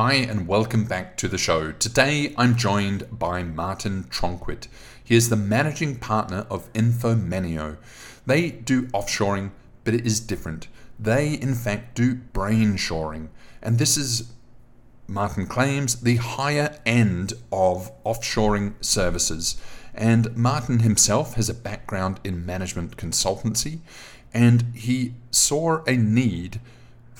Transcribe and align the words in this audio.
Hi, 0.00 0.14
and 0.14 0.46
welcome 0.46 0.84
back 0.84 1.16
to 1.16 1.26
the 1.26 1.38
show. 1.38 1.72
Today 1.72 2.32
I'm 2.38 2.54
joined 2.54 3.18
by 3.18 3.42
Martin 3.42 4.04
Tronquit. 4.04 4.68
He 5.02 5.16
is 5.16 5.28
the 5.28 5.34
managing 5.34 5.96
partner 5.96 6.46
of 6.48 6.72
Infomineo. 6.72 7.78
They 8.24 8.52
do 8.52 8.82
offshoring, 8.92 9.50
but 9.82 9.94
it 9.94 10.06
is 10.06 10.20
different. 10.20 10.68
They, 11.00 11.34
in 11.34 11.56
fact, 11.56 11.96
do 11.96 12.14
brain 12.14 12.76
shoring. 12.76 13.30
And 13.60 13.80
this 13.80 13.96
is, 13.96 14.30
Martin 15.08 15.46
claims, 15.46 15.96
the 15.96 16.14
higher 16.14 16.78
end 16.86 17.32
of 17.50 17.90
offshoring 18.04 18.74
services. 18.80 19.60
And 19.92 20.36
Martin 20.36 20.78
himself 20.78 21.34
has 21.34 21.48
a 21.48 21.54
background 21.54 22.20
in 22.22 22.46
management 22.46 22.96
consultancy, 22.96 23.80
and 24.32 24.62
he 24.76 25.14
saw 25.32 25.82
a 25.88 25.96
need 25.96 26.60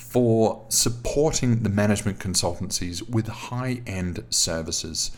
for 0.09 0.65
supporting 0.71 1.63
the 1.63 1.69
management 1.69 2.19
consultancies 2.19 3.09
with 3.09 3.29
high 3.29 3.83
end 3.87 4.25
services. 4.31 5.11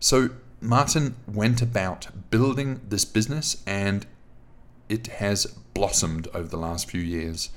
So, 0.00 0.30
Martin 0.60 1.14
went 1.28 1.62
about 1.62 2.08
building 2.30 2.80
this 2.88 3.04
business 3.04 3.62
and 3.66 4.04
it 4.88 5.06
has 5.06 5.46
blossomed 5.74 6.26
over 6.34 6.48
the 6.48 6.56
last 6.56 6.90
few 6.90 7.00
years. 7.00 7.50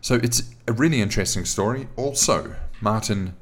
So, 0.00 0.14
it's 0.14 0.54
a 0.66 0.72
really 0.72 1.02
interesting 1.02 1.44
story. 1.44 1.88
Also, 1.96 2.54
Martin, 2.80 3.36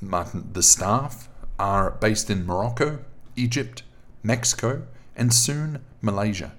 Martin, 0.00 0.50
the 0.52 0.62
staff 0.62 1.28
are 1.58 1.92
based 1.92 2.30
in 2.30 2.46
Morocco, 2.46 3.00
Egypt, 3.34 3.82
Mexico, 4.22 4.86
and 5.16 5.32
soon 5.32 5.80
Malaysia. 6.00 6.52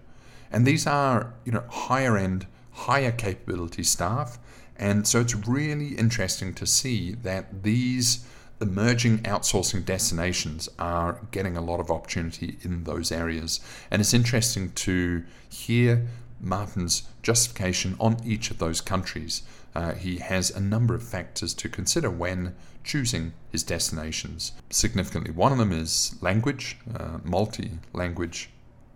And 0.52 0.66
these 0.66 0.86
are, 0.86 1.34
you 1.45 1.52
know, 1.52 1.64
higher 1.70 2.17
end, 2.17 2.48
higher 2.72 3.12
capability 3.12 3.84
staff. 3.84 4.38
And 4.78 5.08
so 5.08 5.22
it's 5.22 5.36
really 5.36 5.96
interesting 5.96 6.54
to 6.56 6.66
see 6.66 7.14
that 7.24 7.64
these 7.64 8.26
emerging 8.62 9.20
outsourcing 9.20 9.84
destinations 9.86 10.70
are 10.80 11.20
getting 11.32 11.58
a 11.58 11.62
lot 11.62 11.80
of 11.80 11.92
opportunity 11.92 12.58
in 12.62 12.84
those 12.84 13.12
areas. 13.12 13.59
And 13.92 14.02
it's 14.02 14.14
interesting 14.14 14.72
to 14.72 15.23
hear 15.50 16.08
Martin's 16.40 17.04
justification 17.22 17.95
on 18.00 18.17
each 18.26 18.52
of 18.52 18.59
those 18.59 18.82
countries. 18.82 19.44
Uh, 19.73 19.94
he 19.94 20.17
has 20.17 20.52
a 20.52 20.59
number 20.59 20.95
of 20.95 21.04
factors 21.04 21.54
to 21.56 21.67
consider 21.67 22.10
when 22.10 22.56
choosing 22.84 23.34
his 23.52 23.64
destinations. 23.64 24.54
Significantly, 24.70 25.32
one 25.32 25.52
of 25.52 25.58
them 25.58 25.72
is 25.72 26.16
language, 26.22 26.78
uh, 26.94 27.17
multi 27.23 27.80
language 27.94 28.50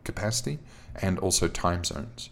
capacity, 0.03 0.59
and 1.01 1.19
also 1.19 1.47
time 1.47 1.83
zones. 1.83 2.29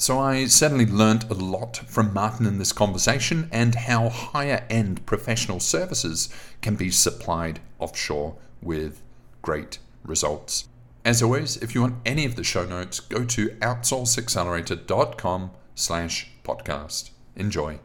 So 0.00 0.20
I 0.20 0.44
certainly 0.44 0.86
learnt 0.86 1.28
a 1.28 1.34
lot 1.34 1.78
from 1.78 2.14
Martin 2.14 2.46
in 2.46 2.58
this 2.58 2.72
conversation 2.72 3.48
and 3.50 3.74
how 3.74 4.08
higher 4.08 4.64
end 4.70 5.04
professional 5.06 5.58
services 5.58 6.28
can 6.62 6.76
be 6.76 6.92
supplied 6.92 7.58
offshore 7.80 8.36
with 8.62 9.02
great 9.42 9.80
results. 10.04 10.68
As 11.04 11.20
always, 11.20 11.56
if 11.56 11.74
you 11.74 11.80
want 11.80 11.96
any 12.06 12.24
of 12.24 12.36
the 12.36 12.44
show 12.44 12.64
notes, 12.64 13.00
go 13.00 13.24
to 13.24 13.48
outsourceaccelerator.com 13.48 15.50
slash 15.74 16.30
podcast. 16.44 17.10
Enjoy. 17.34 17.80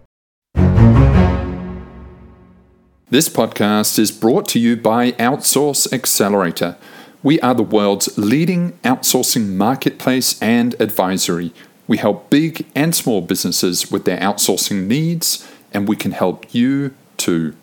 This 3.09 3.27
podcast 3.27 3.97
is 3.97 4.11
brought 4.11 4.47
to 4.49 4.59
you 4.59 4.77
by 4.77 5.13
Outsource 5.13 5.91
Accelerator. 5.91 6.77
We 7.23 7.39
are 7.39 7.55
the 7.55 7.63
world's 7.63 8.15
leading 8.19 8.73
outsourcing 8.83 9.55
marketplace 9.55 10.39
and 10.43 10.79
advisory. 10.79 11.53
We 11.87 11.97
help 11.97 12.29
big 12.29 12.65
and 12.75 12.95
small 12.95 13.21
businesses 13.21 13.91
with 13.91 14.05
their 14.05 14.19
outsourcing 14.19 14.87
needs, 14.87 15.47
and 15.73 15.87
we 15.87 15.95
can 15.95 16.11
help 16.11 16.53
you 16.53 16.93
too. 17.17 17.55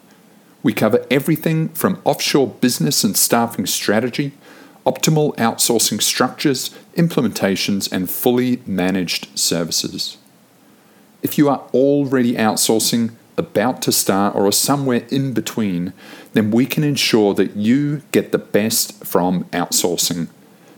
We 0.63 0.75
cover 0.75 1.07
everything 1.11 1.71
from 1.71 2.03
offshore 2.05 2.48
business 2.48 3.03
and 3.03 3.17
staffing 3.17 3.67
strategy, 3.67 4.33
optimal 4.85 5.35
outsourcing 5.37 6.03
structures, 6.03 6.71
implementations, 6.97 7.91
and 7.91 8.11
fully 8.11 8.61
managed 8.67 9.39
services. 9.39 10.19
If 11.23 11.39
you 11.39 11.48
are 11.48 11.63
already 11.73 12.35
outsourcing, 12.35 13.13
about 13.36 13.80
to 13.83 13.92
start, 13.92 14.35
or 14.35 14.47
are 14.47 14.53
somewhere 14.53 15.07
in 15.11 15.33
between, 15.33 15.95
then 16.35 16.51
we 16.51 16.67
can 16.67 16.85
ensure 16.85 17.33
that 17.35 17.57
you 17.57 18.03
get 18.13 18.33
the 18.33 18.39
best 18.39 19.05
from 19.05 19.45
outsourcing. 19.45 20.29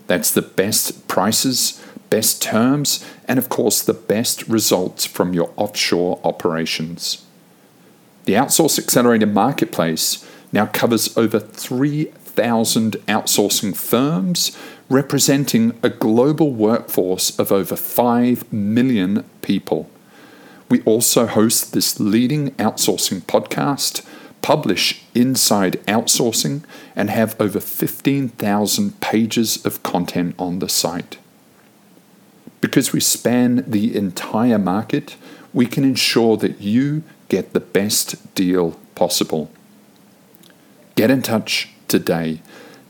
That's 0.07 0.31
the 0.31 0.43
best 0.43 1.09
prices, 1.09 1.83
best 2.13 2.43
terms, 2.43 3.03
and 3.27 3.39
of 3.39 3.49
course, 3.49 3.81
the 3.81 3.95
best 3.95 4.47
results 4.47 5.07
from 5.07 5.33
your 5.33 5.51
offshore 5.57 6.21
operations. 6.23 7.25
The 8.27 8.35
Outsource 8.35 8.79
Accelerator 8.79 9.25
Marketplace 9.25 10.23
now 10.53 10.67
covers 10.67 11.17
over 11.17 11.41
3,000 11.41 12.93
outsourcing 13.09 13.75
firms, 13.75 14.55
representing 14.91 15.73
a 15.83 15.89
global 15.89 16.53
workforce 16.53 17.39
of 17.39 17.51
over 17.51 17.77
5 17.77 18.53
million 18.53 19.25
people. 19.41 19.89
We 20.69 20.83
also 20.83 21.25
host 21.25 21.73
this 21.73 21.99
leading 21.99 22.51
outsourcing 22.57 23.23
podcast, 23.23 24.05
publish 24.43 25.03
Inside 25.15 25.81
Outsourcing, 25.87 26.65
and 26.95 27.09
have 27.09 27.41
over 27.41 27.59
15,000 27.59 29.01
pages 29.01 29.65
of 29.65 29.83
content 29.83 30.35
on 30.39 30.59
the 30.59 30.69
site. 30.69 31.17
Because 32.63 32.95
we 32.95 33.01
span 33.01 33.63
the 33.67 33.95
entire 33.95 34.59
market, 34.59 35.17
we 35.53 35.67
can 35.67 35.85
ensure 35.85 36.39
that 36.39 36.63
you 36.63 37.03
get 37.29 37.53
the 37.53 37.61
best 37.61 38.35
deal 38.35 38.81
possible. 38.95 39.51
Get 40.95 41.11
in 41.11 41.23
touch 41.23 41.71
today. 41.89 42.41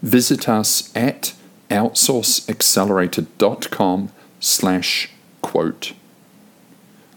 Visit 0.02 0.46
us 0.48 0.92
at 0.94 1.34
outsourceaccelerator.com 1.70 4.10
slash 4.40 5.08
quote. 5.40 5.92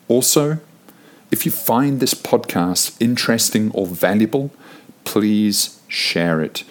Also, 0.08 0.60
if 1.32 1.44
you 1.46 1.52
find 1.52 2.00
this 2.00 2.14
podcast 2.14 2.96
interesting 3.02 3.72
or 3.72 3.88
valuable, 3.88 4.52
please 5.04 5.82
share 5.88 6.42
it. 6.42 6.64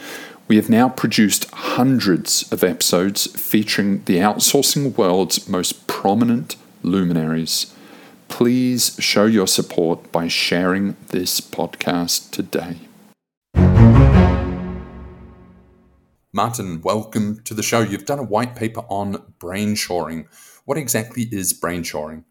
We 0.46 0.56
have 0.56 0.68
now 0.68 0.90
produced 0.90 1.50
hundreds 1.52 2.52
of 2.52 2.62
episodes 2.62 3.28
featuring 3.28 4.04
the 4.04 4.18
outsourcing 4.18 4.94
world's 4.94 5.48
most 5.48 5.86
prominent 5.86 6.56
luminaries. 6.82 7.74
Please 8.28 8.94
show 9.00 9.24
your 9.24 9.46
support 9.46 10.12
by 10.12 10.28
sharing 10.28 10.96
this 11.08 11.40
podcast 11.40 12.30
today. 12.30 12.76
Martin, 16.30 16.82
welcome 16.82 17.40
to 17.44 17.54
the 17.54 17.62
show. 17.62 17.80
You've 17.80 18.04
done 18.04 18.18
a 18.18 18.24
white 18.24 18.54
paper 18.54 18.80
on 18.90 19.22
brain 19.38 19.74
shoring. 19.74 20.28
What 20.66 20.76
exactly 20.76 21.22
is 21.32 21.54
brain 21.54 21.84
shoring? 21.84 22.26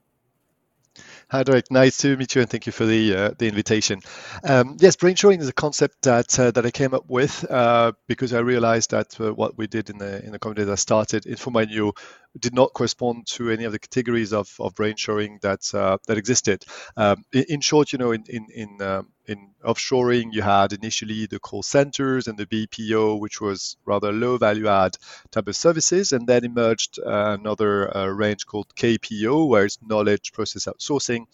Hi, 1.33 1.41
Derek. 1.41 1.71
Nice 1.71 1.97
to 1.97 2.15
meet 2.15 2.35
you, 2.35 2.41
and 2.41 2.49
thank 2.51 2.67
you 2.67 2.71
for 2.71 2.85
the 2.85 3.15
uh, 3.15 3.31
the 3.35 3.47
invitation. 3.47 4.01
Um, 4.43 4.77
yes, 4.79 4.95
brain 4.95 5.15
shoring 5.15 5.41
is 5.41 5.47
a 5.47 5.51
concept 5.53 6.03
that 6.03 6.39
uh, 6.39 6.51
that 6.51 6.63
I 6.63 6.69
came 6.69 6.93
up 6.93 7.05
with 7.09 7.43
uh, 7.49 7.93
because 8.07 8.33
I 8.33 8.39
realized 8.41 8.91
that 8.91 9.19
uh, 9.19 9.33
what 9.33 9.57
we 9.57 9.65
did 9.65 9.89
in 9.89 9.97
the 9.97 10.23
in 10.23 10.31
the 10.31 10.37
company 10.37 10.63
that 10.63 10.71
I 10.71 10.75
started, 10.75 11.23
Infomineo, 11.23 11.93
did 12.39 12.53
not 12.53 12.73
correspond 12.73 13.27
to 13.27 13.49
any 13.49 13.63
of 13.63 13.71
the 13.71 13.79
categories 13.79 14.33
of, 14.33 14.49
of 14.59 14.75
brain 14.75 14.95
shoring 14.95 15.39
that 15.41 15.61
uh, 15.73 15.97
that 16.07 16.17
existed. 16.17 16.63
Um, 16.97 17.25
in, 17.31 17.45
in, 17.49 17.61
short, 17.61 17.93
you 17.93 17.99
know, 17.99 18.11
in 18.11 18.23
in 18.27 18.47
in, 18.53 18.81
um, 18.81 19.09
in 19.25 19.49
offshoring, 19.63 20.33
you 20.33 20.41
had 20.41 20.73
initially 20.73 21.27
the 21.27 21.39
call 21.39 21.63
centers 21.63 22.27
and 22.27 22.37
the 22.37 22.45
BPO, 22.45 23.19
which 23.19 23.39
was 23.39 23.77
rather 23.85 24.11
low 24.11 24.37
value 24.37 24.67
add 24.67 24.97
type 25.31 25.47
of 25.47 25.55
services, 25.55 26.11
and 26.11 26.27
then 26.27 26.43
emerged 26.43 26.99
uh, 26.99 27.37
another 27.39 27.95
uh, 27.95 28.07
range 28.07 28.45
called 28.45 28.73
KPO, 28.75 29.47
where 29.47 29.65
it's 29.65 29.77
knowledge 29.81 30.33
process 30.33 30.65
outsourcing, 30.65 31.25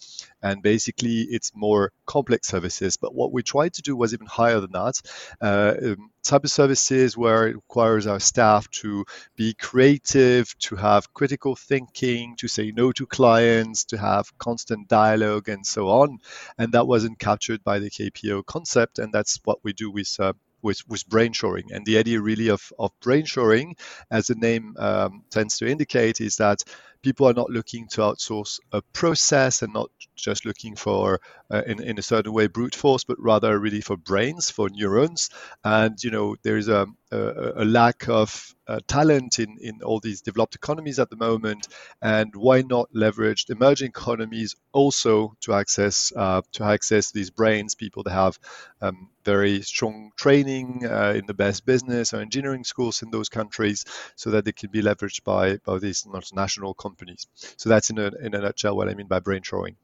and 0.42 0.62
basically 0.62 1.22
it's 1.30 1.52
more 1.54 1.92
complex 2.06 2.48
services. 2.48 2.96
But 2.96 3.14
what 3.14 3.32
we 3.32 3.42
tried 3.42 3.74
to 3.74 3.82
do 3.82 3.96
was 3.96 4.14
even 4.14 4.26
higher 4.26 4.60
than 4.60 4.72
that. 4.72 5.00
Uh, 5.40 5.74
um, 5.82 6.10
type 6.22 6.44
of 6.44 6.50
services 6.50 7.16
where 7.16 7.48
it 7.48 7.56
requires 7.56 8.06
our 8.06 8.20
staff 8.20 8.68
to 8.70 9.04
be 9.36 9.54
creative, 9.54 10.56
to 10.58 10.76
have 10.76 11.12
critical 11.14 11.56
thinking, 11.56 12.36
to 12.36 12.48
say 12.48 12.72
no 12.72 12.92
to 12.92 13.06
clients, 13.06 13.84
to 13.84 13.96
have 13.98 14.36
constant 14.38 14.88
dialogue, 14.88 15.48
and 15.48 15.66
so 15.66 15.88
on. 15.88 16.18
And 16.58 16.72
that 16.72 16.86
wasn't 16.86 17.18
captured 17.18 17.64
by 17.64 17.78
the 17.78 17.90
KPO 17.90 18.44
concept, 18.46 18.98
and 18.98 19.12
that's 19.12 19.38
what 19.44 19.58
we 19.62 19.72
do 19.72 19.90
with. 19.90 20.14
Uh, 20.18 20.34
with, 20.62 20.86
with 20.88 21.08
brain 21.08 21.32
shoring. 21.32 21.72
And 21.72 21.86
the 21.86 21.98
idea 21.98 22.20
really 22.20 22.48
of, 22.48 22.72
of 22.78 22.90
brain 23.00 23.24
shoring, 23.24 23.76
as 24.10 24.26
the 24.26 24.34
name 24.34 24.74
um, 24.78 25.24
tends 25.30 25.58
to 25.58 25.66
indicate, 25.66 26.20
is 26.20 26.36
that 26.36 26.62
people 27.02 27.28
are 27.28 27.34
not 27.34 27.50
looking 27.50 27.88
to 27.88 28.02
outsource 28.02 28.60
a 28.72 28.82
process 28.92 29.62
and 29.62 29.72
not 29.72 29.90
just 30.16 30.44
looking 30.44 30.76
for 30.76 31.20
uh, 31.50 31.62
in, 31.66 31.82
in 31.82 31.98
a 31.98 32.02
certain 32.02 32.32
way 32.32 32.46
brute 32.46 32.74
force 32.74 33.04
but 33.04 33.16
rather 33.20 33.58
really 33.58 33.80
for 33.80 33.96
brains 33.96 34.50
for 34.50 34.68
neurons. 34.70 35.30
And 35.64 36.02
you 36.02 36.10
know 36.10 36.36
there 36.42 36.56
is 36.56 36.68
a, 36.68 36.86
a, 37.10 37.52
a 37.56 37.64
lack 37.64 38.08
of 38.08 38.54
uh, 38.68 38.78
talent 38.86 39.40
in, 39.40 39.58
in 39.60 39.82
all 39.82 39.98
these 39.98 40.20
developed 40.20 40.54
economies 40.54 41.00
at 41.00 41.10
the 41.10 41.16
moment. 41.16 41.66
And 42.00 42.34
why 42.36 42.62
not 42.62 42.88
leverage 42.94 43.46
emerging 43.48 43.88
economies 43.88 44.54
also 44.72 45.34
to 45.40 45.54
access 45.54 46.12
uh, 46.14 46.42
to 46.52 46.64
access 46.64 47.10
these 47.10 47.30
brains? 47.30 47.74
People 47.74 48.04
that 48.04 48.12
have 48.12 48.38
um, 48.80 49.08
very 49.24 49.62
strong 49.62 50.12
training 50.16 50.84
uh, 50.84 51.14
in 51.16 51.26
the 51.26 51.34
best 51.34 51.66
business 51.66 52.14
or 52.14 52.20
engineering 52.20 52.64
schools 52.64 53.02
in 53.02 53.10
those 53.10 53.28
countries 53.28 53.84
so 54.16 54.30
that 54.30 54.44
they 54.44 54.52
can 54.52 54.70
be 54.70 54.82
leveraged 54.82 55.24
by, 55.24 55.56
by 55.58 55.78
these 55.78 56.04
multinational 56.04 56.76
companies. 56.76 56.89
So 57.34 57.68
that's 57.68 57.90
in 57.90 57.98
a, 57.98 58.10
in 58.22 58.34
a 58.34 58.40
nutshell 58.40 58.76
what 58.76 58.88
I 58.88 58.94
mean 58.94 59.06
by 59.06 59.20
brain 59.20 59.42
shoring. 59.42 59.76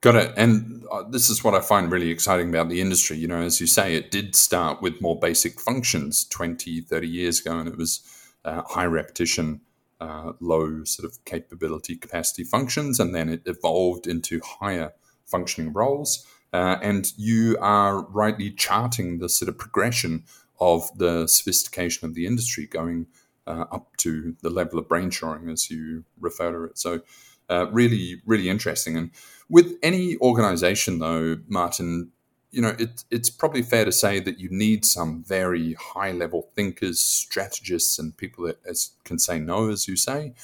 Got 0.00 0.16
it. 0.16 0.34
And 0.36 0.84
uh, 0.92 1.04
this 1.08 1.30
is 1.30 1.42
what 1.42 1.54
I 1.54 1.60
find 1.60 1.90
really 1.90 2.10
exciting 2.10 2.48
about 2.48 2.68
the 2.68 2.80
industry. 2.80 3.16
You 3.16 3.28
know, 3.28 3.40
as 3.40 3.60
you 3.60 3.66
say, 3.66 3.94
it 3.94 4.10
did 4.10 4.36
start 4.36 4.82
with 4.82 5.00
more 5.00 5.18
basic 5.18 5.60
functions 5.60 6.26
20, 6.28 6.82
30 6.82 7.08
years 7.08 7.40
ago, 7.40 7.58
and 7.58 7.68
it 7.68 7.76
was 7.76 8.02
uh, 8.44 8.62
high 8.68 8.84
repetition, 8.84 9.62
uh, 10.00 10.32
low 10.40 10.84
sort 10.84 11.10
of 11.10 11.24
capability 11.24 11.96
capacity 11.96 12.44
functions. 12.44 13.00
And 13.00 13.14
then 13.14 13.28
it 13.28 13.42
evolved 13.46 14.06
into 14.06 14.40
higher 14.44 14.92
functioning 15.24 15.72
roles. 15.72 16.26
Uh, 16.52 16.76
and 16.82 17.12
you 17.16 17.56
are 17.60 18.06
rightly 18.08 18.50
charting 18.50 19.18
the 19.18 19.28
sort 19.28 19.48
of 19.48 19.58
progression 19.58 20.24
of 20.60 20.96
the 20.96 21.26
sophistication 21.26 22.08
of 22.08 22.14
the 22.14 22.26
industry 22.26 22.66
going 22.66 23.06
uh, 23.46 23.64
up 23.70 23.96
to 23.98 24.36
the 24.42 24.50
level 24.50 24.78
of 24.78 24.88
brain 24.88 25.10
shoring 25.10 25.48
as 25.48 25.70
you 25.70 26.04
refer 26.20 26.52
to 26.52 26.64
it. 26.64 26.78
So, 26.78 27.00
uh, 27.48 27.66
really, 27.70 28.20
really 28.26 28.48
interesting. 28.48 28.96
And 28.96 29.10
with 29.48 29.76
any 29.82 30.16
organization, 30.18 30.98
though, 30.98 31.38
Martin, 31.46 32.10
you 32.50 32.60
know, 32.62 32.74
it, 32.78 33.04
it's 33.10 33.30
probably 33.30 33.62
fair 33.62 33.84
to 33.84 33.92
say 33.92 34.18
that 34.20 34.38
you 34.38 34.48
need 34.50 34.84
some 34.84 35.22
very 35.22 35.74
high 35.74 36.12
level 36.12 36.50
thinkers, 36.54 37.00
strategists, 37.00 37.98
and 37.98 38.16
people 38.16 38.46
that 38.46 38.58
as, 38.68 38.92
can 39.04 39.18
say 39.18 39.38
no, 39.38 39.68
as 39.70 39.86
you 39.86 39.96
say. 39.96 40.34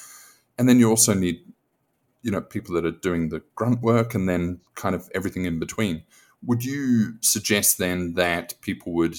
And 0.57 0.69
then 0.69 0.79
you 0.79 0.89
also 0.89 1.13
need, 1.13 1.41
you 2.21 2.31
know, 2.31 2.41
people 2.41 2.75
that 2.75 2.85
are 2.85 2.91
doing 2.91 3.29
the 3.29 3.41
grunt 3.55 3.81
work 3.81 4.13
and 4.15 4.29
then 4.29 4.61
kind 4.75 4.95
of 4.95 5.09
everything 5.13 5.45
in 5.45 5.59
between. 5.59 6.03
Would 6.45 6.63
you 6.63 7.15
suggest 7.21 7.77
then 7.77 8.13
that 8.13 8.53
people 8.61 8.93
would 8.93 9.15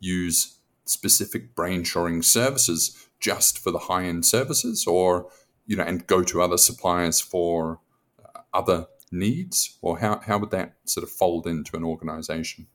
use 0.00 0.58
specific 0.84 1.54
brain 1.54 1.82
shoring 1.82 2.22
services 2.22 3.03
just 3.24 3.58
for 3.58 3.70
the 3.70 3.78
high 3.78 4.04
end 4.04 4.26
services 4.26 4.86
or, 4.86 5.30
you 5.64 5.76
know, 5.76 5.82
and 5.84 6.06
go 6.06 6.22
to 6.22 6.42
other 6.42 6.58
suppliers 6.58 7.22
for 7.22 7.80
uh, 8.22 8.40
other 8.52 8.86
needs? 9.10 9.78
Or 9.80 9.98
how, 9.98 10.20
how 10.26 10.36
would 10.38 10.50
that 10.50 10.74
sort 10.84 11.04
of 11.04 11.10
fold 11.10 11.46
into 11.46 11.74
an 11.74 11.84
organization? 11.84 12.66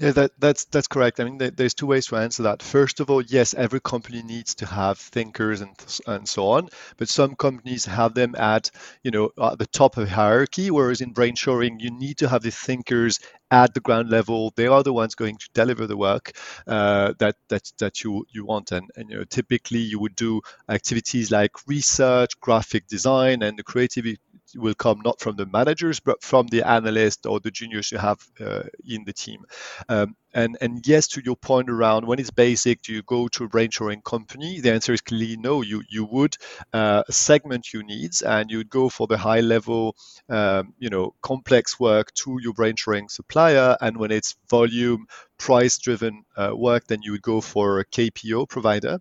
Yeah, 0.00 0.12
that, 0.12 0.30
that's 0.38 0.64
that's 0.64 0.86
correct. 0.86 1.20
I 1.20 1.24
mean, 1.24 1.36
there's 1.56 1.74
two 1.74 1.84
ways 1.86 2.06
to 2.06 2.16
answer 2.16 2.44
that. 2.44 2.62
First 2.62 3.00
of 3.00 3.10
all, 3.10 3.20
yes, 3.20 3.52
every 3.52 3.80
company 3.80 4.22
needs 4.22 4.54
to 4.56 4.66
have 4.66 4.98
thinkers 4.98 5.60
and 5.60 5.76
and 6.06 6.26
so 6.26 6.46
on, 6.48 6.70
but 6.96 7.10
some 7.10 7.34
companies 7.36 7.84
have 7.84 8.14
them 8.14 8.34
at 8.36 8.70
you 9.02 9.10
know 9.10 9.30
at 9.42 9.58
the 9.58 9.66
top 9.66 9.98
of 9.98 10.08
hierarchy, 10.08 10.70
whereas 10.70 11.02
in 11.02 11.12
brain 11.12 11.34
shoring, 11.34 11.80
you 11.80 11.90
need 11.90 12.16
to 12.18 12.28
have 12.30 12.42
the 12.42 12.50
thinkers 12.50 13.18
at 13.50 13.74
the 13.74 13.80
ground 13.80 14.08
level. 14.08 14.54
They 14.56 14.68
are 14.68 14.82
the 14.82 14.92
ones 14.94 15.14
going 15.14 15.36
to 15.36 15.48
deliver 15.52 15.86
the 15.86 15.98
work 15.98 16.32
uh, 16.66 17.12
that 17.18 17.36
that 17.50 17.70
that 17.78 18.02
you 18.02 18.24
you 18.32 18.46
want. 18.46 18.72
And, 18.72 18.88
and 18.96 19.10
you 19.10 19.18
know, 19.18 19.24
typically 19.24 19.80
you 19.80 19.98
would 20.00 20.16
do 20.16 20.40
activities 20.70 21.30
like 21.30 21.52
research, 21.66 22.40
graphic 22.40 22.86
design, 22.86 23.42
and 23.42 23.58
the 23.58 23.62
creativity 23.64 24.18
will 24.56 24.74
come 24.74 25.00
not 25.04 25.20
from 25.20 25.36
the 25.36 25.46
managers 25.46 26.00
but 26.00 26.22
from 26.22 26.46
the 26.48 26.62
analysts 26.62 27.26
or 27.26 27.40
the 27.40 27.50
juniors 27.50 27.92
you 27.92 27.98
have 27.98 28.18
uh, 28.40 28.62
in 28.86 29.04
the 29.04 29.12
team. 29.12 29.44
Um, 29.88 30.16
and 30.32 30.56
and 30.60 30.86
yes, 30.86 31.08
to 31.08 31.22
your 31.24 31.36
point 31.36 31.68
around 31.68 32.06
when 32.06 32.20
it's 32.20 32.30
basic, 32.30 32.82
do 32.82 32.92
you 32.92 33.02
go 33.02 33.28
to 33.28 33.44
a 33.44 33.48
brain 33.48 33.70
shoring 33.70 34.00
company? 34.02 34.60
The 34.60 34.72
answer 34.72 34.92
is 34.92 35.00
clearly 35.00 35.36
no. 35.36 35.62
You 35.62 35.82
you 35.88 36.04
would 36.04 36.36
uh, 36.72 37.02
segment 37.10 37.72
your 37.72 37.82
needs 37.82 38.22
and 38.22 38.50
you'd 38.50 38.70
go 38.70 38.88
for 38.88 39.06
the 39.06 39.18
high 39.18 39.40
level, 39.40 39.96
um, 40.28 40.74
you 40.78 40.88
know, 40.88 41.14
complex 41.22 41.80
work 41.80 42.14
to 42.14 42.38
your 42.40 42.52
brain 42.52 42.76
shoring 42.76 43.08
supplier. 43.08 43.76
And 43.80 43.96
when 43.96 44.12
it's 44.12 44.36
volume 44.48 45.06
price 45.36 45.78
driven 45.78 46.24
uh, 46.36 46.52
work, 46.54 46.86
then 46.86 47.00
you 47.02 47.12
would 47.12 47.22
go 47.22 47.40
for 47.40 47.80
a 47.80 47.84
KPO 47.84 48.48
provider. 48.48 48.98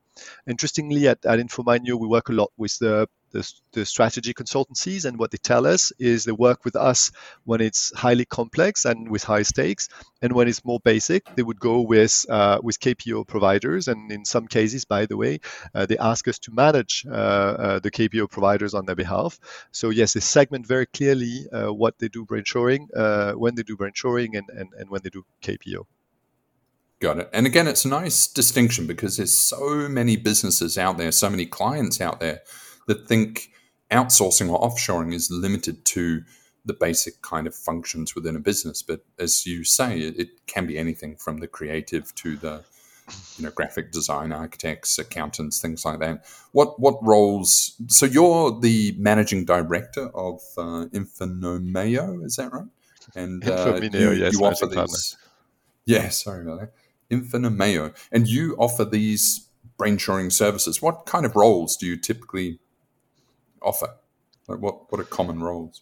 Interestingly, 0.48 1.07
at, 1.07 1.24
at 1.25 1.40
we 1.40 2.07
work 2.07 2.30
a 2.30 2.34
lot 2.34 2.51
with 2.57 2.78
the 2.80 3.07
the, 3.31 3.52
the 3.74 3.86
strategy 3.86 4.34
consultancies 4.34 5.06
and 5.06 5.18
what 5.18 5.31
they 5.31 5.38
tell 5.38 5.66
us 5.66 5.92
is 6.00 6.24
they 6.24 6.31
work 6.31 6.66
with 6.66 6.76
us 6.76 7.12
when 7.44 7.62
it's 7.62 7.92
highly 7.96 8.26
complex 8.26 8.86
and 8.86 9.10
with 9.10 9.24
high 9.24 9.44
stakes. 9.44 9.90
And 10.22 10.34
when 10.34 10.48
it's 10.48 10.66
more 10.66 10.80
basic 10.80 11.24
they 11.36 11.44
would 11.44 11.60
go 11.60 11.81
with 11.81 12.26
uh, 12.30 12.60
with 12.62 12.80
kpo 12.80 13.26
providers. 13.28 13.88
And 13.88 14.12
in 14.12 14.26
some 14.26 14.48
cases 14.48 14.86
by 14.86 15.06
the 15.06 15.18
way 15.18 15.40
uh, 15.74 15.86
they 15.86 15.98
ask 15.98 16.28
us 16.28 16.40
to 16.40 16.52
manage 16.52 17.06
uh, 17.08 17.14
uh 17.14 17.80
the 17.80 17.92
kpo 17.92 18.30
providers 18.30 18.74
on 18.74 18.86
their 18.86 18.96
behalf. 18.96 19.40
So 19.72 19.90
yes 19.90 20.14
they 20.14 20.20
segment 20.20 20.66
very 20.66 20.86
clearly 20.86 21.48
uh, 21.52 21.74
what 21.74 21.98
they 22.00 22.08
do 22.08 22.25
brain 22.25 22.44
shoring 22.44 22.90
uh, 22.96 23.34
when 23.34 23.56
they 23.56 23.64
do 23.64 23.75
brain 23.78 23.94
shoring 23.94 24.36
and, 24.36 24.50
and, 24.50 24.70
and 24.78 24.90
when 24.90 25.02
they 25.04 25.10
do 25.10 25.24
kpo 25.42 25.86
Got 27.00 27.20
it. 27.20 27.30
And 27.32 27.46
again, 27.46 27.66
it's 27.66 27.86
a 27.86 27.88
nice 27.88 28.28
distinction 28.28 28.86
because 28.86 29.16
there's 29.16 29.36
so 29.36 29.88
many 29.88 30.18
businesses 30.18 30.78
out 30.78 30.98
there, 30.98 31.14
so 31.14 31.30
many 31.30 31.46
clients 31.46 32.02
out 32.02 32.20
there 32.20 32.42
that 32.89 33.07
think 33.07 33.51
outsourcing 33.91 34.50
or 34.50 34.59
offshoring 34.59 35.13
is 35.13 35.30
limited 35.31 35.86
to 35.86 36.24
the 36.65 36.74
basic 36.74 37.21
kind 37.21 37.47
of 37.47 37.56
functions 37.56 38.15
within 38.15 38.36
a 38.36 38.39
business. 38.39 38.81
But 38.81 39.06
as 39.18 39.45
you 39.45 39.63
say, 39.63 40.00
it, 40.00 40.19
it 40.19 40.30
can 40.47 40.65
be 40.65 40.77
anything 40.77 41.15
from 41.15 41.38
the 41.38 41.47
creative 41.47 42.13
to 42.15 42.36
the 42.36 42.63
you 43.38 43.44
know 43.44 43.50
graphic 43.50 43.91
design 43.91 44.31
architects 44.31 45.00
accountants 45.00 45.62
things 45.62 45.86
like 45.86 46.00
that. 46.00 46.25
What 46.51 46.80
what 46.80 46.97
roles 47.01 47.75
so 47.88 48.06
you're 48.06 48.59
the 48.59 48.95
managing 49.00 49.45
director 49.45 50.09
of 50.09 50.41
uh, 50.57 50.86
infonomeo 50.94 52.24
is 52.25 52.36
that 52.36 52.51
right? 52.51 52.68
And 53.15 53.47
uh, 53.47 53.80
you, 53.81 54.12
yes, 54.12 54.33
you 54.33 54.45
offer 54.45 54.68
these 54.68 55.18
yeah 55.86 56.09
sorry 56.09 56.44
about 56.44 56.59
that 56.59 56.74
Infomineo. 57.09 57.95
And 58.12 58.27
you 58.27 58.56
offer 58.57 58.86
these 58.86 59.47
brainshoring 59.77 60.31
services. 60.31 60.81
What 60.81 61.06
kind 61.06 61.25
of 61.25 61.36
roles 61.36 61.77
do 61.77 61.86
you 61.86 61.97
typically 61.97 62.59
offer? 63.62 63.96
Like 64.48 64.60
what, 64.60 64.92
what 64.92 65.02
are 65.02 65.06
common 65.06 65.42
roles? 65.42 65.82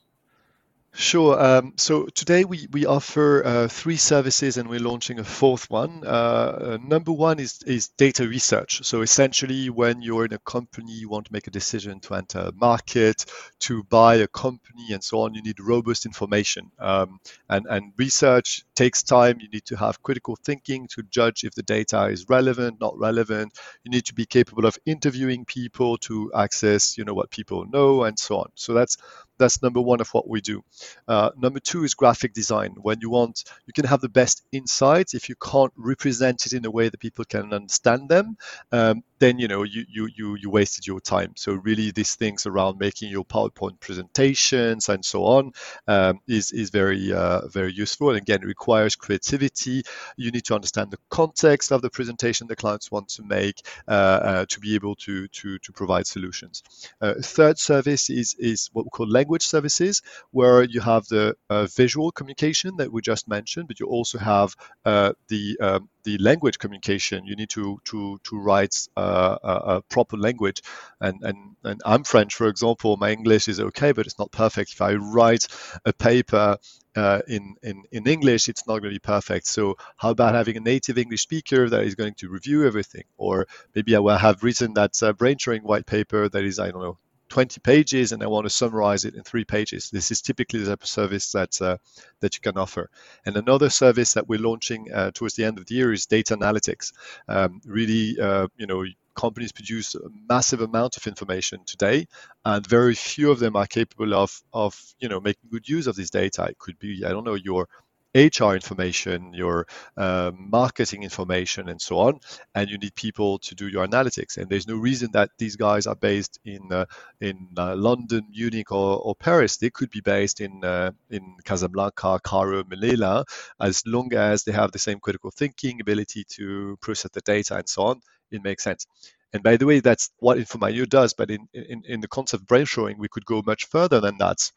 Sure. 0.93 1.39
Um, 1.39 1.73
so 1.77 2.07
today 2.07 2.43
we, 2.43 2.67
we 2.71 2.87
offer 2.87 3.45
uh, 3.45 3.67
three 3.67 3.97
services 3.97 4.57
and 4.57 4.67
we're 4.67 4.79
launching 4.79 5.19
a 5.19 5.23
fourth 5.23 5.69
one. 5.69 6.01
Uh, 6.03 6.07
uh, 6.09 6.77
number 6.83 7.11
one 7.11 7.37
is, 7.39 7.61
is 7.67 7.89
data 7.89 8.27
research. 8.27 8.83
So 8.83 9.03
essentially, 9.03 9.69
when 9.69 10.01
you're 10.01 10.25
in 10.25 10.33
a 10.33 10.39
company, 10.39 10.93
you 10.93 11.07
want 11.07 11.27
to 11.27 11.33
make 11.33 11.45
a 11.45 11.51
decision 11.51 11.99
to 11.99 12.15
enter 12.15 12.39
a 12.39 12.51
market, 12.53 13.25
to 13.59 13.83
buy 13.83 14.15
a 14.15 14.27
company, 14.27 14.91
and 14.91 15.03
so 15.03 15.19
on, 15.19 15.35
you 15.35 15.43
need 15.43 15.59
robust 15.59 16.07
information. 16.07 16.71
Um, 16.79 17.19
and, 17.47 17.67
and 17.69 17.93
research 17.97 18.65
takes 18.73 19.03
time. 19.03 19.37
You 19.39 19.49
need 19.49 19.65
to 19.65 19.75
have 19.75 20.01
critical 20.01 20.35
thinking 20.43 20.87
to 20.93 21.03
judge 21.03 21.43
if 21.43 21.53
the 21.53 21.63
data 21.63 22.05
is 22.05 22.25
relevant, 22.27 22.81
not 22.81 22.97
relevant. 22.97 23.55
You 23.83 23.91
need 23.91 24.05
to 24.05 24.15
be 24.15 24.25
capable 24.25 24.65
of 24.65 24.75
interviewing 24.83 25.45
people 25.45 25.99
to 25.99 26.31
access, 26.33 26.97
you 26.97 27.05
know, 27.05 27.13
what 27.13 27.29
people 27.29 27.67
know, 27.67 28.03
and 28.03 28.17
so 28.17 28.39
on. 28.39 28.49
So 28.55 28.73
that's 28.73 28.97
that's 29.37 29.61
number 29.61 29.81
one 29.81 30.01
of 30.01 30.09
what 30.09 30.27
we 30.27 30.41
do. 30.41 30.63
Uh, 31.07 31.31
number 31.37 31.59
two 31.59 31.83
is 31.83 31.93
graphic 31.93 32.33
design. 32.33 32.75
When 32.81 32.99
you 33.01 33.09
want, 33.09 33.43
you 33.65 33.73
can 33.73 33.85
have 33.85 34.01
the 34.01 34.09
best 34.09 34.43
insights 34.51 35.13
if 35.13 35.29
you 35.29 35.35
can't 35.35 35.73
represent 35.75 36.45
it 36.45 36.53
in 36.53 36.65
a 36.65 36.71
way 36.71 36.89
that 36.89 36.99
people 36.99 37.25
can 37.25 37.53
understand 37.53 38.09
them. 38.09 38.37
Um, 38.71 39.03
then 39.19 39.39
you 39.39 39.47
know 39.47 39.63
you 39.63 39.85
you 39.89 40.09
you 40.15 40.35
you 40.35 40.49
wasted 40.49 40.85
your 40.85 40.99
time. 40.99 41.33
So 41.35 41.53
really, 41.53 41.91
these 41.91 42.15
things 42.15 42.45
around 42.45 42.79
making 42.79 43.09
your 43.09 43.25
PowerPoint 43.25 43.79
presentations 43.79 44.89
and 44.89 45.03
so 45.03 45.25
on 45.25 45.51
um, 45.87 46.19
is 46.27 46.51
is 46.51 46.69
very 46.69 47.13
uh, 47.13 47.47
very 47.47 47.73
useful. 47.73 48.09
And 48.09 48.17
again, 48.17 48.41
requires 48.41 48.95
creativity. 48.95 49.83
You 50.17 50.31
need 50.31 50.45
to 50.45 50.55
understand 50.55 50.91
the 50.91 50.99
context 51.09 51.71
of 51.71 51.81
the 51.81 51.89
presentation 51.89 52.47
the 52.47 52.55
clients 52.55 52.91
want 52.91 53.09
to 53.09 53.23
make 53.23 53.61
uh, 53.87 53.91
uh, 53.91 54.45
to 54.49 54.59
be 54.59 54.75
able 54.75 54.95
to 54.95 55.27
to 55.27 55.57
to 55.59 55.71
provide 55.73 56.07
solutions. 56.07 56.63
Uh, 57.01 57.15
third 57.21 57.57
service 57.59 58.09
is 58.09 58.35
is 58.39 58.69
what 58.73 58.85
we 58.85 58.89
call 58.89 59.07
language 59.09 59.45
services, 59.45 60.01
where 60.31 60.63
you 60.63 60.81
have 60.81 61.05
the 61.07 61.35
uh, 61.49 61.65
visual 61.65 62.11
communication 62.11 62.75
that 62.77 62.91
we 62.91 63.01
just 63.01 63.27
mentioned, 63.27 63.67
but 63.67 63.79
you 63.79 63.87
also 63.87 64.17
have 64.17 64.55
uh, 64.85 65.13
the 65.27 65.57
um, 65.59 65.89
the 66.07 66.17
language 66.19 66.57
communication. 66.57 67.25
You 67.25 67.35
need 67.35 67.49
to 67.49 67.79
to 67.89 68.17
to 68.23 68.39
write 68.39 68.75
uh, 68.95 69.37
a, 69.43 69.53
a, 69.73 69.81
proper 69.81 70.15
language, 70.15 70.61
and, 71.01 71.21
and 71.21 71.37
and 71.65 71.81
I'm 71.85 72.03
French, 72.05 72.33
for 72.33 72.47
example. 72.47 72.95
My 72.95 73.11
English 73.11 73.49
is 73.49 73.59
okay, 73.59 73.91
but 73.91 74.05
it's 74.05 74.17
not 74.17 74.31
perfect. 74.31 74.71
If 74.71 74.81
I 74.81 74.93
write 74.93 75.47
a 75.85 75.91
paper 75.91 76.57
uh, 76.95 77.21
in, 77.27 77.55
in, 77.61 77.83
in 77.91 78.07
English, 78.07 78.47
it's 78.47 78.65
not 78.67 78.79
going 78.79 78.93
to 78.93 78.99
be 79.01 79.11
perfect. 79.15 79.47
So 79.47 79.75
how 79.97 80.11
about 80.11 80.33
having 80.33 80.55
a 80.57 80.61
native 80.61 80.97
English 80.97 81.21
speaker 81.21 81.69
that 81.69 81.83
is 81.83 81.95
going 81.95 82.15
to 82.15 82.29
review 82.29 82.65
everything? 82.65 83.03
Or 83.17 83.45
maybe 83.75 83.95
I 83.95 83.99
will 83.99 84.17
have 84.17 84.43
written 84.43 84.73
that 84.75 85.03
uh, 85.03 85.13
brain 85.13 85.37
white 85.61 85.85
paper 85.85 86.29
that 86.29 86.43
is, 86.43 86.57
I 86.57 86.71
don't 86.71 86.81
know, 86.81 86.97
20 87.29 87.59
pages 87.61 88.11
and 88.11 88.23
I 88.23 88.27
want 88.27 88.45
to 88.45 88.49
summarize 88.49 89.05
it 89.05 89.15
in 89.15 89.23
three 89.23 89.45
pages. 89.45 89.89
This 89.89 90.11
is 90.11 90.21
typically 90.21 90.63
the 90.63 90.77
service 90.83 91.31
that 91.31 91.61
uh, 91.61 91.77
that 92.21 92.35
you 92.35 92.41
can 92.41 92.57
offer. 92.57 92.89
And 93.25 93.35
another 93.37 93.69
service 93.69 94.13
that 94.13 94.27
we're 94.27 94.39
launching 94.39 94.91
uh, 94.93 95.11
towards 95.11 95.35
the 95.35 95.45
end 95.45 95.57
of 95.57 95.65
the 95.65 95.75
year 95.75 95.93
is 95.93 96.05
data 96.05 96.35
analytics. 96.37 96.93
Um, 97.27 97.61
really, 97.65 98.19
uh, 98.19 98.47
you 98.57 98.67
know, 98.67 98.85
companies 99.15 99.51
produce 99.51 99.95
a 99.95 100.09
massive 100.29 100.61
amount 100.61 100.95
of 100.95 101.07
information 101.07 101.59
today, 101.65 102.07
and 102.45 102.65
very 102.65 102.95
few 102.95 103.31
of 103.31 103.39
them 103.39 103.55
are 103.55 103.67
capable 103.67 104.13
of 104.13 104.41
of 104.53 104.79
you 104.99 105.09
know 105.09 105.19
making 105.19 105.49
good 105.51 105.67
use 105.67 105.87
of 105.87 105.95
this 105.95 106.09
data. 106.09 106.45
It 106.45 106.59
could 106.59 106.79
be 106.79 107.03
I 107.05 107.09
don't 107.09 107.25
know 107.25 107.35
your 107.35 107.67
HR 108.15 108.53
information, 108.53 109.33
your 109.33 109.67
uh, 109.95 110.31
marketing 110.35 111.03
information, 111.03 111.69
and 111.69 111.81
so 111.81 111.99
on. 111.99 112.19
And 112.55 112.69
you 112.69 112.77
need 112.77 112.95
people 112.95 113.39
to 113.39 113.55
do 113.55 113.67
your 113.67 113.85
analytics. 113.87 114.37
And 114.37 114.49
there's 114.49 114.67
no 114.67 114.75
reason 114.75 115.09
that 115.13 115.31
these 115.37 115.55
guys 115.55 115.87
are 115.87 115.95
based 115.95 116.39
in 116.45 116.71
uh, 116.71 116.85
in 117.21 117.49
uh, 117.57 117.75
London, 117.75 118.27
Munich, 118.31 118.71
or, 118.71 118.99
or, 118.99 119.15
Paris. 119.15 119.57
They 119.57 119.69
could 119.69 119.89
be 119.89 120.01
based 120.01 120.41
in 120.41 120.63
uh, 120.63 120.91
in 121.09 121.35
Casablanca, 121.43 122.19
Cairo, 122.23 122.63
Manila, 122.63 123.25
as 123.59 123.83
long 123.85 124.13
as 124.13 124.43
they 124.43 124.51
have 124.51 124.71
the 124.71 124.79
same 124.79 124.99
critical 124.99 125.31
thinking 125.31 125.81
ability 125.81 126.23
to 126.29 126.77
process 126.81 127.11
the 127.13 127.21
data 127.21 127.55
and 127.57 127.69
so 127.69 127.83
on. 127.83 128.01
It 128.31 128.43
makes 128.43 128.63
sense. 128.63 128.87
And 129.33 129.43
by 129.43 129.57
the 129.57 129.65
way, 129.65 129.81
that's 129.81 130.09
what 130.19 130.37
Infomineo 130.37 130.87
does. 130.87 131.13
But 131.13 131.31
in, 131.31 131.47
in, 131.53 131.83
in 131.85 132.01
the 132.01 132.07
concept 132.07 132.43
of 132.43 132.47
brain 132.47 132.65
shoring, 132.65 132.97
we 132.97 133.09
could 133.09 133.25
go 133.25 133.43
much 133.45 133.65
further 133.65 133.99
than 133.99 134.17
that. 134.19 134.51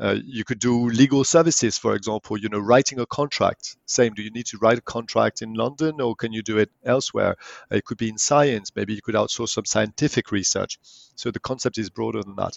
Uh, 0.00 0.16
you 0.24 0.44
could 0.44 0.58
do 0.58 0.88
legal 0.88 1.22
services, 1.22 1.76
for 1.76 1.94
example, 1.94 2.38
you 2.38 2.48
know, 2.48 2.58
writing 2.58 2.98
a 2.98 3.06
contract. 3.06 3.76
Same, 3.84 4.14
do 4.14 4.22
you 4.22 4.30
need 4.30 4.46
to 4.46 4.58
write 4.58 4.78
a 4.78 4.82
contract 4.82 5.42
in 5.42 5.54
London 5.54 6.00
or 6.00 6.16
can 6.16 6.32
you 6.32 6.42
do 6.42 6.58
it 6.58 6.70
elsewhere? 6.84 7.36
Uh, 7.70 7.76
it 7.76 7.84
could 7.84 7.98
be 7.98 8.08
in 8.08 8.18
science. 8.18 8.72
Maybe 8.74 8.94
you 8.94 9.02
could 9.02 9.14
outsource 9.14 9.50
some 9.50 9.66
scientific 9.66 10.32
research. 10.32 10.78
So 11.14 11.30
the 11.30 11.40
concept 11.40 11.78
is 11.78 11.90
broader 11.90 12.22
than 12.22 12.36
that. 12.36 12.56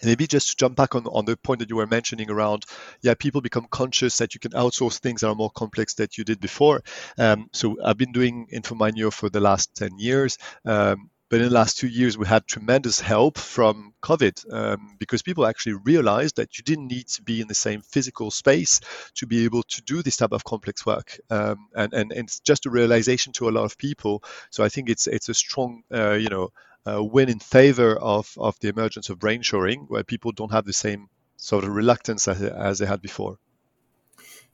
And 0.00 0.08
maybe 0.08 0.26
just 0.26 0.50
to 0.50 0.56
jump 0.56 0.76
back 0.76 0.94
on, 0.94 1.06
on 1.06 1.24
the 1.24 1.36
point 1.36 1.60
that 1.60 1.70
you 1.70 1.76
were 1.76 1.86
mentioning 1.86 2.30
around, 2.30 2.64
yeah, 3.02 3.14
people 3.14 3.40
become 3.40 3.66
conscious 3.70 4.18
that 4.18 4.34
you 4.34 4.40
can 4.40 4.52
outsource 4.52 4.98
things 4.98 5.20
that 5.20 5.28
are 5.28 5.34
more 5.34 5.50
complex 5.50 5.94
that 5.94 6.18
you 6.18 6.24
did 6.24 6.40
before. 6.40 6.82
Um, 7.18 7.48
so 7.52 7.78
I've 7.82 7.98
been 7.98 8.12
doing 8.12 8.48
Infomineo 8.52 9.12
for 9.12 9.30
the 9.30 9.40
last 9.40 9.74
10 9.76 9.98
years. 9.98 10.38
Um, 10.64 11.10
but 11.28 11.40
in 11.40 11.48
the 11.48 11.54
last 11.54 11.78
two 11.78 11.88
years, 11.88 12.16
we 12.16 12.26
had 12.26 12.46
tremendous 12.46 13.00
help 13.00 13.36
from 13.36 13.92
COVID 14.02 14.52
um, 14.52 14.96
because 14.98 15.22
people 15.22 15.44
actually 15.46 15.74
realized 15.74 16.36
that 16.36 16.56
you 16.56 16.62
didn't 16.62 16.86
need 16.86 17.08
to 17.08 17.22
be 17.22 17.40
in 17.40 17.48
the 17.48 17.54
same 17.54 17.80
physical 17.80 18.30
space 18.30 18.80
to 19.16 19.26
be 19.26 19.44
able 19.44 19.64
to 19.64 19.82
do 19.82 20.02
this 20.02 20.16
type 20.16 20.32
of 20.32 20.44
complex 20.44 20.86
work. 20.86 21.18
Um, 21.30 21.68
and, 21.74 21.92
and, 21.92 22.12
and, 22.12 22.26
it's 22.26 22.38
just 22.40 22.66
a 22.66 22.70
realization 22.70 23.32
to 23.34 23.48
a 23.48 23.50
lot 23.50 23.64
of 23.64 23.76
people. 23.76 24.22
So 24.50 24.62
I 24.62 24.68
think 24.68 24.88
it's 24.88 25.06
it's 25.08 25.28
a 25.28 25.34
strong, 25.34 25.82
uh, 25.92 26.12
you 26.12 26.28
know, 26.28 26.52
uh, 26.86 27.02
win 27.02 27.28
in 27.28 27.40
favor 27.40 27.96
of, 27.96 28.32
of 28.38 28.58
the 28.60 28.68
emergence 28.68 29.10
of 29.10 29.18
brain 29.18 29.42
shoring, 29.42 29.86
where 29.88 30.04
people 30.04 30.30
don't 30.30 30.52
have 30.52 30.64
the 30.64 30.72
same 30.72 31.08
sort 31.36 31.64
of 31.64 31.70
reluctance 31.70 32.28
as, 32.28 32.40
as 32.42 32.78
they 32.78 32.86
had 32.86 33.02
before. 33.02 33.38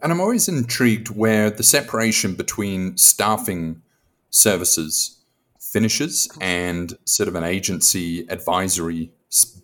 And 0.01 0.11
I'm 0.11 0.21
always 0.21 0.49
intrigued 0.49 1.11
where 1.11 1.51
the 1.51 1.63
separation 1.63 2.35
between 2.35 2.97
staffing 2.97 3.83
services 4.31 5.22
finishes 5.73 6.29
and 6.41 6.99
sort 7.07 7.29
of 7.29 7.35
an 7.35 7.45
agency 7.45 8.27
advisory 8.29 9.11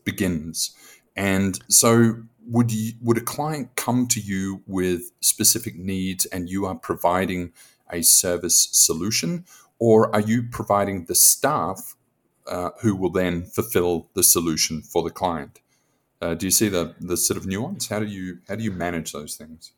begins. 0.05 0.75
And 1.15 1.61
so 1.69 2.15
would 2.47 2.73
you, 2.73 2.95
would 3.03 3.19
a 3.19 3.23
client 3.23 3.77
come 3.77 4.07
to 4.09 4.21
you 4.21 4.63
with 4.67 5.13
specific 5.21 5.77
needs 5.77 6.25
and 6.27 6.49
you 6.49 6.65
are 6.65 6.75
providing 6.75 7.53
a 7.93 8.03
service 8.03 8.69
solution? 8.73 9.45
Or 9.79 10.15
are 10.15 10.21
you 10.23 10.45
providing 10.51 11.05
the 11.05 11.15
staff 11.15 11.95
uh, 12.47 12.71
who 12.81 12.97
will 12.97 13.11
then 13.11 13.45
fulfill 13.45 14.09
the 14.15 14.23
solution 14.23 14.81
for 14.81 15.03
the 15.03 15.11
client? 15.11 15.61
Uh, 16.21 16.35
do 16.35 16.47
you 16.47 16.51
see 16.51 16.69
the 16.69 16.95
the 17.01 17.17
sort 17.17 17.37
of 17.37 17.47
nuance? 17.47 17.89
How 17.89 18.01
do 18.01 18.07
you 18.07 18.39
how 18.49 18.57
do 18.57 18.65
you 18.65 18.73
manage 18.73 19.13
those 19.13 19.37
things? 19.37 19.73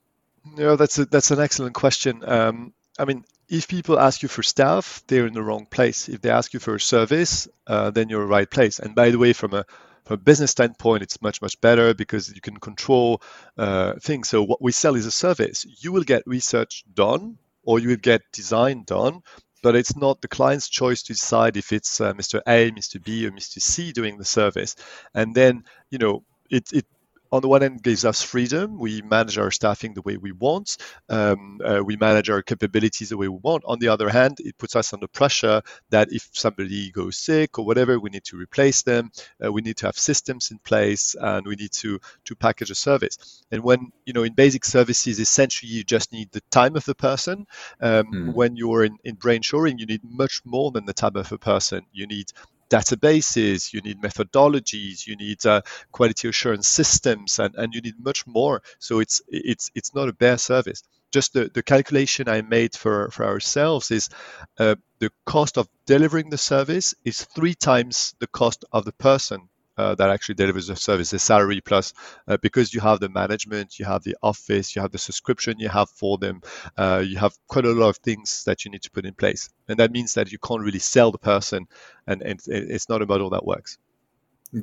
No 0.56 0.75
that's 0.76 0.99
a, 0.99 1.04
that's 1.04 1.30
an 1.30 1.40
excellent 1.40 1.75
question. 1.75 2.22
Um, 2.26 2.72
i 2.99 3.04
mean 3.04 3.25
if 3.50 3.66
people 3.66 3.99
ask 3.99 4.23
you 4.23 4.28
for 4.28 4.45
staff, 4.45 5.02
they're 5.09 5.26
in 5.26 5.35
the 5.35 5.42
wrong 5.42 5.66
place. 5.66 6.09
If 6.09 6.23
they 6.23 6.30
ask 6.30 6.54
you 6.54 6.61
for 6.61 6.76
a 6.76 6.80
service, 6.80 7.49
uh, 7.66 7.90
then 7.90 8.09
you're 8.09 8.21
the 8.21 8.26
right 8.26 8.49
place. 8.49 8.78
And 8.78 8.95
by 8.95 9.11
the 9.11 9.19
way, 9.19 9.33
from 9.33 9.54
a 9.54 9.64
from 10.04 10.14
a 10.14 10.19
business 10.19 10.52
standpoint, 10.52 11.02
it's 11.02 11.21
much 11.21 11.42
much 11.42 11.61
better 11.61 11.92
because 11.92 12.33
you 12.33 12.40
can 12.40 12.57
control 12.59 13.23
uh, 13.59 13.95
things. 14.00 14.28
So 14.28 14.42
what 14.42 14.62
we 14.62 14.73
sell 14.73 14.95
is 14.95 15.04
a 15.04 15.11
service. 15.11 15.66
You 15.83 15.90
will 15.92 16.04
get 16.04 16.23
research 16.26 16.85
done, 16.95 17.38
or 17.64 17.80
you 17.80 17.88
will 17.88 17.97
get 17.97 18.23
design 18.33 18.85
done, 18.87 19.21
but 19.62 19.75
it's 19.75 19.97
not 19.97 20.23
the 20.23 20.28
client's 20.28 20.69
choice 20.69 21.02
to 21.02 21.12
decide 21.12 21.57
if 21.57 21.73
it's 21.73 22.00
uh, 22.00 22.12
Mr. 22.14 22.40
A, 22.47 22.71
Mr. 22.71 23.02
B, 23.02 23.26
or 23.26 23.33
Mr. 23.33 23.61
C 23.61 23.92
doing 23.92 24.16
the 24.16 24.25
service. 24.25 24.76
And 25.12 25.35
then 25.35 25.64
you 25.90 25.99
know 25.99 26.23
it 26.50 26.73
it 26.73 26.87
on 27.32 27.42
the 27.42 27.49
one 27.49 27.62
hand 27.62 27.82
gives 27.82 28.04
us 28.04 28.22
freedom. 28.22 28.78
We 28.78 29.02
manage 29.02 29.38
our 29.38 29.50
staffing 29.50 29.94
the 29.94 30.02
way 30.02 30.16
we 30.16 30.32
want. 30.32 30.76
Um, 31.08 31.60
uh, 31.64 31.82
we 31.84 31.96
manage 31.96 32.28
our 32.30 32.42
capabilities 32.42 33.10
the 33.10 33.16
way 33.16 33.28
we 33.28 33.38
want. 33.42 33.64
On 33.66 33.78
the 33.78 33.88
other 33.88 34.08
hand, 34.08 34.38
it 34.40 34.58
puts 34.58 34.76
us 34.76 34.92
under 34.92 35.06
pressure 35.06 35.62
that 35.90 36.08
if 36.10 36.28
somebody 36.32 36.90
goes 36.90 37.16
sick 37.16 37.58
or 37.58 37.64
whatever, 37.64 37.99
we 37.99 38.10
need 38.10 38.25
to 38.25 38.37
replace 38.37 38.82
them. 38.82 39.10
Uh, 39.44 39.52
we 39.52 39.60
need 39.60 39.76
to 39.78 39.87
have 39.87 39.99
systems 39.99 40.50
in 40.50 40.58
place, 40.58 41.14
and 41.18 41.46
we 41.46 41.56
need 41.56 41.72
to 41.72 42.00
to 42.25 42.34
package 42.34 42.70
a 42.70 42.75
service. 42.75 43.44
And 43.50 43.62
when 43.62 43.92
you 44.06 44.12
know 44.12 44.25
in 44.25 44.34
basic 44.34 44.64
services, 44.64 45.20
essentially 45.20 45.70
you 45.70 45.84
just 45.84 46.12
need 46.12 46.30
the 46.32 46.42
time 46.50 46.76
of 46.76 46.84
the 46.84 46.94
person. 46.94 47.46
Um, 47.80 48.06
mm. 48.06 48.34
When 48.34 48.56
you're 48.56 48.84
in, 48.84 48.99
in 49.04 49.14
brain 49.14 49.42
shoring, 49.42 49.78
you 49.78 49.87
need 49.87 50.02
much 50.04 50.42
more 50.44 50.70
than 50.70 50.84
the 50.84 50.92
time 50.92 51.16
of 51.16 51.30
a 51.32 51.38
person. 51.38 51.82
You 51.92 52.06
need 52.06 52.32
databases, 52.70 53.72
you 53.72 53.80
need 53.80 54.00
methodologies, 54.00 55.06
you 55.06 55.16
need 55.16 55.44
uh, 55.44 55.60
quality 55.92 56.28
assurance 56.28 56.68
systems, 56.68 57.38
and, 57.38 57.54
and 57.56 57.74
you 57.74 57.80
need 57.80 58.02
much 58.02 58.26
more. 58.26 58.62
So 58.78 59.00
it's 59.00 59.20
it's 59.28 59.70
it's 59.74 59.94
not 59.94 60.08
a 60.08 60.12
bare 60.12 60.38
service. 60.38 60.82
Just 61.12 61.32
the, 61.32 61.50
the 61.52 61.62
calculation 61.62 62.28
I 62.28 62.42
made 62.42 62.76
for, 62.76 63.10
for 63.10 63.26
ourselves 63.26 63.90
is 63.90 64.10
uh, 64.58 64.76
the 65.00 65.10
cost 65.26 65.58
of 65.58 65.68
delivering 65.84 66.30
the 66.30 66.38
service 66.38 66.94
is 67.04 67.24
three 67.24 67.54
times 67.54 68.14
the 68.20 68.28
cost 68.28 68.64
of 68.72 68.84
the 68.84 68.92
person 68.92 69.50
uh, 69.76 69.94
that 69.94 70.10
actually 70.10 70.34
delivers 70.34 70.66
the 70.66 70.76
service, 70.76 71.10
salary 71.22 71.60
plus, 71.60 71.92
uh, 72.28 72.36
because 72.42 72.74
you 72.74 72.80
have 72.80 73.00
the 73.00 73.08
management, 73.08 73.78
you 73.78 73.84
have 73.84 74.02
the 74.02 74.16
office, 74.22 74.74
you 74.74 74.82
have 74.82 74.92
the 74.92 74.98
subscription 74.98 75.58
you 75.58 75.68
have 75.68 75.88
for 75.90 76.18
them, 76.18 76.40
uh, 76.76 77.02
you 77.04 77.18
have 77.18 77.34
quite 77.48 77.64
a 77.64 77.72
lot 77.72 77.88
of 77.88 77.96
things 77.98 78.44
that 78.44 78.64
you 78.64 78.70
need 78.70 78.82
to 78.82 78.90
put 78.90 79.06
in 79.06 79.14
place. 79.14 79.50
And 79.68 79.78
that 79.78 79.92
means 79.92 80.14
that 80.14 80.32
you 80.32 80.38
can't 80.38 80.62
really 80.62 80.78
sell 80.78 81.10
the 81.10 81.18
person, 81.18 81.66
and, 82.06 82.22
and 82.22 82.40
it's 82.46 82.88
not 82.88 83.02
a 83.02 83.06
model 83.06 83.30
that 83.30 83.44
works. 83.44 83.78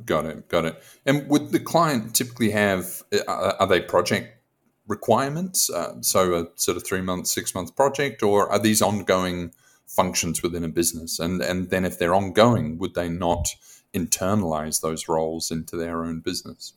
Got 0.04 0.26
it, 0.26 0.48
got 0.48 0.66
it. 0.66 0.82
And 1.06 1.28
would 1.30 1.50
the 1.50 1.60
client 1.60 2.14
typically 2.14 2.50
have, 2.50 3.02
uh, 3.26 3.54
are 3.58 3.66
they 3.66 3.80
project 3.80 4.36
requirements? 4.86 5.70
Uh, 5.70 5.94
so 6.02 6.34
a 6.34 6.46
sort 6.56 6.76
of 6.76 6.86
three 6.86 7.00
month, 7.00 7.26
six 7.26 7.54
month 7.54 7.74
project, 7.74 8.22
or 8.22 8.50
are 8.50 8.58
these 8.58 8.82
ongoing 8.82 9.52
functions 9.86 10.42
within 10.42 10.62
a 10.62 10.68
business? 10.68 11.18
And, 11.18 11.40
and 11.40 11.70
then 11.70 11.86
if 11.86 11.98
they're 11.98 12.14
ongoing, 12.14 12.76
would 12.78 12.94
they 12.94 13.08
not 13.08 13.48
internalize 13.94 14.80
those 14.80 15.08
roles 15.08 15.50
into 15.50 15.76
their 15.76 16.04
own 16.04 16.20
business? 16.20 16.74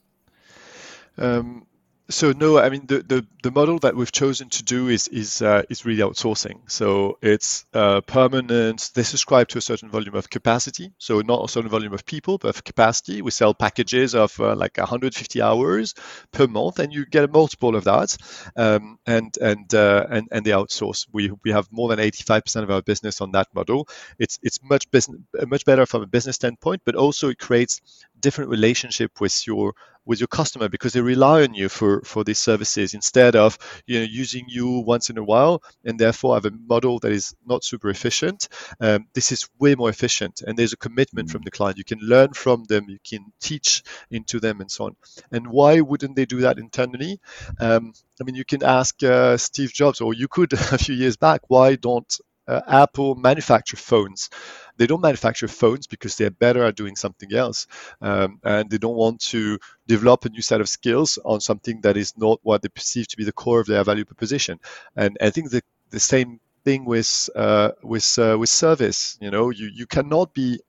Um, 1.17 1.67
so 2.11 2.31
no, 2.31 2.59
I 2.59 2.69
mean 2.69 2.85
the, 2.85 2.99
the, 2.99 3.25
the 3.41 3.51
model 3.51 3.79
that 3.79 3.95
we've 3.95 4.11
chosen 4.11 4.49
to 4.49 4.63
do 4.63 4.87
is 4.89 5.07
is 5.07 5.41
uh, 5.41 5.63
is 5.69 5.85
really 5.85 6.01
outsourcing. 6.01 6.69
So 6.69 7.17
it's 7.21 7.65
uh, 7.73 8.01
permanent. 8.01 8.91
They 8.93 9.03
subscribe 9.03 9.47
to 9.49 9.57
a 9.57 9.61
certain 9.61 9.89
volume 9.89 10.15
of 10.15 10.29
capacity. 10.29 10.93
So 10.99 11.21
not 11.21 11.43
a 11.43 11.47
certain 11.47 11.69
volume 11.69 11.93
of 11.93 12.05
people, 12.05 12.37
but 12.37 12.49
of 12.49 12.63
capacity. 12.63 13.21
We 13.21 13.31
sell 13.31 13.53
packages 13.53 14.13
of 14.13 14.39
uh, 14.39 14.55
like 14.55 14.77
150 14.77 15.41
hours 15.41 15.95
per 16.31 16.47
month, 16.47 16.79
and 16.79 16.93
you 16.93 17.05
get 17.05 17.23
a 17.23 17.27
multiple 17.27 17.75
of 17.75 17.85
that. 17.85 18.15
Um, 18.55 18.99
and 19.07 19.35
and 19.41 19.73
uh, 19.73 20.05
and 20.09 20.27
and 20.31 20.45
they 20.45 20.51
outsource. 20.51 21.07
We 21.11 21.31
we 21.43 21.51
have 21.51 21.67
more 21.71 21.89
than 21.89 21.99
85% 21.99 22.63
of 22.63 22.71
our 22.71 22.81
business 22.81 23.21
on 23.21 23.31
that 23.31 23.47
model. 23.55 23.87
It's 24.19 24.37
it's 24.43 24.59
much 24.63 24.91
business 24.91 25.19
much 25.47 25.65
better 25.65 25.85
from 25.87 26.03
a 26.03 26.07
business 26.07 26.35
standpoint, 26.35 26.81
but 26.85 26.95
also 26.95 27.29
it 27.29 27.39
creates 27.39 27.81
different 28.19 28.51
relationship 28.51 29.19
with 29.19 29.47
your 29.47 29.73
with 30.05 30.19
your 30.19 30.27
customer 30.27 30.69
because 30.69 30.93
they 30.93 31.01
rely 31.01 31.43
on 31.43 31.53
you 31.53 31.69
for 31.69 32.01
for 32.03 32.23
these 32.23 32.39
services 32.39 32.93
instead 32.93 33.35
of 33.35 33.57
you 33.85 33.99
know 33.99 34.05
using 34.05 34.45
you 34.47 34.79
once 34.79 35.09
in 35.09 35.17
a 35.17 35.23
while 35.23 35.61
and 35.85 35.99
therefore 35.99 36.35
have 36.35 36.45
a 36.45 36.51
model 36.67 36.99
that 36.99 37.11
is 37.11 37.33
not 37.45 37.63
super 37.63 37.89
efficient 37.89 38.47
um, 38.79 39.05
this 39.13 39.31
is 39.31 39.47
way 39.59 39.75
more 39.75 39.89
efficient 39.89 40.41
and 40.45 40.57
there's 40.57 40.73
a 40.73 40.77
commitment 40.77 41.27
mm-hmm. 41.27 41.33
from 41.33 41.43
the 41.43 41.51
client 41.51 41.77
you 41.77 41.83
can 41.83 41.99
learn 41.99 42.33
from 42.33 42.63
them 42.65 42.85
you 42.89 42.99
can 43.07 43.25
teach 43.39 43.83
into 44.09 44.39
them 44.39 44.61
and 44.61 44.71
so 44.71 44.85
on 44.85 44.95
and 45.31 45.47
why 45.47 45.81
wouldn't 45.81 46.15
they 46.15 46.25
do 46.25 46.41
that 46.41 46.57
internally 46.57 47.19
um, 47.59 47.93
i 48.19 48.23
mean 48.23 48.35
you 48.35 48.45
can 48.45 48.63
ask 48.63 49.03
uh, 49.03 49.37
steve 49.37 49.71
jobs 49.73 50.01
or 50.01 50.13
you 50.13 50.27
could 50.27 50.53
a 50.73 50.77
few 50.77 50.95
years 50.95 51.17
back 51.17 51.41
why 51.47 51.75
don't 51.75 52.19
uh, 52.47 52.61
Apple 52.67 53.15
manufacture 53.15 53.77
phones. 53.77 54.29
They 54.77 54.87
don't 54.87 55.01
manufacture 55.01 55.47
phones 55.47 55.87
because 55.87 56.15
they're 56.15 56.31
better 56.31 56.63
at 56.63 56.75
doing 56.75 56.95
something 56.95 57.33
else, 57.33 57.67
um, 58.01 58.39
and 58.43 58.69
they 58.69 58.77
don't 58.77 58.95
want 58.95 59.19
to 59.21 59.59
develop 59.87 60.25
a 60.25 60.29
new 60.29 60.41
set 60.41 60.61
of 60.61 60.69
skills 60.69 61.19
on 61.25 61.41
something 61.41 61.81
that 61.81 61.97
is 61.97 62.13
not 62.17 62.39
what 62.43 62.61
they 62.61 62.69
perceive 62.69 63.07
to 63.09 63.17
be 63.17 63.23
the 63.23 63.31
core 63.33 63.59
of 63.59 63.67
their 63.67 63.83
value 63.83 64.05
proposition. 64.05 64.59
And 64.95 65.17
I 65.21 65.29
think 65.29 65.49
the 65.51 65.61
the 65.89 65.99
same 65.99 66.39
thing 66.63 66.85
with 66.85 67.29
uh, 67.35 67.71
with 67.83 68.17
uh, 68.19 68.37
with 68.39 68.49
service. 68.49 69.17
You 69.21 69.31
know, 69.31 69.49
you 69.49 69.69
you 69.73 69.85
cannot 69.87 70.33
be 70.33 70.59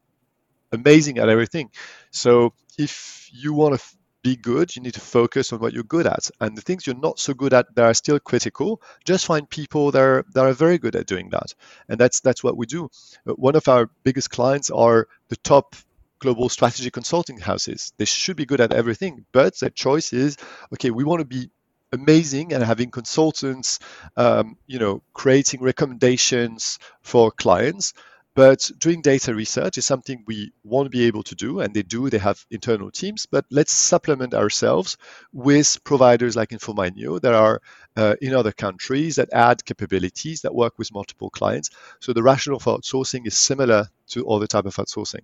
amazing 0.72 1.18
at 1.18 1.28
everything. 1.28 1.70
So 2.10 2.54
if 2.78 3.28
you 3.32 3.52
want 3.54 3.78
to 3.78 3.84
be 4.22 4.36
good, 4.36 4.74
you 4.74 4.82
need 4.82 4.94
to 4.94 5.00
focus 5.00 5.52
on 5.52 5.60
what 5.60 5.72
you're 5.72 5.82
good 5.82 6.06
at. 6.06 6.30
And 6.40 6.56
the 6.56 6.62
things 6.62 6.86
you're 6.86 6.96
not 6.96 7.18
so 7.18 7.34
good 7.34 7.52
at 7.52 7.74
that 7.74 7.84
are 7.84 7.94
still 7.94 8.18
critical, 8.20 8.80
just 9.04 9.26
find 9.26 9.48
people 9.48 9.90
that 9.90 10.00
are 10.00 10.24
that 10.34 10.44
are 10.44 10.52
very 10.52 10.78
good 10.78 10.96
at 10.96 11.06
doing 11.06 11.30
that. 11.30 11.54
And 11.88 11.98
that's 11.98 12.20
that's 12.20 12.44
what 12.44 12.56
we 12.56 12.66
do. 12.66 12.88
Uh, 13.26 13.32
one 13.32 13.56
of 13.56 13.68
our 13.68 13.90
biggest 14.04 14.30
clients 14.30 14.70
are 14.70 15.08
the 15.28 15.36
top 15.36 15.76
global 16.18 16.48
strategy 16.48 16.90
consulting 16.90 17.38
houses. 17.38 17.92
They 17.96 18.04
should 18.04 18.36
be 18.36 18.46
good 18.46 18.60
at 18.60 18.72
everything, 18.72 19.24
but 19.32 19.58
their 19.58 19.70
choice 19.70 20.12
is 20.12 20.36
okay, 20.72 20.90
we 20.90 21.04
want 21.04 21.20
to 21.20 21.26
be 21.26 21.50
amazing 21.92 22.54
and 22.54 22.64
having 22.64 22.90
consultants 22.90 23.78
um, 24.16 24.56
you 24.66 24.78
know 24.78 25.02
creating 25.12 25.60
recommendations 25.60 26.78
for 27.02 27.30
clients 27.30 27.92
but 28.34 28.70
doing 28.78 29.02
data 29.02 29.34
research 29.34 29.76
is 29.76 29.84
something 29.84 30.24
we 30.26 30.52
won't 30.64 30.90
be 30.90 31.04
able 31.04 31.22
to 31.24 31.34
do, 31.34 31.60
and 31.60 31.74
they 31.74 31.82
do. 31.82 32.08
They 32.08 32.18
have 32.18 32.44
internal 32.50 32.90
teams, 32.90 33.26
but 33.26 33.44
let's 33.50 33.72
supplement 33.72 34.32
ourselves 34.34 34.96
with 35.32 35.78
providers 35.84 36.34
like 36.34 36.50
Infomineo 36.50 37.20
that 37.20 37.34
are 37.34 37.60
uh, 37.96 38.16
in 38.22 38.34
other 38.34 38.52
countries 38.52 39.16
that 39.16 39.28
add 39.32 39.64
capabilities 39.64 40.40
that 40.42 40.54
work 40.54 40.78
with 40.78 40.92
multiple 40.94 41.30
clients. 41.30 41.70
So 42.00 42.12
the 42.12 42.22
rationale 42.22 42.58
for 42.58 42.78
outsourcing 42.78 43.26
is 43.26 43.36
similar 43.36 43.88
to 44.08 44.28
other 44.28 44.46
type 44.46 44.64
of 44.64 44.76
outsourcing. 44.76 45.22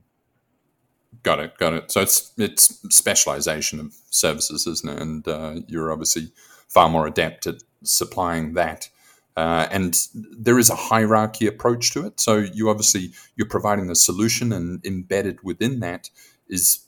Got 1.23 1.41
it, 1.41 1.59
got 1.59 1.73
it. 1.73 1.91
So 1.91 2.03
it's 2.03 2.33
it's 2.37 2.79
specialization 2.95 3.81
of 3.81 3.95
services, 4.11 4.67
isn't 4.67 4.91
it? 4.91 5.00
And 5.00 5.27
uh, 5.27 5.55
you're 5.67 5.91
obviously 5.91 6.31
far 6.69 6.91
more 6.91 7.07
adept 7.07 7.47
at 7.47 7.62
supplying 7.83 8.53
that 8.55 8.91
uh, 9.38 9.68
and 9.71 10.09
there 10.14 10.59
is 10.59 10.68
a 10.68 10.75
hierarchy 10.75 11.47
approach 11.47 11.92
to 11.92 12.04
it. 12.04 12.18
So 12.18 12.38
you 12.38 12.68
obviously 12.71 13.12
you're 13.37 13.47
providing 13.47 13.87
the 13.87 13.95
solution, 13.95 14.52
and 14.52 14.85
embedded 14.85 15.38
within 15.45 15.78
that 15.78 16.11
is 16.49 16.80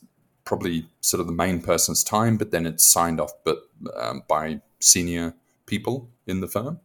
probably 0.43 0.85
sort 0.99 1.21
of 1.21 1.27
the 1.27 1.33
main 1.33 1.61
person's 1.61 2.03
time, 2.03 2.35
but 2.35 2.51
then 2.51 2.65
it's 2.65 2.83
signed 2.83 3.21
off, 3.21 3.31
but 3.45 3.59
um, 3.95 4.23
by 4.27 4.59
senior 4.81 5.33
people 5.65 6.09
in 6.27 6.41
the 6.41 6.47
firm. 6.47 6.81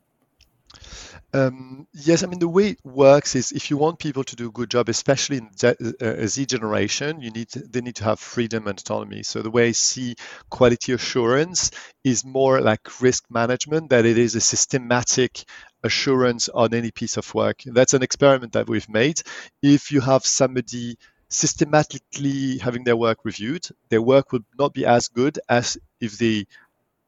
Um, 1.36 1.86
yes, 1.92 2.22
I 2.22 2.28
mean 2.28 2.38
the 2.38 2.48
way 2.48 2.68
it 2.68 2.78
works 2.82 3.34
is 3.34 3.52
if 3.52 3.68
you 3.70 3.76
want 3.76 3.98
people 3.98 4.24
to 4.24 4.36
do 4.36 4.48
a 4.48 4.52
good 4.52 4.70
job, 4.70 4.88
especially 4.88 5.36
in 5.36 5.50
uh, 5.62 6.26
Z 6.26 6.46
generation, 6.46 7.20
you 7.20 7.30
need 7.30 7.50
to, 7.50 7.58
they 7.60 7.82
need 7.82 7.96
to 7.96 8.04
have 8.04 8.18
freedom 8.20 8.66
and 8.66 8.78
autonomy. 8.78 9.22
So 9.22 9.42
the 9.42 9.50
way 9.50 9.68
I 9.68 9.72
see 9.72 10.14
quality 10.48 10.92
assurance 10.92 11.72
is 12.04 12.24
more 12.24 12.62
like 12.62 13.02
risk 13.02 13.24
management 13.28 13.90
that 13.90 14.06
it 14.06 14.16
is 14.16 14.34
a 14.34 14.40
systematic 14.40 15.44
assurance 15.82 16.48
on 16.48 16.72
any 16.72 16.90
piece 16.90 17.18
of 17.18 17.34
work. 17.34 17.60
That's 17.66 17.92
an 17.92 18.02
experiment 18.02 18.54
that 18.54 18.68
we've 18.68 18.88
made. 18.88 19.20
If 19.62 19.92
you 19.92 20.00
have 20.00 20.24
somebody 20.24 20.96
systematically 21.28 22.58
having 22.58 22.84
their 22.84 22.96
work 22.96 23.18
reviewed, 23.24 23.66
their 23.90 24.00
work 24.00 24.32
would 24.32 24.44
not 24.58 24.72
be 24.72 24.86
as 24.86 25.08
good 25.08 25.38
as 25.50 25.76
if 26.00 26.16
they 26.16 26.46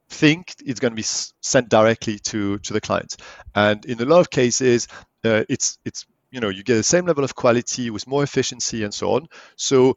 think 0.08 0.54
it's 0.64 0.80
going 0.80 0.92
to 0.92 0.96
be 0.96 1.06
sent 1.42 1.68
directly 1.68 2.18
to 2.20 2.58
to 2.58 2.72
the 2.72 2.80
client. 2.80 3.16
And 3.54 3.84
in 3.84 4.00
a 4.00 4.04
lot 4.04 4.20
of 4.20 4.30
cases, 4.30 4.88
uh, 5.24 5.44
it's 5.48 5.78
it's 5.84 6.06
you 6.30 6.40
know 6.40 6.48
you 6.48 6.62
get 6.62 6.76
the 6.76 6.82
same 6.82 7.06
level 7.06 7.24
of 7.24 7.34
quality 7.34 7.90
with 7.90 8.06
more 8.06 8.22
efficiency 8.22 8.84
and 8.84 8.92
so 8.92 9.12
on. 9.12 9.28
So 9.56 9.96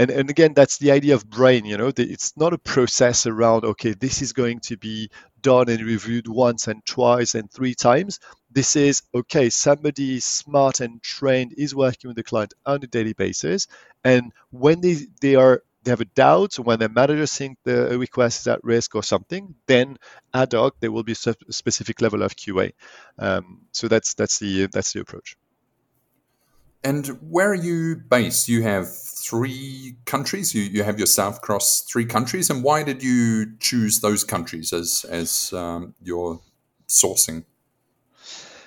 and, 0.00 0.10
and 0.10 0.30
again 0.30 0.54
that's 0.54 0.78
the 0.78 0.90
idea 0.90 1.14
of 1.14 1.28
brain 1.28 1.64
you 1.66 1.76
know 1.76 1.92
it's 1.94 2.34
not 2.36 2.54
a 2.54 2.58
process 2.58 3.26
around 3.26 3.64
okay 3.64 3.92
this 3.92 4.22
is 4.22 4.32
going 4.32 4.58
to 4.60 4.76
be 4.78 5.10
done 5.42 5.68
and 5.68 5.82
reviewed 5.82 6.26
once 6.26 6.68
and 6.68 6.84
twice 6.86 7.34
and 7.34 7.50
three 7.50 7.74
times 7.74 8.18
this 8.50 8.76
is 8.76 9.02
okay 9.14 9.50
somebody 9.50 10.18
smart 10.18 10.80
and 10.80 11.02
trained 11.02 11.52
is 11.56 11.74
working 11.74 12.08
with 12.08 12.16
the 12.16 12.22
client 12.22 12.54
on 12.64 12.82
a 12.82 12.86
daily 12.86 13.12
basis 13.12 13.66
and 14.04 14.32
when 14.50 14.80
they, 14.80 14.96
they 15.20 15.34
are 15.34 15.62
they 15.82 15.90
have 15.90 16.00
a 16.00 16.06
doubt 16.06 16.58
when 16.58 16.78
their 16.78 16.88
manager 16.88 17.26
think 17.26 17.58
the 17.64 17.98
request 17.98 18.42
is 18.42 18.46
at 18.48 18.62
risk 18.62 18.94
or 18.94 19.02
something, 19.02 19.54
then 19.66 19.96
ad 20.34 20.52
hoc 20.52 20.74
there 20.80 20.92
will 20.92 21.02
be 21.02 21.12
a 21.12 21.52
specific 21.52 22.00
level 22.00 22.22
of 22.22 22.36
QA. 22.36 22.72
Um, 23.18 23.62
so 23.72 23.88
that's 23.88 24.14
that's 24.14 24.38
the 24.38 24.66
that's 24.66 24.92
the 24.92 25.00
approach. 25.00 25.36
And 26.82 27.06
where 27.30 27.50
are 27.50 27.54
you 27.54 27.96
based? 27.96 28.48
You 28.48 28.62
have 28.62 28.94
three 28.94 29.96
countries. 30.06 30.54
You 30.54 30.62
you 30.62 30.82
have 30.82 30.98
yourself 30.98 31.38
across 31.38 31.82
three 31.82 32.06
countries. 32.06 32.50
And 32.50 32.62
why 32.62 32.82
did 32.82 33.02
you 33.02 33.56
choose 33.58 34.00
those 34.00 34.24
countries 34.24 34.72
as 34.72 35.04
as 35.08 35.52
um, 35.52 35.94
your 36.02 36.40
sourcing? 36.88 37.44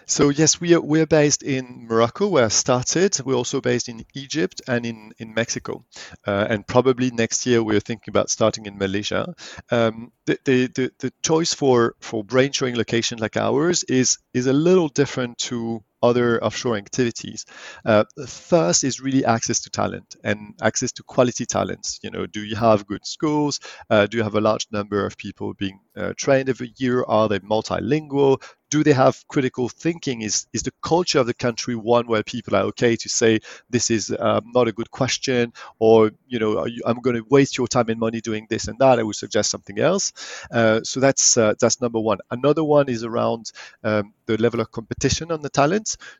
So 0.05 0.29
yes, 0.29 0.59
we 0.59 0.73
are 0.73 0.81
we're 0.81 1.05
based 1.05 1.43
in 1.43 1.87
Morocco, 1.87 2.27
where 2.27 2.45
I 2.45 2.49
started. 2.49 3.19
We're 3.25 3.35
also 3.35 3.61
based 3.61 3.89
in 3.89 4.05
Egypt 4.13 4.61
and 4.67 4.85
in 4.85 5.13
in 5.17 5.33
Mexico, 5.33 5.85
uh, 6.27 6.47
and 6.49 6.65
probably 6.67 7.11
next 7.11 7.45
year 7.45 7.63
we're 7.63 7.79
thinking 7.79 8.11
about 8.11 8.29
starting 8.29 8.65
in 8.65 8.77
Malaysia. 8.77 9.33
Um, 9.71 10.11
the, 10.25 10.37
the, 10.45 10.67
the 10.67 10.91
the 10.99 11.13
choice 11.21 11.53
for 11.53 11.95
for 11.99 12.23
brain 12.23 12.51
shoring 12.51 12.75
locations 12.75 13.21
like 13.21 13.37
ours 13.37 13.83
is 13.83 14.17
is 14.33 14.47
a 14.47 14.53
little 14.53 14.89
different 14.89 15.37
to 15.49 15.83
other 16.03 16.43
offshore 16.43 16.77
activities. 16.77 17.45
Uh, 17.85 18.03
first 18.27 18.83
is 18.83 18.99
really 19.01 19.25
access 19.25 19.61
to 19.61 19.69
talent 19.69 20.15
and 20.23 20.53
access 20.61 20.91
to 20.91 21.03
quality 21.03 21.45
talents. 21.45 21.99
You 22.03 22.11
know, 22.11 22.25
do 22.27 22.43
you 22.43 22.55
have 22.55 22.85
good 22.85 23.07
schools? 23.07 23.59
Uh, 23.89 24.05
do 24.05 24.17
you 24.17 24.23
have 24.23 24.35
a 24.35 24.41
large 24.41 24.67
number 24.71 25.05
of 25.05 25.17
people 25.17 25.53
being 25.53 25.79
uh, 25.95 26.13
trained 26.17 26.49
every 26.49 26.73
year? 26.77 27.03
Are 27.07 27.29
they 27.29 27.39
multilingual? 27.39 28.43
do 28.73 28.83
they 28.83 28.93
have 28.93 29.23
critical 29.27 29.69
thinking? 29.69 30.23
Is 30.23 30.47
is 30.51 30.63
the 30.63 30.73
culture 30.81 31.19
of 31.19 31.27
the 31.27 31.35
country 31.35 31.75
one 31.75 32.07
where 32.07 32.23
people 32.23 32.55
are 32.55 32.63
okay 32.71 32.95
to 32.95 33.07
say 33.07 33.39
this 33.69 33.91
is 33.91 34.11
um, 34.19 34.51
not 34.55 34.67
a 34.67 34.71
good 34.71 34.89
question, 34.89 35.53
or 35.77 36.09
you 36.27 36.39
know 36.39 36.65
you, 36.65 36.81
I'm 36.83 36.99
going 36.99 37.17
to 37.17 37.25
waste 37.29 37.55
your 37.55 37.67
time 37.67 37.89
and 37.89 37.99
money 37.99 38.19
doing 38.19 38.47
this 38.49 38.67
and 38.67 38.79
that? 38.79 38.97
I 38.97 39.03
would 39.03 39.15
suggest 39.15 39.51
something 39.51 39.77
else. 39.77 40.11
Uh, 40.51 40.79
so 40.83 40.99
that's 40.99 41.37
uh, 41.37 41.53
that's 41.59 41.81
number 41.81 41.99
one. 41.99 42.17
Another 42.31 42.63
one 42.63 42.89
is 42.89 43.03
around 43.03 43.51
um, 43.83 44.11
the 44.25 44.37
level 44.37 44.59
of 44.59 44.71
competition 44.71 45.31
on 45.31 45.43
the 45.43 45.49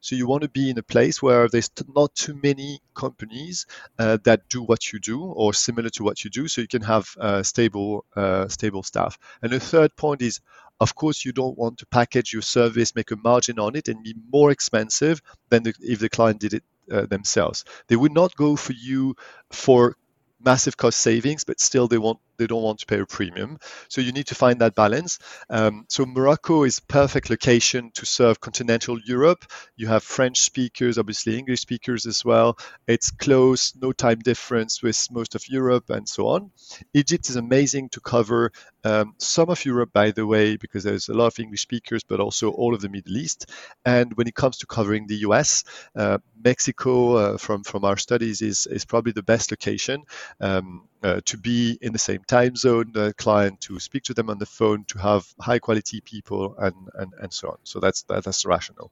So 0.02 0.16
you 0.16 0.28
want 0.28 0.44
to 0.44 0.50
be 0.50 0.70
in 0.70 0.78
a 0.78 0.84
place 0.84 1.22
where 1.22 1.48
there's 1.48 1.72
not 1.88 2.14
too 2.16 2.40
many 2.42 2.80
companies 2.94 3.66
uh, 4.00 4.18
that 4.24 4.50
do 4.50 4.62
what 4.64 4.92
you 4.92 5.00
do 5.00 5.22
or 5.24 5.54
similar 5.54 5.90
to 5.92 6.04
what 6.04 6.24
you 6.24 6.30
do, 6.30 6.48
so 6.48 6.62
you 6.62 6.68
can 6.68 6.82
have 6.84 7.16
uh, 7.20 7.44
stable 7.44 8.06
uh, 8.16 8.48
stable 8.48 8.84
staff. 8.84 9.18
And 9.42 9.52
the 9.52 9.60
third 9.60 9.96
point 9.96 10.22
is 10.22 10.40
of 10.80 10.96
course, 10.96 11.24
you 11.24 11.32
don't 11.32 11.58
want 11.58 11.78
to 11.78 11.86
package 11.86 12.34
your 12.34 12.42
service, 12.42 12.96
make 12.96 13.12
a 13.12 13.16
margin 13.16 13.60
on 13.60 13.76
it, 13.76 13.88
and 13.88 14.04
be 14.04 14.16
more 14.32 14.52
expensive 14.52 15.22
than 15.50 15.64
the, 15.64 15.74
if 15.80 16.00
the 16.00 16.10
client 16.10 16.42
did 16.42 16.54
it 16.54 16.64
uh, 16.92 17.06
themselves. 17.06 17.64
They 17.88 17.96
would 17.96 18.12
not 18.12 18.36
go 18.36 18.56
for 18.56 18.74
you 18.74 19.16
for 19.52 19.96
massive 20.44 20.76
cost 20.76 21.00
savings, 21.00 21.44
but 21.44 21.60
still 21.60 21.88
they 21.88 21.98
want 21.98 22.20
they 22.38 22.48
don't 22.48 22.64
want 22.64 22.80
to 22.80 22.86
pay 22.86 23.00
a 23.00 23.06
premium. 23.06 23.58
So 23.88 24.02
you 24.02 24.12
need 24.12 24.28
to 24.28 24.36
find 24.36 24.60
that 24.62 24.76
balance. 24.76 25.20
Um, 25.50 25.86
so 25.90 26.06
Morocco 26.06 26.64
is 26.64 26.80
perfect 26.80 27.30
location 27.30 27.92
to 27.96 28.06
serve 28.06 28.40
continental 28.40 29.00
Europe. 29.06 29.46
You 29.76 29.88
have 29.88 30.04
French 30.04 30.40
speakers, 30.40 30.98
obviously 30.98 31.38
English 31.38 31.62
speakers 31.62 32.06
as 32.06 32.24
well. 32.26 32.58
It's 32.88 33.12
close, 33.12 33.74
no 33.76 33.92
time 33.92 34.20
difference 34.20 34.82
with 34.82 35.08
most 35.12 35.36
of 35.36 35.48
Europe 35.48 35.90
and 35.90 36.08
so 36.08 36.28
on. 36.28 36.52
Egypt 36.94 37.30
is 37.30 37.36
amazing 37.36 37.90
to 37.90 38.00
cover 38.00 38.52
um, 38.84 39.14
some 39.18 39.50
of 39.50 39.64
Europe, 39.66 39.92
by 39.94 40.12
the 40.12 40.26
way, 40.26 40.58
because 40.58 40.84
there's 40.84 41.10
a 41.10 41.14
lot 41.14 41.28
of 41.28 41.40
English 41.40 41.62
speakers, 41.62 42.04
but 42.04 42.20
also 42.20 42.52
all 42.52 42.74
of 42.74 42.82
the 42.82 42.90
Middle 42.90 43.18
East. 43.18 43.50
And 43.86 44.14
when 44.16 44.28
it 44.28 44.36
comes 44.36 44.58
to 44.58 44.68
covering 44.68 45.08
the 45.08 45.18
US, 45.28 45.64
uh, 45.96 46.18
Mexico, 46.44 47.16
uh, 47.16 47.38
from 47.38 47.64
from 47.64 47.86
our 47.86 47.98
studies, 47.98 48.42
is 48.42 48.68
is 48.68 48.86
probably 48.86 49.14
the 49.14 49.24
best 49.24 49.52
location. 49.52 50.04
Um, 50.42 50.88
uh, 51.04 51.22
to 51.26 51.38
be 51.38 51.78
in 51.82 51.94
the 51.94 52.00
same 52.00 52.24
time 52.28 52.56
zone, 52.56 52.92
the 52.94 53.14
client 53.14 53.62
to 53.62 53.80
speak 53.80 54.04
to 54.04 54.14
them 54.14 54.30
on 54.30 54.38
the 54.38 54.46
phone, 54.46 54.86
to 54.86 54.98
have 55.00 55.26
high 55.40 55.60
quality 55.60 56.02
people, 56.02 56.56
and 56.58 56.76
and, 56.96 57.14
and 57.22 57.34
so 57.34 57.50
on. 57.50 57.58
So 57.64 57.80
that's 57.80 58.04
that, 58.04 58.24
that's 58.24 58.46
rational. 58.46 58.92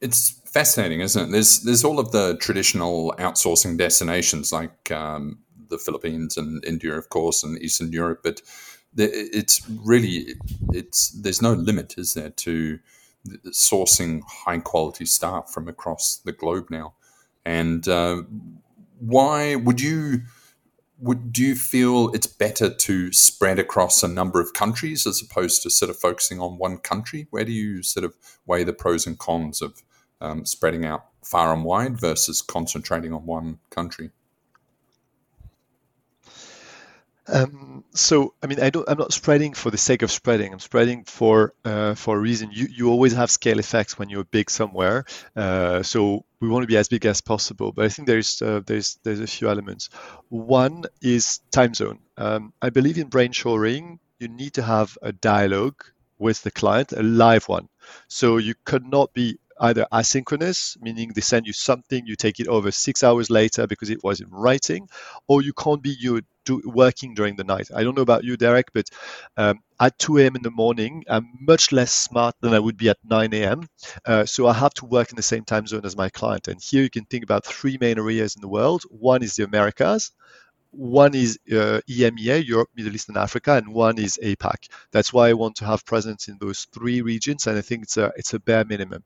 It's 0.00 0.40
fascinating, 0.44 1.00
isn't 1.00 1.28
it? 1.28 1.32
There's 1.32 1.62
there's 1.62 1.84
all 1.84 1.98
of 1.98 2.12
the 2.12 2.36
traditional 2.36 3.14
outsourcing 3.18 3.78
destinations 3.78 4.52
like 4.52 4.90
um, 4.90 5.38
the 5.68 5.78
Philippines 5.78 6.36
and 6.36 6.64
India, 6.64 6.94
of 6.94 7.08
course, 7.08 7.42
and 7.42 7.60
Eastern 7.62 7.92
Europe, 7.92 8.20
but 8.22 8.42
it's 8.96 9.68
really 9.84 10.34
it's 10.72 11.10
there's 11.10 11.42
no 11.42 11.52
limit, 11.52 11.94
is 11.98 12.14
there, 12.14 12.30
to 12.30 12.78
sourcing 13.48 14.22
high 14.28 14.58
quality 14.58 15.06
staff 15.06 15.50
from 15.50 15.68
across 15.68 16.16
the 16.24 16.32
globe 16.32 16.66
now? 16.70 16.94
And 17.44 17.86
uh, 17.88 18.22
why 19.00 19.56
would 19.56 19.80
you? 19.80 20.22
Would 21.04 21.32
do 21.32 21.42
you 21.42 21.54
feel 21.54 22.10
it's 22.14 22.26
better 22.26 22.72
to 22.72 23.12
spread 23.12 23.58
across 23.58 24.02
a 24.02 24.08
number 24.08 24.40
of 24.40 24.54
countries 24.54 25.06
as 25.06 25.20
opposed 25.20 25.62
to 25.62 25.70
sort 25.70 25.90
of 25.90 25.98
focusing 25.98 26.40
on 26.40 26.56
one 26.56 26.78
country? 26.78 27.26
Where 27.30 27.44
do 27.44 27.52
you 27.52 27.82
sort 27.82 28.04
of 28.04 28.14
weigh 28.46 28.64
the 28.64 28.72
pros 28.72 29.06
and 29.06 29.18
cons 29.18 29.60
of 29.60 29.82
um, 30.22 30.46
spreading 30.46 30.86
out 30.86 31.04
far 31.22 31.52
and 31.52 31.62
wide 31.62 32.00
versus 32.00 32.40
concentrating 32.40 33.12
on 33.12 33.26
one 33.26 33.58
country? 33.68 34.10
Um, 37.26 37.84
so, 37.94 38.34
I 38.42 38.46
mean, 38.46 38.60
I 38.60 38.70
don't. 38.70 38.88
I'm 38.88 38.98
not 38.98 39.12
spreading 39.12 39.54
for 39.54 39.70
the 39.70 39.78
sake 39.78 40.02
of 40.02 40.10
spreading. 40.10 40.52
I'm 40.52 40.58
spreading 40.58 41.04
for 41.04 41.54
uh, 41.64 41.94
for 41.94 42.16
a 42.16 42.20
reason. 42.20 42.50
You 42.52 42.66
you 42.70 42.90
always 42.90 43.14
have 43.14 43.30
scale 43.30 43.58
effects 43.58 43.98
when 43.98 44.10
you're 44.10 44.24
big 44.24 44.50
somewhere. 44.50 45.06
Uh, 45.34 45.82
so 45.82 46.24
we 46.40 46.48
want 46.48 46.64
to 46.64 46.66
be 46.66 46.76
as 46.76 46.88
big 46.88 47.06
as 47.06 47.22
possible. 47.22 47.72
But 47.72 47.86
I 47.86 47.88
think 47.88 48.08
there's 48.08 48.42
uh, 48.42 48.60
there's 48.66 48.98
there's 49.04 49.20
a 49.20 49.26
few 49.26 49.48
elements. 49.48 49.88
One 50.28 50.84
is 51.00 51.40
time 51.50 51.72
zone. 51.72 52.00
Um, 52.18 52.52
I 52.60 52.68
believe 52.70 52.98
in 52.98 53.08
brainshoring. 53.08 53.98
You 54.18 54.28
need 54.28 54.54
to 54.54 54.62
have 54.62 54.96
a 55.00 55.12
dialogue 55.12 55.82
with 56.18 56.42
the 56.42 56.50
client, 56.50 56.92
a 56.92 57.02
live 57.02 57.48
one. 57.48 57.68
So 58.08 58.36
you 58.36 58.54
could 58.64 58.86
not 58.86 59.12
be 59.14 59.38
either 59.60 59.86
asynchronous, 59.92 60.80
meaning 60.80 61.12
they 61.14 61.20
send 61.20 61.46
you 61.46 61.52
something, 61.52 62.06
you 62.06 62.16
take 62.16 62.40
it 62.40 62.48
over 62.48 62.70
six 62.70 63.02
hours 63.02 63.30
later 63.30 63.66
because 63.66 63.90
it 63.90 64.02
was 64.02 64.20
in 64.20 64.28
writing, 64.30 64.88
or 65.28 65.42
you 65.42 65.52
can't 65.52 65.82
be 65.82 65.96
you 65.98 66.22
working 66.64 67.14
during 67.14 67.36
the 67.36 67.44
night. 67.44 67.68
I 67.74 67.82
don't 67.82 67.96
know 67.96 68.02
about 68.02 68.24
you, 68.24 68.36
Derek, 68.36 68.72
but 68.74 68.86
um, 69.36 69.60
at 69.80 69.98
2 69.98 70.24
a.m. 70.26 70.36
in 70.36 70.42
the 70.42 70.50
morning, 70.50 71.04
I'm 71.08 71.28
much 71.40 71.72
less 71.72 71.92
smart 71.92 72.34
than 72.40 72.52
I 72.54 72.58
would 72.58 72.76
be 72.76 72.88
at 72.90 72.98
9 73.04 73.32
a.m. 73.34 73.66
Uh, 74.04 74.24
so 74.26 74.46
I 74.46 74.52
have 74.52 74.74
to 74.74 74.86
work 74.86 75.10
in 75.10 75.16
the 75.16 75.22
same 75.22 75.44
time 75.44 75.66
zone 75.66 75.84
as 75.84 75.96
my 75.96 76.08
client. 76.10 76.48
And 76.48 76.60
here 76.62 76.82
you 76.82 76.90
can 76.90 77.04
think 77.06 77.24
about 77.24 77.44
three 77.44 77.78
main 77.80 77.98
areas 77.98 78.36
in 78.36 78.42
the 78.42 78.48
world. 78.48 78.82
One 78.90 79.22
is 79.22 79.36
the 79.36 79.44
Americas, 79.44 80.12
one 80.76 81.14
is 81.14 81.38
uh, 81.50 81.80
EMEA, 81.88 82.46
Europe, 82.46 82.70
Middle 82.74 82.94
East, 82.94 83.08
and 83.08 83.16
Africa, 83.16 83.54
and 83.54 83.72
one 83.72 83.98
is 83.98 84.18
APAC. 84.22 84.68
That's 84.92 85.12
why 85.12 85.28
I 85.28 85.34
want 85.34 85.56
to 85.56 85.64
have 85.64 85.84
presence 85.84 86.28
in 86.28 86.38
those 86.40 86.66
three 86.72 87.02
regions, 87.02 87.46
and 87.46 87.58
I 87.58 87.62
think 87.62 87.84
it's 87.84 87.96
a 87.96 88.12
it's 88.16 88.34
a 88.34 88.40
bare 88.40 88.64
minimum. 88.64 89.04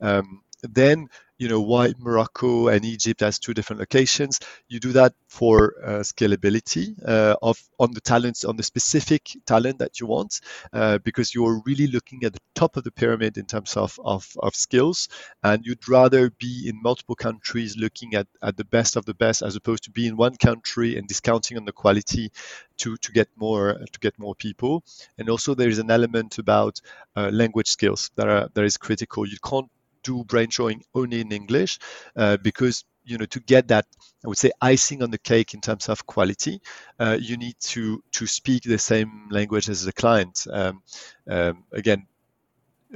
Um, 0.00 0.42
then 0.62 1.08
you 1.40 1.48
know 1.48 1.62
why 1.62 1.94
Morocco 1.98 2.68
and 2.68 2.84
Egypt 2.84 3.20
has 3.20 3.38
two 3.38 3.54
different 3.54 3.80
locations. 3.80 4.40
You 4.68 4.78
do 4.78 4.92
that 4.92 5.14
for 5.26 5.74
uh, 5.82 5.90
scalability 6.00 6.94
uh, 7.02 7.34
of 7.40 7.58
on 7.78 7.92
the 7.92 8.00
talents 8.02 8.44
on 8.44 8.56
the 8.56 8.62
specific 8.62 9.30
talent 9.46 9.78
that 9.78 10.00
you 10.00 10.06
want, 10.06 10.40
uh, 10.74 10.98
because 10.98 11.34
you're 11.34 11.62
really 11.64 11.86
looking 11.86 12.24
at 12.24 12.34
the 12.34 12.40
top 12.54 12.76
of 12.76 12.84
the 12.84 12.92
pyramid 12.92 13.38
in 13.38 13.46
terms 13.46 13.74
of, 13.78 13.98
of, 14.04 14.26
of 14.40 14.54
skills, 14.54 15.08
and 15.42 15.64
you'd 15.64 15.88
rather 15.88 16.28
be 16.38 16.68
in 16.68 16.78
multiple 16.82 17.16
countries 17.16 17.74
looking 17.78 18.14
at, 18.14 18.26
at 18.42 18.58
the 18.58 18.64
best 18.64 18.96
of 18.96 19.06
the 19.06 19.14
best 19.14 19.40
as 19.40 19.56
opposed 19.56 19.84
to 19.84 19.90
be 19.90 20.06
in 20.06 20.18
one 20.18 20.36
country 20.36 20.98
and 20.98 21.08
discounting 21.08 21.56
on 21.56 21.64
the 21.64 21.72
quality 21.72 22.30
to 22.76 22.98
to 22.98 23.12
get 23.12 23.28
more 23.36 23.78
to 23.92 23.98
get 24.00 24.18
more 24.18 24.34
people. 24.34 24.84
And 25.16 25.30
also 25.30 25.54
there 25.54 25.70
is 25.70 25.78
an 25.78 25.90
element 25.90 26.38
about 26.38 26.80
uh, 27.16 27.30
language 27.32 27.68
skills 27.68 28.10
that 28.16 28.28
are 28.28 28.48
that 28.52 28.64
is 28.64 28.76
critical. 28.76 29.26
You 29.26 29.38
can't 29.42 29.70
do 30.02 30.24
brain 30.24 30.50
shoring 30.50 30.82
only 30.94 31.20
in 31.20 31.32
English 31.32 31.78
uh, 32.16 32.36
because 32.38 32.84
you 33.04 33.18
know 33.18 33.26
to 33.26 33.40
get 33.40 33.68
that 33.68 33.86
I 34.24 34.28
would 34.28 34.38
say 34.38 34.50
icing 34.60 35.02
on 35.02 35.10
the 35.10 35.18
cake 35.18 35.54
in 35.54 35.60
terms 35.60 35.88
of 35.88 36.06
quality, 36.06 36.60
uh, 36.98 37.16
you 37.20 37.36
need 37.36 37.56
to 37.60 38.02
to 38.12 38.26
speak 38.26 38.64
the 38.64 38.78
same 38.78 39.28
language 39.30 39.68
as 39.68 39.84
the 39.84 39.92
client. 39.92 40.46
Um, 40.50 40.82
um, 41.28 41.64
again, 41.72 42.06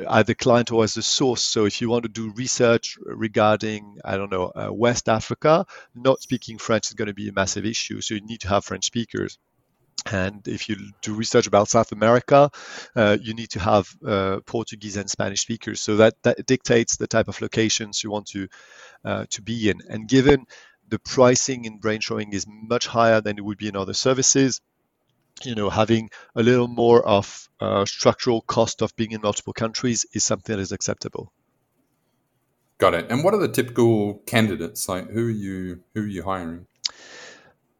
either 0.09 0.35
client 0.35 0.73
or 0.73 0.85
as 0.85 0.97
a 0.97 1.03
source. 1.03 1.43
So 1.43 1.65
if 1.65 1.81
you 1.81 1.89
want 1.89 2.03
to 2.03 2.09
do 2.09 2.33
research 2.33 2.99
regarding, 3.05 3.99
I 4.05 4.17
don't 4.17 4.31
know, 4.31 4.53
uh, 4.55 4.71
West 4.73 5.09
Africa, 5.09 5.67
not 5.95 6.21
speaking 6.21 6.59
French 6.59 6.89
is 6.89 6.95
going 6.95 7.09
to 7.09 7.15
be 7.15 7.29
a 7.29 7.33
massive 7.33 7.65
issue. 7.65 8.01
So 8.01 8.15
you 8.15 8.21
need 8.21 8.41
to 8.41 8.49
have 8.49 8.65
French 8.65 8.85
speakers. 8.85 9.39
And 10.07 10.47
if 10.47 10.69
you 10.69 10.77
do 11.01 11.15
research 11.15 11.47
about 11.47 11.69
South 11.69 11.93
America, 11.93 12.51
uh, 12.95 13.17
you 13.21 13.33
need 13.33 13.51
to 13.51 13.61
have 13.61 13.89
uh, 14.07 14.41
Portuguese 14.45 14.97
and 14.97 15.09
Spanish 15.09 15.41
speakers. 15.41 15.81
So 15.81 15.97
that, 15.97 16.15
that 16.25 16.45
dictates 16.47 16.97
the 16.97 17.07
type 17.07 17.29
of 17.29 17.41
locations 17.41 18.05
you 18.05 18.11
want 18.11 18.27
to 18.29 18.49
uh, 19.05 19.25
to 19.31 19.43
be 19.43 19.71
in. 19.71 19.81
And 19.89 20.07
given 20.07 20.47
the 20.89 20.99
pricing 20.99 21.65
in 21.65 21.81
brainshoring 21.81 22.35
is 22.35 22.47
much 22.47 22.87
higher 22.87 23.21
than 23.21 23.39
it 23.39 23.45
would 23.45 23.59
be 23.59 23.69
in 23.69 23.77
other 23.77 23.95
services, 23.95 24.61
you 25.43 25.55
know, 25.55 25.71
having 25.71 26.11
a 26.35 26.43
little 26.43 26.69
more 26.69 27.07
of 27.07 27.49
uh, 27.61 27.85
structural 27.87 28.43
cost 28.43 28.83
of 28.83 28.95
being 28.97 29.13
in 29.13 29.23
multiple 29.23 29.53
countries 29.53 30.07
is 30.13 30.25
something 30.25 30.55
that 30.55 30.63
is 30.63 30.73
acceptable. 30.73 31.33
Got 32.79 32.95
it. 32.95 33.07
And 33.11 33.25
what 33.25 33.35
are 33.35 33.41
the 33.41 33.49
typical 33.49 34.15
candidates? 34.27 34.89
Like, 34.89 35.09
who 35.09 35.27
are 35.27 35.31
you? 35.31 35.83
Who 35.95 36.03
are 36.03 36.07
you 36.07 36.23
hiring? 36.25 36.67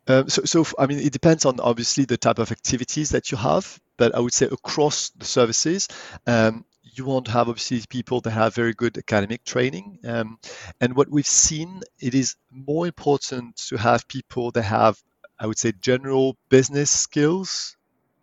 Um, 0.07 0.29
so, 0.29 0.43
so 0.45 0.67
I 0.79 0.87
mean, 0.87 0.99
it 0.99 1.13
depends 1.13 1.45
on 1.45 1.61
obviously 1.61 2.05
the 2.05 2.17
type 2.17 2.39
of 2.39 2.53
activities 2.53 3.11
that 3.11 3.31
you 3.31 3.39
have, 3.39 3.81
but 3.97 4.15
I 4.15 4.21
would 4.21 4.35
say 4.35 4.47
across 4.47 5.11
the 5.11 5.25
services, 5.25 5.89
um, 6.27 6.65
you 6.83 7.05
want 7.05 7.27
to 7.27 7.33
have 7.33 7.49
obviously 7.49 7.83
people 7.89 8.21
that 8.21 8.31
have 8.31 8.55
very 8.55 8.75
good 8.75 8.97
academic 8.99 9.45
training. 9.45 9.99
Um, 10.05 10.39
and 10.81 10.95
what 10.95 11.11
we've 11.11 11.27
seen, 11.27 11.81
it 11.99 12.15
is 12.15 12.37
more 12.51 12.87
important 12.87 13.57
to 13.69 13.77
have 13.77 14.07
people 14.07 14.51
that 14.53 14.63
have, 14.63 15.03
I 15.39 15.47
would 15.47 15.59
say, 15.59 15.73
general 15.73 16.37
business 16.51 16.91
skills 16.91 17.77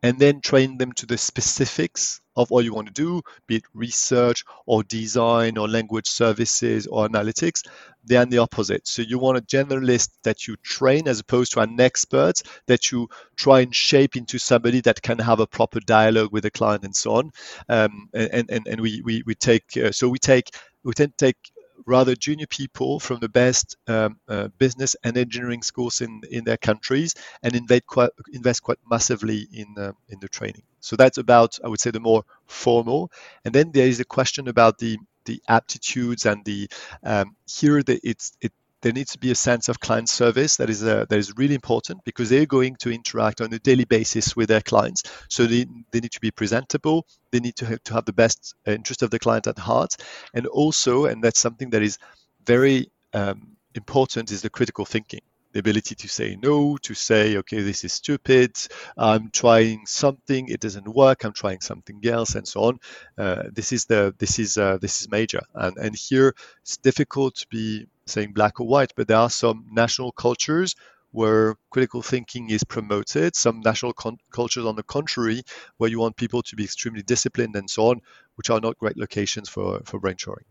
and 0.04 0.20
then 0.20 0.42
train 0.42 0.78
them 0.78 0.94
to 0.94 1.06
the 1.06 1.18
specifics 1.18 2.21
of 2.36 2.50
what 2.50 2.64
you 2.64 2.74
want 2.74 2.88
to 2.88 2.94
do, 2.94 3.22
be 3.48 3.58
it 3.58 3.64
research 3.74 4.44
or 4.66 4.84
design 4.84 5.58
or 5.58 5.68
language 5.68 6.08
services 6.08 6.88
or 6.88 7.08
analytics, 7.08 7.68
than 8.04 8.30
the 8.30 8.40
opposite. 8.40 8.88
So 8.88 9.02
you 9.02 9.20
want 9.20 9.38
a 9.38 9.42
generalist 9.42 10.10
that 10.24 10.48
you 10.48 10.56
train 10.58 11.08
as 11.08 11.20
opposed 11.20 11.54
to 11.54 11.60
an 11.60 11.80
expert 11.80 12.42
that 12.66 12.92
you 12.92 13.08
try 13.36 13.62
and 13.62 13.76
shape 13.76 14.16
into 14.16 14.40
somebody 14.40 14.82
that 14.82 15.02
can 15.02 15.20
have 15.20 15.40
a 15.40 15.48
proper 15.48 15.80
dialogue 15.80 16.32
with 16.32 16.44
the 16.44 16.52
client 16.52 16.84
and 16.84 16.96
so 16.96 17.14
on. 17.16 17.32
Um, 17.70 18.10
and, 18.14 18.50
and, 18.50 18.68
and 18.68 18.82
we, 18.82 19.02
we, 19.04 19.24
we 19.26 19.36
take, 19.36 19.78
uh, 19.78 19.92
so 19.92 20.10
we 20.10 20.18
take, 20.18 20.50
we 20.84 20.94
tend 20.94 21.18
to 21.18 21.26
take 21.26 21.38
rather 21.86 22.16
junior 22.16 22.48
people 22.48 23.00
from 23.00 23.20
the 23.20 23.30
best 23.30 23.78
um, 23.88 24.18
uh, 24.28 24.48
business 24.58 24.96
and 25.04 25.18
engineering 25.18 25.62
schools 25.64 26.02
in, 26.02 26.22
in 26.30 26.44
their 26.44 26.58
countries 26.58 27.16
and 27.44 27.56
invest 27.56 27.86
quite, 27.88 28.10
invest 28.34 28.64
quite 28.64 28.78
massively 28.90 29.48
in, 29.54 29.76
uh, 29.78 29.92
in 30.10 30.20
the 30.20 30.30
training. 30.30 30.64
So 30.80 30.96
that's 30.96 31.18
about, 31.18 31.60
I 31.64 31.68
would 31.68 31.80
say, 31.80 31.92
the 31.92 32.00
more 32.00 32.24
formal. 32.48 33.12
And 33.46 33.54
then 33.54 33.72
there 33.72 33.88
is 33.88 34.00
a 34.00 34.06
question 34.06 34.48
about 34.48 34.78
the 34.78 34.98
the 35.26 35.40
aptitudes 35.48 36.26
and 36.26 36.44
the 36.46 36.68
um, 37.04 37.36
here 37.46 37.84
the, 37.84 38.00
it's 38.04 38.32
it 38.42 38.52
there 38.82 38.92
needs 38.92 39.12
to 39.12 39.20
be 39.20 39.32
a 39.32 39.36
sense 39.36 39.70
of 39.70 39.80
client 39.80 40.10
service 40.10 40.58
that 40.58 40.70
is 40.70 40.84
uh, 40.84 41.06
that 41.10 41.18
is 41.18 41.34
really 41.38 41.56
important 41.56 42.04
because 42.04 42.30
they're 42.30 42.46
going 42.46 42.76
to 42.78 42.92
interact 42.92 43.42
on 43.42 43.54
a 43.54 43.60
daily 43.60 43.86
basis 43.86 44.36
with 44.36 44.50
their 44.50 44.62
clients. 44.62 45.04
So 45.30 45.46
they, 45.46 45.66
they 45.92 46.00
need 46.00 46.12
to 46.12 46.20
be 46.20 46.32
presentable. 46.32 47.06
They 47.32 47.40
need 47.40 47.56
to 47.58 47.66
have, 47.66 47.84
to 47.84 47.94
have 47.94 48.06
the 48.06 48.14
best 48.14 48.56
interest 48.66 49.04
of 49.04 49.12
the 49.12 49.20
client 49.20 49.48
at 49.48 49.58
heart, 49.58 49.96
and 50.34 50.48
also, 50.48 51.06
and 51.06 51.24
that's 51.24 51.40
something 51.40 51.70
that 51.72 51.82
is 51.82 51.98
very 52.46 52.92
um, 53.14 53.58
important, 53.76 54.32
is 54.32 54.42
the 54.42 54.50
critical 54.50 54.86
thinking 54.86 55.22
the 55.54 55.60
ability 55.60 55.96
to 55.96 56.08
say 56.08 56.38
no, 56.42 56.78
to 56.78 56.94
say, 56.94 57.38
okay, 57.38 57.62
this 57.62 57.84
is 57.84 57.94
stupid, 57.94 58.56
I'm 58.98 59.30
trying 59.32 59.86
something, 59.86 60.48
it 60.48 60.60
doesn't 60.60 60.88
work, 60.88 61.24
I'm 61.24 61.34
trying 61.34 61.62
something 61.62 62.02
else, 62.06 62.36
and 62.36 62.48
so 62.48 62.62
on. 62.64 62.80
Uh, 63.18 63.44
this 63.52 63.72
is 63.72 63.86
the 63.86 64.14
this 64.18 64.40
is 64.40 64.58
uh, 64.58 64.78
this 64.78 65.02
is 65.02 65.10
major, 65.10 65.42
and 65.54 65.78
and 65.78 65.96
here 65.96 66.34
it's 66.62 66.78
difficult 66.78 67.36
to 67.36 67.48
be 67.50 67.88
saying 68.06 68.34
black 68.34 68.60
or 68.60 68.68
white, 68.68 68.94
but 68.96 69.08
there 69.08 69.18
are 69.18 69.30
some 69.30 69.66
national 69.72 70.12
cultures 70.12 70.76
where 71.12 71.56
critical 71.70 72.02
thinking 72.02 72.50
is 72.50 72.64
promoted, 72.64 73.36
some 73.36 73.60
national 73.60 73.94
con- 73.94 74.18
cultures 74.32 74.66
on 74.66 74.76
the 74.76 74.84
contrary, 74.84 75.44
where 75.78 75.90
you 75.90 76.00
want 76.00 76.16
people 76.16 76.42
to 76.42 76.56
be 76.56 76.64
extremely 76.64 77.04
disciplined 77.04 77.56
and 77.56 77.70
so 77.70 77.90
on, 77.90 78.02
which 78.36 78.50
are 78.50 78.62
not 78.62 78.78
great 78.78 78.98
locations 78.98 79.50
for 79.50 79.82
for 79.86 80.00
brainshoring. 80.00 80.46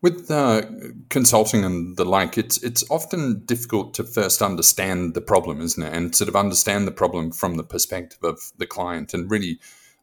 With 0.00 0.30
uh, 0.30 0.62
consulting 1.08 1.64
and 1.64 1.96
the 1.96 2.04
like, 2.04 2.38
it's 2.38 2.62
it's 2.62 2.88
often 2.90 3.44
difficult 3.44 3.94
to 3.94 4.04
first 4.04 4.42
understand 4.42 5.14
the 5.14 5.20
problem, 5.20 5.60
isn't 5.60 5.82
it? 5.82 5.92
And 5.92 6.14
sort 6.14 6.28
of 6.28 6.36
understand 6.36 6.86
the 6.86 6.92
problem 6.92 7.32
from 7.32 7.56
the 7.56 7.64
perspective 7.64 8.22
of 8.22 8.52
the 8.58 8.66
client 8.66 9.14
and 9.14 9.30
really 9.30 9.58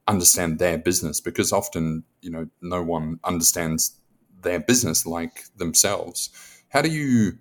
understand 0.08 0.60
their 0.60 0.78
business 0.78 1.20
because 1.20 1.52
often, 1.52 2.04
you 2.22 2.30
know, 2.30 2.48
no 2.62 2.84
one 2.84 3.20
understands 3.24 3.96
their 4.46 4.60
business 4.60 5.06
like 5.06 5.44
themselves. 5.58 6.30
How 6.70 6.82
do 6.82 6.90
you 6.90 7.38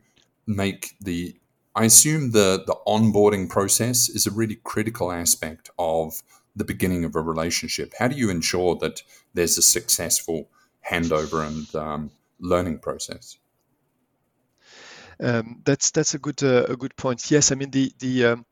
make 0.47 0.97
the 1.01 1.37
I 1.77 1.85
assume 1.85 2.33
the 2.33 2.63
the 2.67 2.77
onboarding 2.87 3.49
process 3.49 4.09
is 4.09 4.27
a 4.27 4.31
really 4.31 4.59
critical 4.65 5.13
aspect 5.13 5.71
of 5.79 6.23
the 6.57 6.65
beginning 6.65 7.05
of 7.05 7.17
a 7.17 7.21
relationship. 7.21 7.95
How 7.99 8.09
do 8.09 8.17
you 8.17 8.31
ensure 8.31 8.77
that 8.77 9.03
there's 9.35 9.59
a 9.59 9.63
successful 9.63 10.49
handover 10.89 11.47
and 11.47 11.75
um, 11.75 12.11
learning 12.39 12.79
process. 12.79 13.39
Um, 15.21 15.63
that's 15.65 15.91
that's 15.91 16.15
a 16.15 16.19
good 16.19 16.43
uh, 16.43 16.65
a 16.69 16.77
good 16.77 16.97
point. 16.97 17.31
Yes, 17.31 17.53
I 17.53 17.55
mean 17.55 17.71
the 17.71 17.93
the, 17.99 18.25
um, 18.27 18.47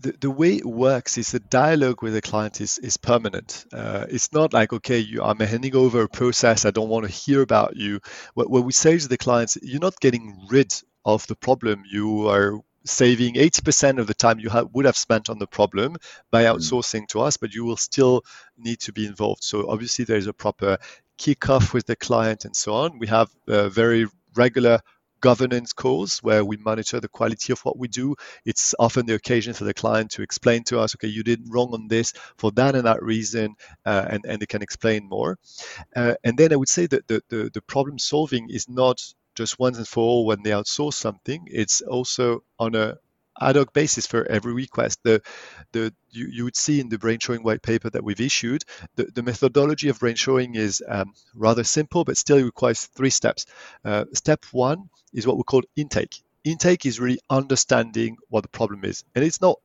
the 0.00 0.12
the 0.20 0.30
way 0.30 0.54
it 0.54 0.66
works 0.66 1.18
is 1.18 1.30
the 1.30 1.40
dialogue 1.40 2.02
with 2.02 2.14
the 2.14 2.22
client 2.22 2.60
is 2.60 2.78
is 2.78 2.96
permanent. 2.96 3.66
Uh, 3.72 4.06
it's 4.08 4.32
not 4.32 4.52
like 4.52 4.72
okay, 4.72 4.98
you 4.98 5.22
I'm 5.22 5.38
handing 5.38 5.76
over 5.76 6.02
a 6.02 6.08
process. 6.08 6.64
I 6.64 6.70
don't 6.70 6.88
want 6.88 7.06
to 7.06 7.12
hear 7.12 7.42
about 7.42 7.76
you. 7.76 8.00
What 8.34 8.50
what 8.50 8.64
we 8.64 8.72
say 8.72 8.98
to 8.98 9.08
the 9.08 9.18
clients, 9.18 9.58
you're 9.62 9.80
not 9.80 10.00
getting 10.00 10.46
rid 10.50 10.74
of 11.04 11.26
the 11.26 11.36
problem. 11.36 11.84
You 11.90 12.28
are 12.28 12.60
saving 12.84 13.34
80% 13.34 13.98
of 13.98 14.06
the 14.06 14.14
time 14.14 14.40
you 14.40 14.48
ha- 14.48 14.64
would 14.72 14.86
have 14.86 14.96
spent 14.96 15.28
on 15.28 15.38
the 15.38 15.46
problem 15.46 15.96
by 16.30 16.44
mm. 16.44 16.54
outsourcing 16.54 17.06
to 17.08 17.20
us, 17.20 17.36
but 17.36 17.54
you 17.54 17.64
will 17.64 17.76
still 17.76 18.22
need 18.56 18.80
to 18.80 18.92
be 18.92 19.06
involved. 19.06 19.44
So 19.44 19.68
obviously 19.68 20.06
there 20.06 20.16
is 20.16 20.26
a 20.26 20.32
proper 20.32 20.78
kick 21.18 21.50
off 21.50 21.74
with 21.74 21.86
the 21.86 21.96
client 21.96 22.46
and 22.46 22.56
so 22.56 22.72
on. 22.72 22.98
We 22.98 23.06
have 23.08 23.30
uh, 23.46 23.68
very 23.68 24.06
regular 24.34 24.80
governance 25.20 25.72
calls 25.72 26.18
where 26.18 26.44
we 26.44 26.56
monitor 26.56 27.00
the 27.00 27.08
quality 27.08 27.52
of 27.52 27.60
what 27.60 27.78
we 27.78 27.88
do. 27.88 28.14
It's 28.44 28.74
often 28.78 29.06
the 29.06 29.14
occasion 29.14 29.54
for 29.54 29.64
the 29.64 29.74
client 29.74 30.10
to 30.12 30.22
explain 30.22 30.64
to 30.64 30.80
us, 30.80 30.94
okay, 30.96 31.08
you 31.08 31.22
did 31.22 31.42
wrong 31.48 31.72
on 31.72 31.88
this 31.88 32.12
for 32.36 32.50
that 32.52 32.74
and 32.74 32.86
that 32.86 33.02
reason, 33.02 33.54
uh, 33.84 34.06
and, 34.08 34.24
and 34.26 34.40
they 34.40 34.46
can 34.46 34.62
explain 34.62 35.08
more. 35.08 35.38
Uh, 35.94 36.14
and 36.24 36.36
then 36.36 36.52
I 36.52 36.56
would 36.56 36.68
say 36.68 36.86
that 36.86 37.06
the, 37.08 37.22
the, 37.28 37.50
the 37.52 37.62
problem 37.62 37.98
solving 37.98 38.50
is 38.50 38.68
not 38.68 39.02
just 39.34 39.58
once 39.58 39.78
and 39.78 39.86
for 39.86 40.02
all 40.02 40.26
when 40.26 40.42
they 40.42 40.50
outsource 40.50 40.94
something, 40.94 41.46
it's 41.46 41.80
also 41.82 42.42
on 42.58 42.74
a 42.74 42.96
ad 43.40 43.56
hoc 43.56 43.72
basis 43.72 44.06
for 44.06 44.24
every 44.26 44.52
request. 44.52 45.00
The, 45.02 45.22
the 45.72 45.92
you, 46.10 46.28
you 46.30 46.44
would 46.44 46.56
see 46.56 46.80
in 46.80 46.88
the 46.88 46.98
brain 46.98 47.18
shoring 47.18 47.42
white 47.42 47.62
paper 47.62 47.90
that 47.90 48.04
we've 48.04 48.20
issued, 48.20 48.64
the, 48.96 49.04
the 49.04 49.22
methodology 49.22 49.88
of 49.88 49.98
brain 49.98 50.16
shoring 50.16 50.54
is 50.54 50.82
um, 50.88 51.12
rather 51.34 51.64
simple, 51.64 52.04
but 52.04 52.16
still 52.16 52.42
requires 52.42 52.86
three 52.86 53.10
steps. 53.10 53.46
Uh, 53.84 54.04
step 54.12 54.44
one 54.52 54.88
is 55.12 55.26
what 55.26 55.36
we 55.36 55.42
call 55.42 55.62
intake. 55.76 56.22
Intake 56.44 56.86
is 56.86 57.00
really 57.00 57.20
understanding 57.28 58.16
what 58.28 58.42
the 58.42 58.48
problem 58.48 58.84
is, 58.84 59.04
and 59.14 59.24
it's 59.24 59.40
not 59.40 59.58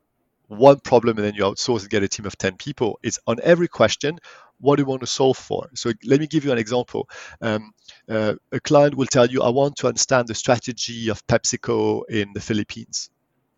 one 0.47 0.79
problem 0.79 1.17
and 1.17 1.25
then 1.25 1.33
you 1.33 1.43
outsource 1.43 1.81
and 1.81 1.89
get 1.89 2.03
a 2.03 2.07
team 2.07 2.25
of 2.25 2.38
10 2.38 2.57
people. 2.57 2.99
It's 3.03 3.19
on 3.27 3.38
every 3.43 3.67
question, 3.67 4.19
what 4.59 4.75
do 4.75 4.83
you 4.83 4.85
want 4.85 5.01
to 5.01 5.07
solve 5.07 5.38
for? 5.38 5.69
So 5.73 5.91
let 6.03 6.19
me 6.19 6.27
give 6.27 6.45
you 6.45 6.51
an 6.51 6.57
example. 6.57 7.09
Um, 7.41 7.71
uh, 8.09 8.35
a 8.51 8.59
client 8.59 8.95
will 8.95 9.07
tell 9.07 9.27
you, 9.27 9.41
I 9.41 9.49
want 9.49 9.77
to 9.77 9.88
understand 9.88 10.27
the 10.27 10.35
strategy 10.35 11.09
of 11.09 11.25
PepsiCo 11.27 12.03
in 12.09 12.31
the 12.33 12.41
Philippines. 12.41 13.09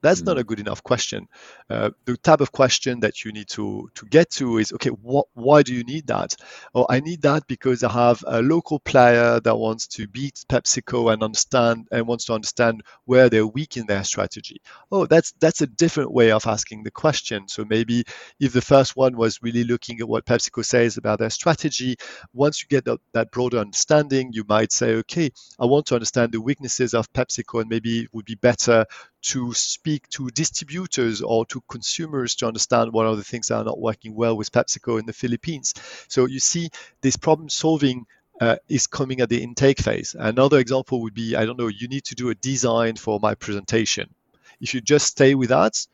That's 0.08 0.22
not 0.22 0.38
hmm. 0.38 0.42
a 0.42 0.44
good 0.46 0.62
enough 0.62 0.82
question. 0.84 1.28
Uh, 1.70 1.90
the 2.06 2.16
type 2.16 2.40
of 2.40 2.54
question 2.54 3.02
that 3.02 3.26
you 3.26 3.34
need 3.34 3.50
to 3.50 3.90
to 3.96 4.06
get 4.06 4.30
to 4.32 4.58
is 4.58 4.72
okay. 4.72 4.90
What, 4.90 5.28
why 5.34 5.64
do 5.64 5.74
you 5.74 5.84
need 5.84 6.08
that? 6.08 6.34
Or 6.74 6.86
I 6.90 7.02
need 7.02 7.24
that 7.24 7.46
because 7.48 7.84
I 7.84 7.92
have 7.92 8.24
a 8.26 8.42
local 8.42 8.80
player 8.80 9.42
that 9.42 9.56
wants 9.58 9.88
to 9.88 10.08
beat 10.08 10.46
PepsiCo 10.48 11.12
and 11.12 11.22
understand 11.24 11.90
and 11.92 12.08
wants 12.08 12.24
to 12.26 12.34
understand 12.34 12.84
where 13.04 13.30
they're 13.30 13.46
weak 13.46 13.76
in 13.76 13.86
their 13.86 14.06
strategy. 14.06 14.62
Oh, 14.94 15.06
that's 15.06 15.34
that's 15.42 15.62
a 15.62 15.68
different 15.68 16.14
way 16.14 16.32
of 16.32 16.48
asking 16.48 16.84
the 16.84 16.92
question. 16.92 17.50
So 17.50 17.66
maybe 17.66 18.06
if 18.40 18.54
the 18.54 18.62
first 18.62 18.96
one 18.96 19.18
was 19.18 19.44
really 19.44 19.66
looking 19.66 20.00
at 20.00 20.08
what 20.08 20.26
PepsiCo 20.26 20.64
says 20.64 20.96
about 20.96 21.20
their 21.20 21.30
strategy, 21.30 21.98
once 22.34 22.62
you 22.62 22.70
get 22.70 22.86
that, 22.86 23.00
that 23.12 23.32
broader 23.32 23.58
understanding, 23.58 24.32
you 24.32 24.46
might 24.48 24.72
say, 24.72 24.96
okay, 24.96 25.32
I 25.60 25.66
want 25.66 25.86
to 25.88 25.96
understand 25.96 26.32
the 26.32 26.42
weaknesses 26.42 26.94
of 26.94 27.12
PepsiCo, 27.12 27.60
and 27.60 27.70
maybe 27.70 28.04
it 28.04 28.14
would 28.14 28.26
be 28.26 28.36
better 28.36 28.86
to 29.22 29.54
speak 29.54 30.08
to 30.10 30.30
distributors 30.30 31.22
or 31.22 31.46
to 31.48 31.62
consumers 31.70 32.36
to 32.36 32.48
understand 32.48 32.94
what 32.94 33.06
are 33.06 33.16
the 33.16 33.24
things 33.24 33.48
that 33.48 33.58
are 33.58 33.64
not 33.64 33.80
working 33.80 34.16
well 34.16 34.38
with 34.38 34.52
PepsiCo 34.52 35.00
in 35.00 35.06
the 35.06 35.14
Philippines. 35.14 35.74
So 36.08 36.26
you 36.26 36.40
see, 36.40 36.70
this 37.02 37.18
problem 37.18 37.50
solving 37.50 38.06
uh, 38.40 38.58
is 38.68 38.88
coming 38.88 39.22
at 39.22 39.30
the 39.30 39.42
intake 39.42 39.80
phase. 39.80 40.16
Another 40.18 40.60
example 40.60 41.02
would 41.02 41.14
be 41.14 41.36
I 41.36 41.46
don't 41.46 41.58
know, 41.58 41.68
you 41.68 41.88
need 41.88 42.06
to 42.06 42.16
do 42.16 42.30
a 42.30 42.36
design 42.36 42.96
for 42.96 43.20
my 43.20 43.36
presentation. 43.36 44.14
If 44.62 44.74
you 44.74 44.82
just 44.82 45.08
stay 45.08 45.36
with 45.36 45.50
that, 45.50 45.86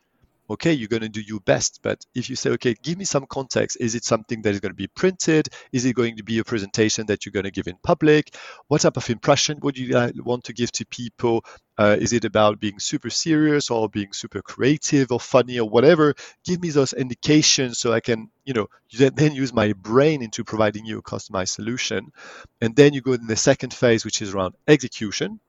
okay, 0.54 0.74
you're 0.74 0.88
going 0.88 1.02
to 1.02 1.10
do 1.10 1.22
your 1.22 1.40
best. 1.42 1.80
But 1.84 2.06
if 2.16 2.30
you 2.30 2.36
say, 2.36 2.52
okay, 2.52 2.76
give 2.82 2.98
me 2.98 3.06
some 3.06 3.26
context, 3.28 3.78
is 3.80 3.96
it 3.96 4.04
something 4.04 4.42
that 4.42 4.54
is 4.54 4.60
going 4.60 4.72
to 4.72 4.76
be 4.76 4.88
printed? 4.88 5.50
Is 5.72 5.86
it 5.86 5.94
going 5.94 6.18
to 6.18 6.24
be 6.24 6.40
a 6.40 6.44
presentation 6.44 7.06
that 7.08 7.26
you're 7.26 7.32
going 7.32 7.46
to 7.46 7.52
give 7.52 7.68
in 7.68 7.78
public? 7.84 8.36
What 8.68 8.82
type 8.82 8.98
of 8.98 9.10
impression 9.10 9.60
would 9.62 9.78
you 9.78 9.98
uh, 9.98 10.12
want 10.18 10.46
to 10.46 10.54
give 10.54 10.72
to 10.74 10.86
people? 10.86 11.44
Uh, 11.78 11.98
is 12.00 12.14
it 12.14 12.24
about 12.24 12.60
being 12.60 12.80
super 12.80 13.10
serious 13.10 13.72
or 13.72 13.90
being 13.90 14.14
super 14.14 14.42
creative 14.42 15.12
or 15.12 15.20
funny 15.20 15.60
or 15.60 15.68
whatever? 15.68 16.14
Give 16.46 16.62
me 16.62 16.70
those 16.70 16.94
indications 16.94 17.80
so 17.80 17.92
I 17.92 18.00
can, 18.00 18.30
you 18.46 18.54
know, 18.54 18.68
then 18.92 19.34
use 19.34 19.54
my 19.54 19.74
brain 19.74 20.22
into 20.22 20.44
providing 20.44 20.86
you 20.86 21.00
a 21.00 21.04
customized 21.04 21.50
solution. 21.50 22.12
And 22.62 22.76
then 22.76 22.94
you 22.94 23.02
go 23.02 23.14
in 23.14 23.26
the 23.28 23.36
second 23.36 23.74
phase, 23.74 24.06
which 24.06 24.22
is 24.22 24.34
around 24.34 24.54
execution 24.68 25.40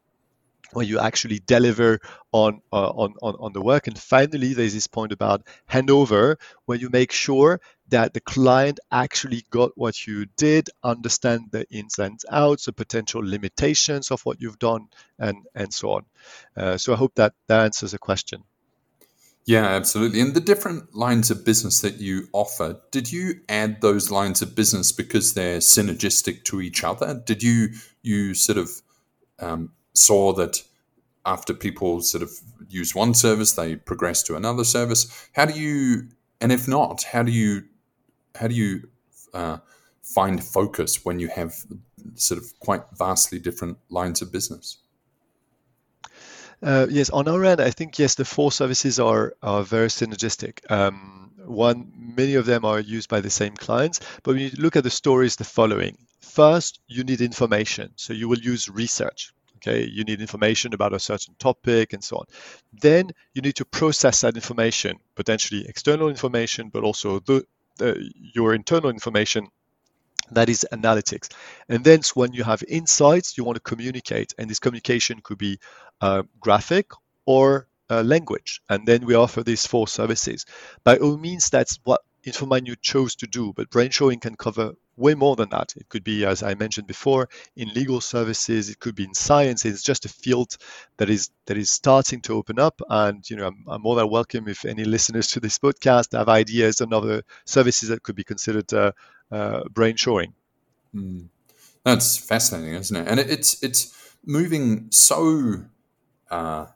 where 0.74 0.84
you 0.84 0.98
actually 0.98 1.40
deliver 1.46 2.00
on, 2.32 2.60
uh, 2.72 2.90
on, 2.90 3.14
on, 3.22 3.34
on 3.40 3.52
the 3.52 3.62
work. 3.62 3.86
And 3.86 3.98
finally, 3.98 4.54
there's 4.54 4.74
this 4.74 4.86
point 4.86 5.12
about 5.12 5.46
handover, 5.70 6.36
where 6.66 6.78
you 6.78 6.90
make 6.90 7.12
sure 7.12 7.60
that 7.88 8.14
the 8.14 8.20
client 8.20 8.80
actually 8.90 9.44
got 9.50 9.70
what 9.76 10.06
you 10.06 10.26
did, 10.36 10.70
understand 10.82 11.48
the 11.50 11.66
ins 11.70 11.98
and 11.98 12.18
outs, 12.30 12.64
the 12.64 12.72
potential 12.72 13.22
limitations 13.24 14.10
of 14.10 14.20
what 14.22 14.40
you've 14.40 14.58
done, 14.58 14.88
and, 15.18 15.36
and 15.54 15.72
so 15.72 15.92
on. 15.92 16.04
Uh, 16.56 16.76
so 16.76 16.92
I 16.92 16.96
hope 16.96 17.14
that 17.16 17.34
that 17.46 17.60
answers 17.60 17.92
the 17.92 17.98
question. 17.98 18.42
Yeah, 19.46 19.66
absolutely. 19.66 20.20
And 20.20 20.32
the 20.32 20.40
different 20.40 20.94
lines 20.94 21.30
of 21.30 21.44
business 21.44 21.82
that 21.82 22.00
you 22.00 22.28
offer, 22.32 22.80
did 22.90 23.12
you 23.12 23.40
add 23.48 23.82
those 23.82 24.10
lines 24.10 24.40
of 24.40 24.54
business 24.54 24.90
because 24.90 25.34
they're 25.34 25.58
synergistic 25.58 26.44
to 26.44 26.62
each 26.62 26.82
other? 26.82 27.22
Did 27.26 27.42
you 27.42 27.74
you 28.02 28.32
sort 28.32 28.56
of 28.56 28.70
um, 29.38 29.72
saw 29.94 30.32
that 30.34 30.62
after 31.24 31.54
people 31.54 32.02
sort 32.02 32.22
of 32.22 32.30
use 32.68 32.94
one 32.94 33.14
service, 33.14 33.52
they 33.52 33.76
progress 33.76 34.22
to 34.24 34.36
another 34.36 34.64
service. 34.64 35.28
How 35.32 35.46
do 35.46 35.58
you, 35.58 36.08
and 36.40 36.52
if 36.52 36.68
not, 36.68 37.02
how 37.04 37.22
do 37.22 37.32
you, 37.32 37.64
how 38.34 38.48
do 38.48 38.54
you 38.54 38.88
uh, 39.32 39.58
find 40.02 40.42
focus 40.42 41.04
when 41.04 41.18
you 41.18 41.28
have 41.28 41.54
sort 42.14 42.40
of 42.40 42.58
quite 42.60 42.82
vastly 42.96 43.38
different 43.38 43.78
lines 43.88 44.20
of 44.20 44.32
business? 44.32 44.78
Uh, 46.62 46.86
yes, 46.90 47.10
on 47.10 47.28
our 47.28 47.44
end, 47.44 47.60
I 47.60 47.70
think 47.70 47.98
yes, 47.98 48.14
the 48.14 48.24
four 48.24 48.50
services 48.50 48.98
are 48.98 49.34
are 49.42 49.62
very 49.62 49.88
synergistic. 49.88 50.70
Um, 50.70 51.32
one, 51.44 51.92
many 51.94 52.36
of 52.36 52.46
them 52.46 52.64
are 52.64 52.80
used 52.80 53.10
by 53.10 53.20
the 53.20 53.28
same 53.28 53.54
clients, 53.54 54.00
but 54.22 54.34
when 54.34 54.40
you 54.40 54.50
look 54.56 54.76
at 54.76 54.84
the 54.84 54.90
stories, 54.90 55.36
the 55.36 55.44
following: 55.44 55.98
first, 56.20 56.80
you 56.86 57.04
need 57.04 57.20
information, 57.20 57.92
so 57.96 58.14
you 58.14 58.28
will 58.28 58.38
use 58.38 58.68
research 58.70 59.34
okay 59.64 59.88
you 59.90 60.04
need 60.04 60.20
information 60.20 60.74
about 60.74 60.92
a 60.92 60.98
certain 60.98 61.34
topic 61.38 61.92
and 61.92 62.02
so 62.02 62.16
on. 62.16 62.24
Then 62.72 63.10
you 63.34 63.42
need 63.42 63.56
to 63.56 63.64
process 63.64 64.20
that 64.20 64.34
information 64.34 64.98
potentially 65.14 65.66
external 65.68 66.08
information 66.08 66.70
but 66.72 66.84
also 66.84 67.20
the, 67.20 67.44
the, 67.78 68.10
your 68.34 68.54
internal 68.54 68.90
information 68.90 69.48
that 70.30 70.48
is 70.48 70.66
analytics. 70.72 71.28
And 71.68 71.84
then 71.84 72.00
when 72.14 72.32
you 72.32 72.44
have 72.44 72.62
insights 72.68 73.36
you 73.36 73.44
want 73.44 73.56
to 73.56 73.62
communicate 73.62 74.34
and 74.38 74.48
this 74.48 74.58
communication 74.58 75.20
could 75.22 75.38
be 75.38 75.58
uh, 76.00 76.22
graphic 76.40 76.90
or 77.26 77.68
uh, 77.90 78.02
language. 78.02 78.60
And 78.68 78.86
then 78.86 79.04
we 79.04 79.14
offer 79.14 79.42
these 79.42 79.66
four 79.66 79.88
services. 79.88 80.46
By 80.84 80.96
all 80.96 81.18
means 81.18 81.50
that's 81.50 81.78
what 81.84 82.00
Infomineo 82.26 82.76
chose 82.80 83.14
to 83.16 83.26
do, 83.26 83.52
but 83.52 83.70
brain 83.70 83.90
shoring 83.90 84.20
can 84.20 84.36
cover 84.36 84.72
way 84.96 85.14
more 85.14 85.36
than 85.36 85.50
that. 85.50 85.74
It 85.76 85.88
could 85.88 86.04
be, 86.04 86.24
as 86.24 86.42
I 86.42 86.54
mentioned 86.54 86.86
before, 86.86 87.28
in 87.56 87.68
legal 87.70 88.00
services. 88.00 88.68
It 88.68 88.80
could 88.80 88.94
be 88.94 89.04
in 89.04 89.14
science. 89.14 89.64
It's 89.64 89.82
just 89.82 90.04
a 90.04 90.08
field 90.08 90.56
that 90.96 91.10
is 91.10 91.30
that 91.46 91.58
is 91.58 91.70
starting 91.70 92.20
to 92.22 92.34
open 92.34 92.58
up. 92.58 92.80
And 92.88 93.28
you 93.28 93.36
know, 93.36 93.48
I'm, 93.48 93.64
I'm 93.68 93.82
more 93.82 93.96
than 93.96 94.08
welcome 94.08 94.48
if 94.48 94.64
any 94.64 94.84
listeners 94.84 95.28
to 95.28 95.40
this 95.40 95.58
podcast 95.58 96.16
have 96.16 96.28
ideas 96.28 96.80
on 96.80 96.92
other 96.92 97.22
services 97.44 97.88
that 97.90 98.02
could 98.02 98.16
be 98.16 98.24
considered 98.24 98.72
uh, 98.72 98.92
uh, 99.30 99.64
brain 99.70 99.96
shoring. 99.96 100.32
Mm. 100.94 101.28
That's 101.84 102.16
fascinating, 102.16 102.74
isn't 102.74 102.96
it? 102.96 103.08
And 103.08 103.20
it, 103.20 103.30
it's 103.30 103.62
it's 103.62 104.14
moving 104.24 104.86
so. 104.90 105.64
Uh, 106.30 106.66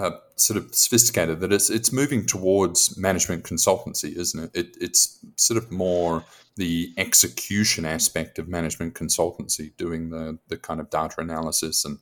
uh, 0.00 0.18
sort 0.36 0.56
of 0.56 0.74
sophisticated 0.74 1.40
that 1.40 1.52
it's 1.52 1.68
it's 1.68 1.92
moving 1.92 2.24
towards 2.24 2.96
management 2.96 3.44
consultancy, 3.44 4.16
isn't 4.16 4.44
it? 4.44 4.50
it? 4.54 4.76
It's 4.80 5.18
sort 5.36 5.62
of 5.62 5.70
more 5.70 6.24
the 6.56 6.92
execution 6.96 7.84
aspect 7.84 8.38
of 8.38 8.48
management 8.48 8.94
consultancy, 8.94 9.76
doing 9.76 10.08
the 10.08 10.38
the 10.48 10.56
kind 10.56 10.80
of 10.80 10.88
data 10.88 11.16
analysis 11.18 11.84
and 11.84 11.98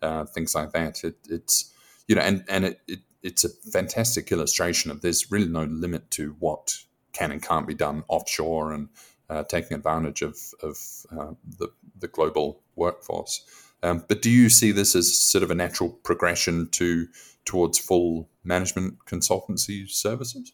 uh, 0.00 0.24
things 0.26 0.54
like 0.54 0.70
that. 0.72 1.02
It, 1.02 1.16
it's 1.28 1.74
you 2.06 2.14
know, 2.14 2.22
and 2.22 2.44
and 2.48 2.66
it, 2.66 2.80
it 2.86 3.00
it's 3.22 3.44
a 3.44 3.48
fantastic 3.72 4.30
illustration 4.30 4.92
of 4.92 5.00
there's 5.00 5.32
really 5.32 5.48
no 5.48 5.64
limit 5.64 6.08
to 6.12 6.36
what 6.38 6.76
can 7.12 7.32
and 7.32 7.42
can't 7.42 7.66
be 7.66 7.74
done 7.74 8.04
offshore 8.06 8.72
and 8.72 8.88
uh, 9.28 9.42
taking 9.42 9.76
advantage 9.76 10.22
of 10.22 10.38
of 10.62 10.78
uh, 11.10 11.32
the 11.58 11.68
the 11.98 12.08
global 12.08 12.62
workforce. 12.76 13.44
Um, 13.82 14.04
but 14.08 14.22
do 14.22 14.30
you 14.30 14.50
see 14.50 14.72
this 14.72 14.94
as 14.94 15.18
sort 15.18 15.42
of 15.42 15.50
a 15.50 15.54
natural 15.54 15.88
progression 15.88 16.68
to 16.72 17.08
towards 17.50 17.80
full 17.80 18.28
management 18.44 18.94
consultancy 19.06 19.90
services? 19.90 20.52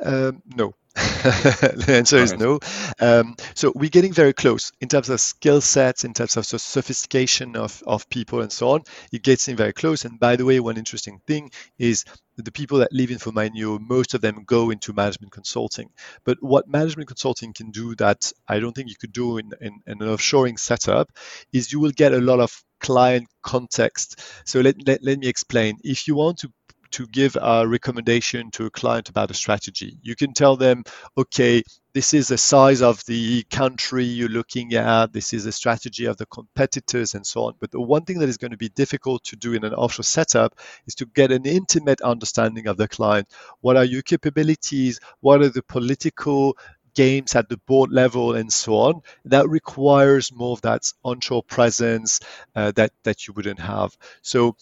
Um, 0.00 0.42
no. 0.44 0.74
the 0.96 1.84
answer 1.88 2.16
is 2.16 2.32
no. 2.32 2.58
Um, 2.98 3.36
so 3.54 3.70
we're 3.74 3.90
getting 3.90 4.12
very 4.12 4.32
close 4.32 4.72
in 4.80 4.88
terms 4.88 5.08
of 5.08 5.20
skill 5.20 5.60
sets, 5.60 6.04
in 6.04 6.14
terms 6.14 6.36
of 6.36 6.48
the 6.48 6.58
sophistication 6.58 7.54
of, 7.54 7.82
of 7.86 8.08
people 8.08 8.40
and 8.40 8.50
so 8.50 8.70
on. 8.70 8.82
It 9.12 9.22
gets 9.22 9.46
in 9.46 9.56
very 9.56 9.72
close. 9.72 10.04
And 10.04 10.18
by 10.18 10.34
the 10.36 10.44
way, 10.44 10.58
one 10.58 10.78
interesting 10.78 11.20
thing 11.26 11.50
is 11.78 12.04
the 12.36 12.50
people 12.50 12.78
that 12.78 12.92
live 12.92 13.10
in 13.10 13.18
Infomineo, 13.18 13.78
most 13.78 14.14
of 14.14 14.20
them 14.20 14.44
go 14.44 14.70
into 14.70 14.92
management 14.92 15.32
consulting. 15.32 15.90
But 16.24 16.38
what 16.40 16.66
management 16.66 17.08
consulting 17.08 17.52
can 17.52 17.70
do 17.70 17.94
that 17.96 18.32
I 18.48 18.58
don't 18.58 18.74
think 18.74 18.88
you 18.88 18.96
could 18.98 19.12
do 19.12 19.38
in, 19.38 19.52
in, 19.60 19.80
in 19.86 20.02
an 20.02 20.08
offshoring 20.08 20.58
setup 20.58 21.12
is 21.52 21.72
you 21.72 21.78
will 21.78 21.92
get 21.92 22.14
a 22.14 22.20
lot 22.20 22.40
of 22.40 22.64
client 22.80 23.28
context. 23.42 24.22
So 24.44 24.60
let, 24.60 24.76
let, 24.86 25.02
let 25.02 25.18
me 25.18 25.28
explain. 25.28 25.78
If 25.82 26.08
you 26.08 26.14
want 26.14 26.38
to 26.38 26.52
to 26.92 27.06
give 27.08 27.36
a 27.40 27.66
recommendation 27.66 28.50
to 28.52 28.66
a 28.66 28.70
client 28.70 29.08
about 29.08 29.30
a 29.30 29.34
strategy. 29.34 29.98
You 30.02 30.16
can 30.16 30.32
tell 30.32 30.56
them, 30.56 30.84
okay, 31.18 31.62
this 31.94 32.12
is 32.14 32.28
the 32.28 32.38
size 32.38 32.82
of 32.82 33.02
the 33.06 33.42
country 33.50 34.04
you're 34.04 34.28
looking 34.28 34.74
at, 34.74 35.12
this 35.12 35.32
is 35.32 35.44
the 35.44 35.52
strategy 35.52 36.04
of 36.04 36.16
the 36.16 36.26
competitors, 36.26 37.14
and 37.14 37.26
so 37.26 37.44
on. 37.44 37.54
But 37.60 37.70
the 37.70 37.80
one 37.80 38.04
thing 38.04 38.18
that 38.18 38.28
is 38.28 38.36
going 38.36 38.50
to 38.50 38.56
be 38.56 38.68
difficult 38.68 39.24
to 39.24 39.36
do 39.36 39.54
in 39.54 39.64
an 39.64 39.74
offshore 39.74 40.04
setup 40.04 40.58
is 40.86 40.94
to 40.96 41.06
get 41.06 41.32
an 41.32 41.46
intimate 41.46 42.00
understanding 42.02 42.66
of 42.66 42.76
the 42.76 42.88
client. 42.88 43.28
What 43.60 43.76
are 43.76 43.84
your 43.84 44.02
capabilities? 44.02 45.00
What 45.20 45.42
are 45.42 45.48
the 45.48 45.62
political 45.62 46.56
games 46.96 47.36
at 47.36 47.48
the 47.48 47.58
board 47.58 47.92
level 47.92 48.34
and 48.34 48.52
so 48.52 48.74
on. 48.74 49.02
That 49.26 49.48
requires 49.48 50.32
more 50.32 50.52
of 50.52 50.62
that 50.62 50.92
onshore 51.04 51.44
presence 51.44 52.20
uh, 52.56 52.72
that 52.72 52.92
that 53.04 53.28
you 53.28 53.34
wouldn't 53.34 53.60
have. 53.60 53.96
So 54.22 54.56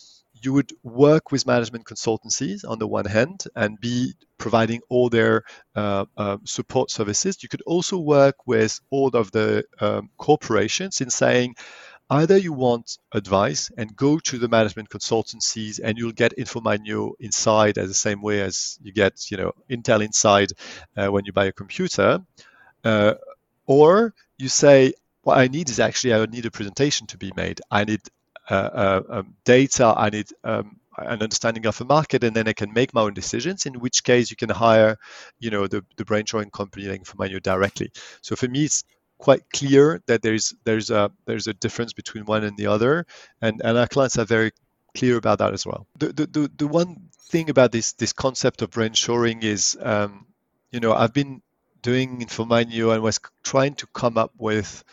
you 0.44 0.52
would 0.52 0.72
work 0.82 1.32
with 1.32 1.46
management 1.46 1.86
consultancies 1.86 2.68
on 2.68 2.78
the 2.78 2.86
one 2.86 3.06
hand 3.06 3.44
and 3.56 3.80
be 3.80 4.12
providing 4.36 4.82
all 4.90 5.08
their 5.08 5.44
uh, 5.74 6.04
uh, 6.16 6.36
support 6.44 6.90
services. 6.90 7.42
You 7.42 7.48
could 7.48 7.62
also 7.62 7.98
work 7.98 8.46
with 8.46 8.78
all 8.90 9.08
of 9.08 9.30
the 9.30 9.64
um, 9.80 10.10
corporations 10.18 11.00
in 11.00 11.08
saying, 11.08 11.54
either 12.14 12.36
you 12.36 12.52
want 12.52 12.98
advice 13.12 13.70
and 13.76 13.96
go 13.96 14.18
to 14.18 14.38
the 14.38 14.48
management 14.48 14.88
consultancies 14.88 15.80
and 15.82 15.98
you'll 15.98 16.12
get 16.12 16.36
Infomineo 16.36 17.12
inside 17.20 17.78
as 17.78 17.88
the 17.88 17.94
same 17.94 18.20
way 18.22 18.40
as 18.40 18.78
you 18.82 18.92
get 18.92 19.30
you 19.30 19.36
know 19.36 19.52
Intel 19.70 20.04
inside 20.04 20.50
uh, 20.96 21.08
when 21.08 21.24
you 21.24 21.32
buy 21.32 21.46
a 21.46 21.52
computer, 21.52 22.20
uh, 22.84 23.14
or 23.66 24.14
you 24.38 24.48
say 24.48 24.92
what 25.22 25.38
I 25.38 25.48
need 25.48 25.70
is 25.70 25.80
actually 25.80 26.14
I 26.14 26.24
need 26.26 26.46
a 26.46 26.50
presentation 26.50 27.06
to 27.08 27.18
be 27.18 27.32
made. 27.36 27.60
I 27.70 27.84
need 27.84 28.02
uh, 28.50 28.54
uh, 28.54 29.02
um, 29.08 29.34
data. 29.44 29.94
I 29.96 30.10
need 30.10 30.28
um, 30.44 30.78
an 30.98 31.22
understanding 31.22 31.66
of 31.66 31.78
the 31.78 31.84
market, 31.84 32.22
and 32.24 32.36
then 32.36 32.46
I 32.46 32.52
can 32.52 32.72
make 32.72 32.94
my 32.94 33.02
own 33.02 33.14
decisions. 33.14 33.66
In 33.66 33.80
which 33.80 34.04
case, 34.04 34.30
you 34.30 34.36
can 34.36 34.50
hire, 34.50 34.96
you 35.38 35.50
know, 35.50 35.66
the 35.66 35.82
the 35.96 36.04
brain 36.04 36.26
shoring 36.26 36.50
company 36.50 36.86
like 36.86 37.02
Infomineo 37.02 37.42
directly. 37.42 37.90
So 38.20 38.36
for 38.36 38.48
me, 38.48 38.64
it's 38.64 38.84
quite 39.24 39.48
clear 39.50 40.02
that 40.06 40.20
there's 40.20 40.52
there's 40.64 40.90
a 40.90 41.10
there's 41.24 41.46
a 41.46 41.54
difference 41.54 41.94
between 41.94 42.26
one 42.26 42.44
and 42.44 42.58
the 42.58 42.66
other, 42.66 43.06
and 43.40 43.62
and 43.64 43.78
our 43.78 43.88
clients 43.88 44.18
are 44.18 44.26
very 44.26 44.50
clear 44.94 45.16
about 45.16 45.38
that 45.38 45.54
as 45.54 45.64
well. 45.64 45.86
The 45.98 46.08
the 46.12 46.26
the, 46.26 46.50
the 46.58 46.66
one 46.66 47.08
thing 47.32 47.48
about 47.48 47.72
this 47.72 47.94
this 47.94 48.12
concept 48.12 48.60
of 48.60 48.70
brain 48.70 48.92
shoring 48.92 49.42
is, 49.42 49.78
um, 49.80 50.26
you 50.70 50.80
know, 50.80 50.92
I've 50.92 51.14
been 51.14 51.40
doing 51.80 52.20
Infomineo 52.20 52.92
and 52.92 53.02
was 53.02 53.18
trying 53.42 53.74
to 53.76 53.86
come 53.86 54.18
up 54.18 54.32
with 54.36 54.84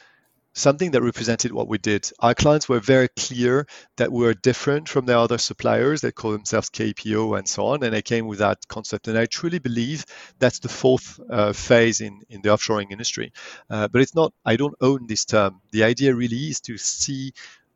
something 0.54 0.92
that 0.92 1.02
represented 1.02 1.52
what 1.52 1.68
we 1.68 1.78
did. 1.78 2.10
Our 2.20 2.34
clients 2.34 2.68
were 2.68 2.80
very 2.80 3.08
clear 3.18 3.68
that 3.98 4.12
we 4.12 4.26
were 4.26 4.34
different 4.34 4.90
from 4.90 5.06
their 5.06 5.18
other 5.18 5.38
suppliers 5.38 6.02
that 6.02 6.16
call 6.16 6.32
themselves 6.32 6.70
KPO 6.70 7.38
and 7.38 7.48
so 7.48 7.68
on, 7.68 7.84
and 7.84 7.94
they 7.94 8.02
came 8.02 8.28
with 8.28 8.40
that 8.40 8.68
concept. 8.68 9.08
And 9.08 9.18
I 9.18 9.26
truly 9.26 9.60
believe 9.60 10.06
that's 10.40 10.60
the 10.60 10.70
fourth 10.70 11.20
uh, 11.30 11.54
phase 11.54 12.02
in, 12.02 12.22
in 12.30 12.42
the 12.42 12.50
offshoring 12.50 12.92
industry. 12.92 13.32
Uh, 13.70 13.88
but 13.88 14.02
it's 14.02 14.16
not, 14.16 14.34
I 14.46 14.56
don't 14.56 14.76
own 14.82 15.08
this 15.08 15.26
term. 15.26 15.62
The 15.72 15.84
idea 15.84 16.14
really 16.14 16.50
is 16.50 16.62
to 16.62 16.78
see 16.78 17.34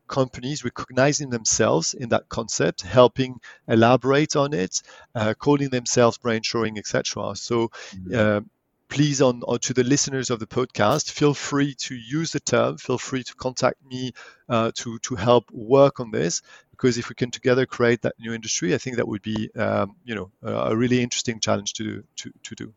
companies 0.08 0.64
recognizing 0.64 1.30
themselves 1.30 1.94
in 1.94 2.10
that 2.10 2.28
concept, 2.28 2.82
helping 2.82 3.40
elaborate 3.66 4.36
on 4.36 4.52
it, 4.52 4.82
uh, 5.14 5.34
calling 5.34 5.70
themselves 5.70 6.18
brain 6.18 6.42
shoring, 6.42 6.78
etc. 6.78 7.34
So 7.34 7.68
mm-hmm. 7.68 8.14
uh, 8.14 8.40
please 8.88 9.20
on, 9.20 9.42
on, 9.42 9.58
to 9.58 9.74
the 9.74 9.84
listeners 9.84 10.30
of 10.30 10.38
the 10.38 10.46
podcast 10.46 11.10
feel 11.10 11.34
free 11.34 11.74
to 11.74 11.94
use 11.94 12.32
the 12.32 12.40
term 12.40 12.76
feel 12.76 12.98
free 12.98 13.22
to 13.22 13.34
contact 13.34 13.76
me 13.84 14.12
uh, 14.48 14.70
to 14.74 14.98
to 15.00 15.14
help 15.14 15.50
work 15.50 16.00
on 16.00 16.10
this 16.10 16.42
because 16.70 16.98
if 16.98 17.08
we 17.08 17.14
can 17.14 17.30
together 17.30 17.66
create 17.66 18.02
that 18.02 18.14
new 18.18 18.32
industry 18.32 18.74
i 18.74 18.78
think 18.78 18.96
that 18.96 19.08
would 19.08 19.22
be 19.22 19.50
um, 19.56 19.96
you 20.04 20.14
know 20.14 20.30
a 20.42 20.76
really 20.76 21.02
interesting 21.02 21.40
challenge 21.40 21.72
to 21.74 21.84
do 21.84 22.04
to, 22.16 22.32
to 22.42 22.54
do. 22.54 22.74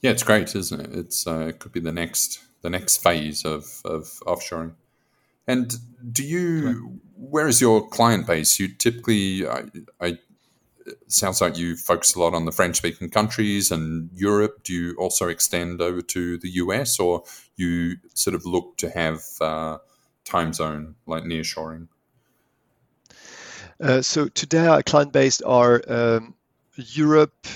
Yeah 0.00 0.10
it's 0.10 0.22
great 0.22 0.54
isn't 0.54 0.80
it? 0.80 0.90
It's 0.92 1.26
uh, 1.26 1.46
it 1.48 1.58
could 1.58 1.72
be 1.72 1.80
the 1.80 1.92
next 1.92 2.40
the 2.62 2.70
next 2.70 2.98
phase 2.98 3.44
of 3.44 3.82
of 3.84 4.04
offshoring. 4.26 4.72
And 5.46 5.74
do 6.12 6.24
you 6.24 6.66
right. 6.66 7.00
where 7.16 7.48
is 7.48 7.60
your 7.60 7.86
client 7.88 8.26
base? 8.26 8.58
You 8.58 8.68
typically 8.68 9.46
I, 9.46 9.64
I 10.00 10.18
sounds 11.08 11.40
like 11.40 11.56
you 11.56 11.76
focus 11.76 12.14
a 12.14 12.20
lot 12.20 12.34
on 12.34 12.44
the 12.44 12.52
French 12.52 12.76
speaking 12.76 13.10
countries 13.10 13.70
and 13.70 14.10
Europe. 14.14 14.62
Do 14.64 14.72
you 14.72 14.96
also 14.96 15.28
extend 15.28 15.80
over 15.80 16.02
to 16.02 16.38
the 16.38 16.50
US 16.50 16.98
or 16.98 17.24
you 17.56 17.96
sort 18.14 18.34
of 18.34 18.44
look 18.46 18.76
to 18.78 18.90
have 18.90 19.22
uh, 19.40 19.78
time 20.24 20.52
zone 20.52 20.94
like 21.06 21.24
nearshoring? 21.24 21.88
Uh, 23.80 24.00
so 24.00 24.28
today 24.28 24.66
our 24.66 24.82
client 24.82 25.12
base 25.12 25.40
are 25.42 25.82
um, 25.88 26.34
Europe, 26.76 27.46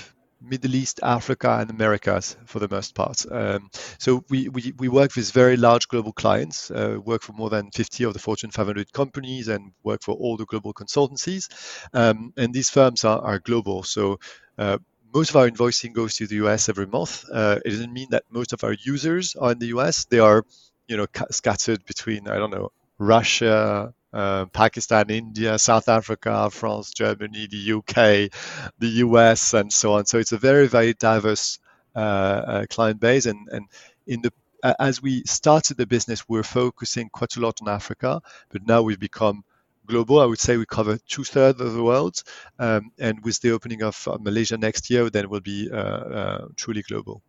Middle 0.41 0.75
East, 0.75 0.99
Africa, 1.03 1.57
and 1.59 1.69
Americas 1.69 2.37
for 2.45 2.59
the 2.59 2.67
most 2.69 2.95
part. 2.95 3.25
Um, 3.31 3.69
so 3.97 4.23
we, 4.29 4.49
we, 4.49 4.73
we 4.77 4.87
work 4.87 5.15
with 5.15 5.31
very 5.31 5.57
large 5.57 5.87
global 5.87 6.13
clients, 6.13 6.71
uh, 6.71 6.97
work 7.03 7.21
for 7.21 7.33
more 7.33 7.49
than 7.49 7.71
50 7.71 8.03
of 8.05 8.13
the 8.13 8.19
Fortune 8.19 8.51
500 8.51 8.91
companies, 8.93 9.47
and 9.47 9.71
work 9.83 10.01
for 10.03 10.15
all 10.15 10.37
the 10.37 10.45
global 10.45 10.73
consultancies. 10.73 11.49
Um, 11.93 12.33
and 12.37 12.53
these 12.53 12.69
firms 12.69 13.03
are, 13.03 13.19
are 13.19 13.39
global. 13.39 13.83
So 13.83 14.19
uh, 14.57 14.77
most 15.13 15.29
of 15.29 15.35
our 15.37 15.49
invoicing 15.49 15.93
goes 15.93 16.15
to 16.15 16.27
the 16.27 16.35
US 16.47 16.69
every 16.69 16.87
month. 16.87 17.25
Uh, 17.31 17.59
it 17.65 17.69
doesn't 17.69 17.93
mean 17.93 18.07
that 18.11 18.23
most 18.29 18.53
of 18.53 18.63
our 18.63 18.73
users 18.73 19.35
are 19.35 19.51
in 19.51 19.59
the 19.59 19.67
US. 19.77 20.05
They 20.05 20.19
are, 20.19 20.43
you 20.87 20.97
know, 20.97 21.07
scattered 21.31 21.85
between 21.85 22.27
I 22.27 22.37
don't 22.37 22.51
know 22.51 22.71
Russia, 22.99 23.93
uh, 24.13 24.45
Pakistan, 24.45 25.09
India, 25.09 25.57
South 25.59 25.89
Africa, 25.89 26.49
France, 26.49 26.93
Germany, 26.93 27.47
the 27.47 27.73
UK, 27.73 28.31
the 28.79 28.87
US, 29.05 29.53
and 29.53 29.71
so 29.71 29.93
on. 29.93 30.05
So 30.05 30.17
it's 30.17 30.31
a 30.31 30.37
very, 30.37 30.67
very 30.67 30.93
diverse 30.93 31.59
uh, 31.95 31.99
uh, 31.99 32.65
client 32.69 32.99
base. 32.99 33.25
And, 33.25 33.47
and 33.51 33.67
in 34.05 34.21
the 34.21 34.31
as 34.79 35.01
we 35.01 35.23
started 35.23 35.77
the 35.77 35.85
business, 35.85 36.27
we 36.27 36.39
are 36.39 36.43
focusing 36.43 37.09
quite 37.09 37.35
a 37.37 37.39
lot 37.39 37.61
on 37.61 37.69
Africa, 37.69 38.21
but 38.49 38.65
now 38.67 38.81
we've 38.81 38.99
become 38.99 39.43
global. 39.85 40.19
I 40.19 40.25
would 40.25 40.39
say 40.39 40.57
we 40.57 40.65
cover 40.65 40.97
two 41.07 41.23
thirds 41.23 41.61
of 41.61 41.73
the 41.73 41.83
world, 41.83 42.21
um, 42.59 42.91
and 42.99 43.23
with 43.23 43.39
the 43.41 43.51
opening 43.51 43.83
of 43.83 44.07
uh, 44.07 44.17
Malaysia 44.19 44.57
next 44.57 44.89
year, 44.89 45.09
then 45.09 45.29
we'll 45.29 45.41
be 45.41 45.69
uh, 45.71 46.47
truly 46.55 46.81
global. 46.81 47.21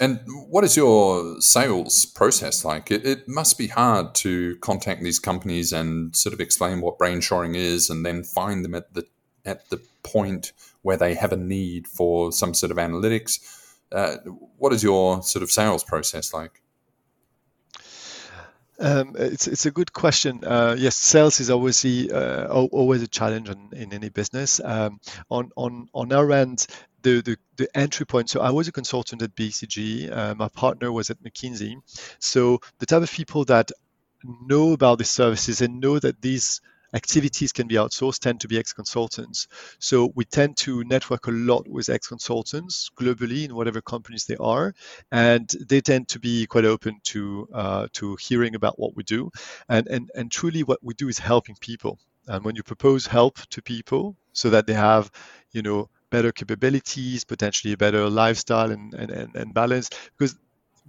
And 0.00 0.20
what 0.48 0.64
is 0.64 0.76
your 0.76 1.40
sales 1.40 2.04
process 2.06 2.64
like? 2.64 2.90
It, 2.90 3.06
it, 3.06 3.28
must 3.28 3.56
be 3.56 3.68
hard 3.68 4.14
to 4.16 4.56
contact 4.56 5.02
these 5.02 5.20
companies 5.20 5.72
and 5.72 6.14
sort 6.16 6.32
of 6.32 6.40
explain 6.40 6.80
what 6.80 6.98
brain 6.98 7.20
shoring 7.20 7.54
is, 7.54 7.88
and 7.88 8.04
then 8.04 8.24
find 8.24 8.64
them 8.64 8.74
at 8.74 8.92
the 8.94 9.06
at 9.44 9.68
the 9.70 9.80
point 10.02 10.52
where 10.82 10.96
they 10.96 11.14
have 11.14 11.32
a 11.32 11.36
need 11.36 11.86
for 11.86 12.32
some 12.32 12.54
sort 12.54 12.72
of 12.72 12.78
analytics. 12.78 13.38
Uh, 13.92 14.16
what 14.58 14.72
is 14.72 14.82
your 14.82 15.22
sort 15.22 15.42
of 15.42 15.50
sales 15.50 15.84
process 15.84 16.34
like? 16.34 16.62
Um, 18.82 19.14
it's 19.16 19.46
it's 19.46 19.64
a 19.64 19.70
good 19.70 19.92
question. 19.92 20.42
Uh, 20.44 20.74
yes, 20.76 20.96
sales 20.96 21.40
is 21.40 21.50
always 21.50 21.84
uh, 21.84 22.48
always 22.50 23.02
a 23.02 23.06
challenge 23.06 23.48
in, 23.48 23.68
in 23.72 23.92
any 23.94 24.08
business. 24.08 24.60
Um, 24.62 25.00
on 25.30 25.52
on 25.56 25.88
on 25.94 26.12
our 26.12 26.30
end, 26.32 26.66
the, 27.02 27.20
the, 27.22 27.36
the 27.56 27.76
entry 27.76 28.06
point. 28.06 28.30
So 28.30 28.40
I 28.40 28.50
was 28.50 28.68
a 28.68 28.72
consultant 28.72 29.22
at 29.22 29.34
BCG. 29.36 30.10
Uh, 30.10 30.34
my 30.34 30.48
partner 30.48 30.90
was 30.90 31.10
at 31.10 31.22
McKinsey. 31.22 31.76
So 32.18 32.60
the 32.78 32.86
type 32.86 33.02
of 33.02 33.10
people 33.12 33.44
that 33.46 33.70
know 34.24 34.72
about 34.72 34.98
the 34.98 35.04
services 35.04 35.60
and 35.60 35.80
know 35.80 35.98
that 35.98 36.20
these 36.22 36.60
activities 36.92 37.52
can 37.52 37.68
be 37.68 37.76
outsourced 37.76 38.20
tend 38.20 38.40
to 38.40 38.48
be 38.48 38.58
ex-consultants. 38.58 39.48
So 39.78 40.12
we 40.14 40.24
tend 40.24 40.56
to 40.58 40.84
network 40.84 41.26
a 41.26 41.30
lot 41.30 41.68
with 41.68 41.88
ex-consultants 41.88 42.90
globally 42.96 43.44
in 43.44 43.54
whatever 43.54 43.80
companies 43.80 44.26
they 44.26 44.36
are, 44.36 44.74
and 45.10 45.48
they 45.68 45.80
tend 45.80 46.08
to 46.08 46.20
be 46.20 46.46
quite 46.46 46.64
open 46.64 47.00
to 47.04 47.48
uh, 47.52 47.86
to 47.92 48.16
hearing 48.16 48.54
about 48.54 48.78
what 48.78 48.96
we 48.96 49.02
do. 49.02 49.30
And, 49.68 49.86
and 49.88 50.10
and 50.14 50.30
truly, 50.30 50.62
what 50.62 50.78
we 50.82 50.94
do 50.94 51.08
is 51.08 51.18
helping 51.18 51.56
people. 51.60 51.98
And 52.28 52.44
when 52.44 52.54
you 52.56 52.62
propose 52.62 53.06
help 53.06 53.38
to 53.50 53.62
people 53.62 54.16
so 54.32 54.50
that 54.50 54.66
they 54.66 54.74
have, 54.74 55.10
you 55.50 55.62
know, 55.62 55.88
better 56.10 56.30
capabilities, 56.30 57.24
potentially 57.24 57.72
a 57.72 57.76
better 57.76 58.08
lifestyle 58.08 58.70
and, 58.70 58.94
and, 58.94 59.10
and, 59.10 59.34
and 59.34 59.54
balance. 59.54 59.90
Because 60.16 60.36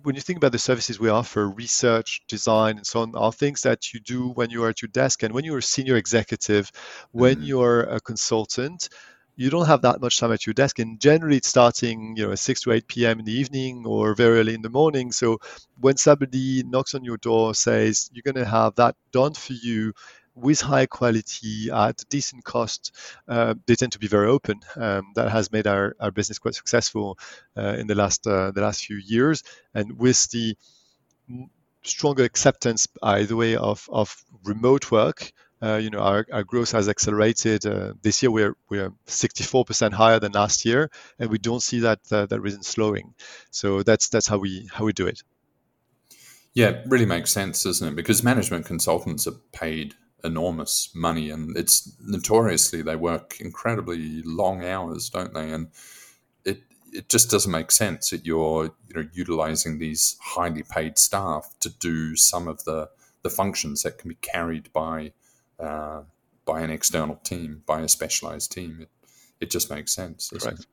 when 0.04 0.16
you 0.16 0.22
think 0.22 0.38
about 0.38 0.52
the 0.52 0.60
services 0.60 1.00
we 1.00 1.10
offer, 1.10 1.50
research, 1.50 2.22
design, 2.28 2.78
and 2.78 2.86
so 2.86 3.02
on, 3.02 3.16
are 3.16 3.32
things 3.32 3.62
that 3.62 3.94
you 3.94 4.00
do 4.00 4.30
when 4.30 4.50
you 4.50 4.64
are 4.64 4.70
at 4.70 4.82
your 4.82 4.90
desk. 4.90 5.24
And 5.24 5.34
when 5.34 5.46
you're 5.46 5.58
a 5.58 5.64
senior 5.64 5.96
executive, 5.96 6.72
when 7.12 7.38
mm-hmm. 7.38 7.46
you're 7.46 7.82
a 7.82 8.00
consultant, 8.02 8.90
you 9.36 9.50
don't 9.50 9.66
have 9.66 9.82
that 9.82 10.00
much 10.00 10.20
time 10.20 10.32
at 10.32 10.46
your 10.46 10.54
desk 10.54 10.78
and 10.78 11.00
generally 11.00 11.38
it's 11.38 11.48
starting 11.48 12.16
you 12.16 12.28
know 12.28 12.36
6 12.36 12.62
to 12.62 12.72
8 12.72 12.88
p.m 12.88 13.20
in 13.20 13.26
the 13.26 13.32
evening 13.32 13.84
or 13.86 14.14
very 14.14 14.40
early 14.40 14.54
in 14.54 14.62
the 14.62 14.70
morning 14.70 15.12
so 15.12 15.40
when 15.80 15.98
somebody 15.98 16.62
knocks 16.64 16.94
on 16.94 17.04
your 17.04 17.18
door 17.18 17.56
says 17.56 18.12
you're 18.14 18.22
going 18.22 18.44
to 18.44 18.50
have 18.50 18.76
that 18.76 18.96
done 19.12 19.34
for 19.34 19.54
you 19.54 19.92
with 20.36 20.62
high 20.62 20.86
quality 20.86 21.70
at 21.72 22.04
decent 22.10 22.44
cost, 22.44 22.96
uh, 23.28 23.54
they 23.66 23.76
tend 23.76 23.92
to 23.92 24.00
be 24.00 24.08
very 24.08 24.28
open. 24.28 24.60
Um, 24.76 25.12
that 25.16 25.30
has 25.30 25.52
made 25.52 25.68
our, 25.68 25.96
our 26.00 26.12
business 26.12 26.40
quite 26.40 26.56
successful 26.56 27.18
uh, 27.58 27.76
in 27.78 27.88
the 27.88 27.96
last 27.96 28.26
uh, 28.28 28.52
the 28.52 28.62
last 28.62 28.86
few 28.86 28.98
years, 28.98 29.44
and 29.74 30.00
with 30.00 30.30
the 30.32 30.56
stronger 31.84 32.24
acceptance 32.24 32.88
by 32.88 33.24
the 33.24 33.36
way 33.36 33.56
of, 33.56 33.88
of 33.92 34.24
remote 34.44 34.92
work. 34.92 35.32
Uh, 35.62 35.78
you 35.78 35.90
know, 35.90 36.00
our, 36.00 36.26
our 36.34 36.44
growth 36.44 36.74
has 36.74 36.90
accelerated. 36.90 37.66
Uh, 37.66 37.94
this 38.02 38.22
year 38.22 38.30
we're 38.30 38.56
we're 38.70 38.92
64% 39.08 39.94
higher 39.94 40.20
than 40.20 40.34
last 40.34 40.66
year, 40.66 40.90
and 41.20 41.30
we 41.30 41.38
don't 41.38 41.62
see 41.62 41.80
that 41.80 42.04
that 42.10 42.42
reason 42.42 42.64
slowing. 42.64 43.14
So 43.50 43.82
that's 43.82 44.10
that's 44.10 44.28
how 44.28 44.40
we 44.40 44.68
how 44.74 44.84
we 44.84 44.92
do 44.92 45.08
it. 45.08 45.24
Yeah, 46.54 46.70
it 46.70 46.84
really 46.88 47.06
makes 47.06 47.32
sense, 47.32 47.64
doesn't 47.64 47.88
it? 47.88 47.96
Because 47.96 48.24
management 48.24 48.66
consultants 48.66 49.26
are 49.26 49.40
paid 49.54 49.96
enormous 50.24 50.90
money, 50.94 51.30
and 51.30 51.56
it's 51.58 51.92
notoriously 52.02 52.82
they 52.82 52.96
work 52.96 53.40
incredibly 53.40 54.22
long 54.24 54.64
hours, 54.64 55.10
don't 55.10 55.34
they? 55.34 55.52
And 55.52 55.68
it 56.46 56.64
it 56.92 57.10
just 57.10 57.30
doesn't 57.30 57.52
make 57.52 57.72
sense 57.72 58.10
that 58.12 58.26
you're 58.26 58.66
you 58.88 58.96
know 58.96 59.08
utilizing 59.14 59.80
these 59.80 60.18
highly 60.22 60.64
paid 60.64 60.98
staff 60.98 61.54
to 61.60 61.70
do 61.70 62.16
some 62.16 62.48
of 62.48 62.64
the 62.64 62.90
the 63.24 63.30
functions 63.30 63.84
that 63.84 63.98
can 63.98 64.10
be 64.10 64.16
carried 64.16 64.72
by 64.74 65.14
uh, 65.60 66.02
by 66.46 66.62
an 66.62 66.70
external 66.70 67.16
team, 67.18 67.64
by 67.66 67.82
a 67.82 67.90
specialized 67.90 68.52
team. 68.52 68.80
It 68.82 68.90
it 69.40 69.52
just 69.52 69.70
makes 69.70 69.94
sense. 69.94 70.30
Correct. 70.30 70.60
It? 70.60 70.66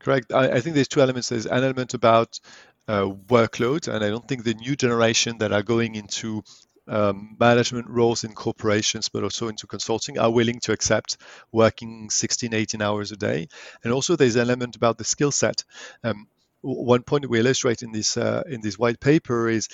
Correct. 0.00 0.32
I, 0.32 0.52
I 0.52 0.60
think 0.60 0.74
there's 0.74 0.88
two 0.88 1.02
elements. 1.02 1.28
There's 1.28 1.46
an 1.46 1.62
element 1.62 1.94
about 1.94 2.40
uh, 2.88 3.06
workload, 3.28 3.86
and 3.86 4.02
I 4.02 4.08
don't 4.08 4.26
think 4.26 4.42
the 4.42 4.54
new 4.54 4.74
generation 4.74 5.38
that 5.38 5.52
are 5.52 5.62
going 5.62 5.94
into 5.94 6.42
um, 6.90 7.36
management 7.38 7.88
roles 7.88 8.24
in 8.24 8.32
corporations, 8.34 9.08
but 9.08 9.22
also 9.22 9.48
into 9.48 9.66
consulting, 9.66 10.18
are 10.18 10.30
willing 10.30 10.60
to 10.60 10.72
accept 10.72 11.16
working 11.52 12.10
16, 12.10 12.52
18 12.52 12.82
hours 12.82 13.12
a 13.12 13.16
day. 13.16 13.48
And 13.84 13.92
also, 13.92 14.16
there's 14.16 14.36
an 14.36 14.42
element 14.42 14.76
about 14.76 14.98
the 14.98 15.04
skill 15.04 15.30
set. 15.30 15.64
Um, 16.04 16.26
one 16.62 17.02
point 17.02 17.30
we 17.30 17.38
illustrate 17.38 17.82
in 17.82 17.92
this 17.92 18.16
uh, 18.16 18.42
in 18.46 18.60
this 18.60 18.78
white 18.78 19.00
paper 19.00 19.48
is, 19.48 19.68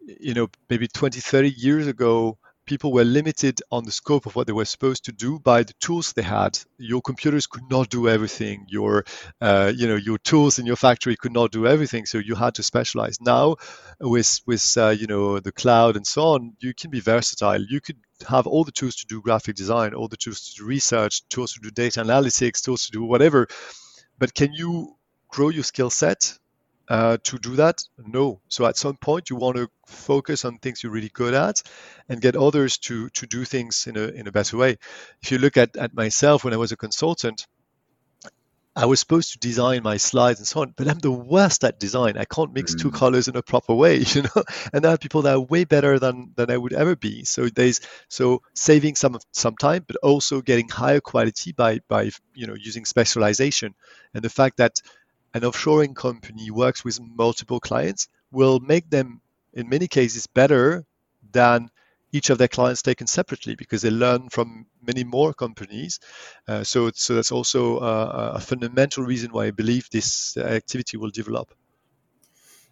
you 0.00 0.34
know, 0.34 0.48
maybe 0.68 0.88
20, 0.88 1.20
30 1.20 1.50
years 1.50 1.86
ago, 1.86 2.38
people 2.66 2.92
were 2.92 3.04
limited 3.04 3.62
on 3.70 3.84
the 3.84 3.92
scope 3.92 4.26
of 4.26 4.36
what 4.36 4.46
they 4.46 4.52
were 4.52 4.64
supposed 4.64 5.04
to 5.06 5.12
do 5.12 5.38
by 5.38 5.62
the 5.62 5.72
tools 5.80 6.12
they 6.12 6.22
had. 6.22 6.58
Your 6.78 7.00
computers 7.00 7.46
could 7.46 7.62
not 7.70 7.88
do 7.88 8.08
everything. 8.08 8.66
Your, 8.68 9.04
uh, 9.40 9.72
you 9.74 9.86
know, 9.86 9.96
your 9.96 10.18
tools 10.18 10.58
in 10.58 10.66
your 10.66 10.76
factory 10.76 11.16
could 11.16 11.32
not 11.32 11.52
do 11.52 11.66
everything. 11.66 12.06
So 12.06 12.18
you 12.18 12.34
had 12.34 12.54
to 12.56 12.62
specialize. 12.62 13.20
Now, 13.20 13.56
with 14.00 14.40
with 14.46 14.76
uh, 14.76 14.90
you 14.90 15.06
know 15.06 15.40
the 15.40 15.52
cloud 15.52 15.96
and 15.96 16.06
so 16.06 16.22
on, 16.22 16.56
you 16.60 16.74
can 16.74 16.90
be 16.90 17.00
versatile. 17.00 17.62
You 17.62 17.80
could 17.80 17.98
have 18.28 18.46
all 18.46 18.64
the 18.64 18.72
tools 18.72 18.96
to 18.96 19.06
do 19.06 19.20
graphic 19.22 19.56
design, 19.56 19.94
all 19.94 20.08
the 20.08 20.16
tools 20.16 20.40
to 20.50 20.60
do 20.60 20.66
research, 20.66 21.26
tools 21.28 21.52
to 21.54 21.60
do 21.60 21.70
data 21.70 22.02
analytics, 22.02 22.62
tools 22.62 22.86
to 22.86 22.90
do 22.92 23.04
whatever. 23.04 23.46
But 24.18 24.34
can 24.34 24.52
you 24.52 24.96
grow 25.28 25.48
your 25.50 25.64
skill 25.64 25.90
set 25.90 26.38
uh, 26.88 27.18
to 27.24 27.38
do 27.38 27.56
that? 27.56 27.82
No. 27.98 28.40
So 28.48 28.66
at 28.66 28.76
some 28.76 28.96
point, 28.96 29.30
you 29.30 29.36
want 29.36 29.56
to 29.56 29.68
focus 29.86 30.44
on 30.44 30.58
things 30.58 30.82
you're 30.82 30.92
really 30.92 31.10
good 31.12 31.34
at, 31.34 31.62
and 32.08 32.20
get 32.20 32.36
others 32.36 32.78
to 32.78 33.08
to 33.10 33.26
do 33.26 33.44
things 33.44 33.86
in 33.86 33.96
a 33.96 34.08
in 34.08 34.26
a 34.26 34.32
better 34.32 34.56
way. 34.56 34.76
If 35.22 35.32
you 35.32 35.38
look 35.38 35.56
at 35.56 35.76
at 35.76 35.94
myself 35.94 36.44
when 36.44 36.54
I 36.54 36.58
was 36.58 36.72
a 36.72 36.76
consultant, 36.76 37.46
I 38.78 38.84
was 38.84 39.00
supposed 39.00 39.32
to 39.32 39.38
design 39.38 39.82
my 39.82 39.96
slides 39.96 40.38
and 40.38 40.46
so 40.46 40.60
on, 40.60 40.74
but 40.76 40.86
I'm 40.86 40.98
the 40.98 41.10
worst 41.10 41.64
at 41.64 41.80
design. 41.80 42.18
I 42.18 42.26
can't 42.26 42.52
mix 42.52 42.74
two 42.74 42.90
mm. 42.90 42.94
colors 42.94 43.26
in 43.26 43.34
a 43.34 43.42
proper 43.42 43.74
way, 43.74 43.96
you 44.06 44.22
know. 44.22 44.42
And 44.70 44.84
there 44.84 44.92
are 44.92 44.98
people 44.98 45.22
that 45.22 45.34
are 45.34 45.40
way 45.40 45.64
better 45.64 45.98
than 45.98 46.32
than 46.36 46.50
I 46.50 46.58
would 46.58 46.74
ever 46.74 46.94
be. 46.94 47.24
So 47.24 47.48
there's 47.48 47.80
so 48.08 48.42
saving 48.54 48.96
some 48.96 49.18
some 49.32 49.56
time, 49.56 49.84
but 49.86 49.96
also 50.02 50.42
getting 50.42 50.68
higher 50.68 51.00
quality 51.00 51.52
by 51.52 51.80
by 51.88 52.10
you 52.34 52.46
know 52.46 52.54
using 52.54 52.84
specialization 52.84 53.74
and 54.12 54.22
the 54.22 54.28
fact 54.28 54.58
that 54.58 54.78
an 55.36 55.42
offshoring 55.42 55.94
company 55.94 56.50
works 56.50 56.82
with 56.82 56.98
multiple 56.98 57.60
clients 57.60 58.08
will 58.32 58.58
make 58.58 58.88
them, 58.88 59.20
in 59.52 59.68
many 59.68 59.86
cases, 59.86 60.26
better 60.26 60.86
than 61.30 61.68
each 62.10 62.30
of 62.30 62.38
their 62.38 62.48
clients 62.48 62.80
taken 62.80 63.06
separately 63.06 63.54
because 63.54 63.82
they 63.82 63.90
learn 63.90 64.30
from 64.30 64.64
many 64.80 65.04
more 65.04 65.34
companies. 65.34 66.00
Uh, 66.48 66.64
so, 66.64 66.90
so 66.94 67.14
that's 67.14 67.32
also 67.32 67.78
a, 67.80 68.32
a 68.36 68.40
fundamental 68.40 69.04
reason 69.04 69.30
why 69.30 69.44
I 69.44 69.50
believe 69.50 69.90
this 69.90 70.38
activity 70.38 70.96
will 70.96 71.10
develop. 71.10 71.52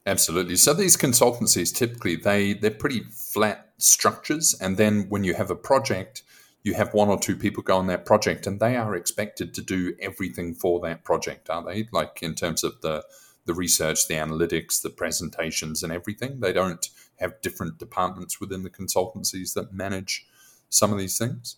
Absolutely. 0.07 0.57
So 0.57 0.73
these 0.73 0.97
consultancies 0.97 1.75
typically 1.75 2.17
they 2.17 2.55
they're 2.55 2.71
pretty 2.71 3.03
flat 3.11 3.73
structures, 3.79 4.55
and 4.59 4.77
then 4.77 5.07
when 5.11 5.25
you 5.25 5.35
have 5.35 5.51
a 5.51 5.57
project, 5.57 6.23
you 6.65 6.75
have 6.75 6.93
one 6.93 7.09
or 7.09 7.19
two 7.19 7.37
people 7.37 7.63
go 7.63 7.77
on 7.77 7.87
that 7.87 8.07
project 8.07 8.47
and 8.47 8.59
they 8.59 8.75
are 8.75 8.97
expected 8.97 9.55
to 9.55 9.63
do 9.63 9.95
everything 10.01 10.55
for 10.55 10.81
that 10.81 11.05
project, 11.05 11.49
are 11.49 11.63
they? 11.63 11.87
Like 11.93 12.23
in 12.23 12.35
terms 12.35 12.65
of 12.65 12.81
the 12.81 13.05
the 13.47 13.55
research, 13.55 14.09
the 14.09 14.15
analytics, 14.15 14.81
the 14.81 14.91
presentations, 14.91 15.83
and 15.83 15.93
everything. 15.93 16.41
They 16.41 16.53
don't 16.53 16.89
have 17.17 17.41
different 17.43 17.79
departments 17.79 18.41
within 18.41 18.63
the 18.63 18.71
consultancies 18.71 19.55
that 19.55 19.73
manage 19.73 20.27
some 20.71 20.93
of 20.93 20.99
these 20.99 21.19
things. 21.19 21.57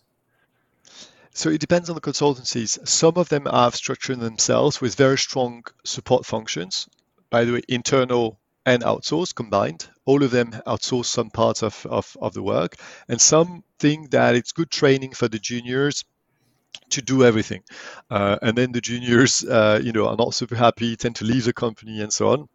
So 1.31 1.49
it 1.49 1.61
depends 1.61 1.89
on 1.89 1.95
the 1.95 2.01
consultancies. 2.01 2.85
Some 2.87 3.13
of 3.15 3.29
them 3.29 3.45
have 3.45 3.75
structured 3.75 4.19
themselves 4.19 4.81
with 4.81 4.95
very 4.95 5.17
strong 5.17 5.63
support 5.83 6.25
functions. 6.25 6.89
By 7.29 7.45
the 7.45 7.53
way, 7.53 7.61
internal 7.67 8.39
and 8.67 8.83
outsource 8.83 9.33
combined. 9.33 9.87
All 10.05 10.23
of 10.23 10.31
them 10.31 10.51
outsource 10.67 11.05
some 11.05 11.29
parts 11.29 11.63
of, 11.63 11.85
of, 11.89 12.17
of 12.21 12.33
the 12.33 12.43
work. 12.43 12.75
And 13.07 13.19
some 13.19 13.63
think 13.79 14.11
that 14.11 14.35
it's 14.35 14.51
good 14.51 14.69
training 14.69 15.13
for 15.13 15.29
the 15.29 15.39
juniors 15.39 16.03
to 16.89 17.01
do 17.01 17.23
everything. 17.23 17.63
Uh, 18.11 18.37
and 18.41 18.57
then 18.57 18.73
the 18.73 18.81
juniors, 18.81 19.41
uh, 19.45 19.79
you 19.81 19.93
know, 19.93 20.09
are 20.09 20.17
not 20.17 20.33
super 20.33 20.55
happy, 20.55 20.97
tend 20.97 21.15
to 21.15 21.25
leave 21.25 21.45
the 21.45 21.53
company 21.53 22.01
and 22.01 22.11
so 22.11 22.27
on. 22.27 22.49